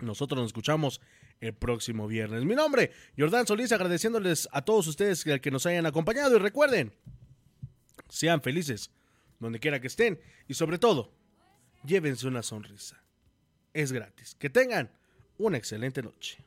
nosotros 0.00 0.40
nos 0.40 0.48
escuchamos 0.48 1.00
el 1.40 1.54
próximo 1.54 2.08
viernes. 2.08 2.44
Mi 2.44 2.54
nombre, 2.54 2.90
Jordán 3.16 3.46
Solís, 3.46 3.70
agradeciéndoles 3.70 4.48
a 4.50 4.62
todos 4.62 4.86
ustedes 4.88 5.24
que, 5.24 5.50
nos 5.50 5.66
hayan 5.66 5.86
acompañado 5.86 6.36
y 6.36 6.40
recuerden, 6.40 6.92
sean 8.08 8.42
felices 8.42 8.90
donde 9.38 9.60
quiera 9.60 9.80
que 9.80 9.88
estén 9.88 10.20
y 10.48 10.54
sobre 10.54 10.78
todo, 10.78 11.12
llévense 11.84 12.26
una 12.26 12.42
sonrisa. 12.42 13.02
Es 13.72 13.92
gratis. 13.92 14.36
Que 14.38 14.50
tengan 14.50 14.90
una 15.38 15.56
excelente 15.56 16.02
noche. 16.02 16.44